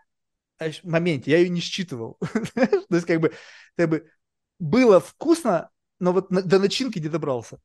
[0.83, 2.19] моменте я ее не считывал.
[2.55, 3.33] то есть как бы,
[3.77, 4.11] как бы
[4.59, 7.61] было вкусно, но вот до начинки не добрался.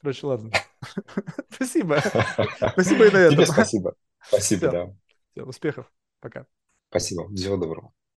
[0.00, 0.50] Короче, ладно.
[1.50, 2.00] спасибо.
[2.72, 3.36] спасибо и на этом.
[3.36, 3.94] Тебе спасибо.
[4.26, 4.70] Спасибо, Все.
[4.70, 4.94] да.
[5.32, 5.92] Все, успехов.
[6.20, 6.46] Пока.
[6.88, 7.28] Спасибо.
[7.34, 7.92] Всего доброго.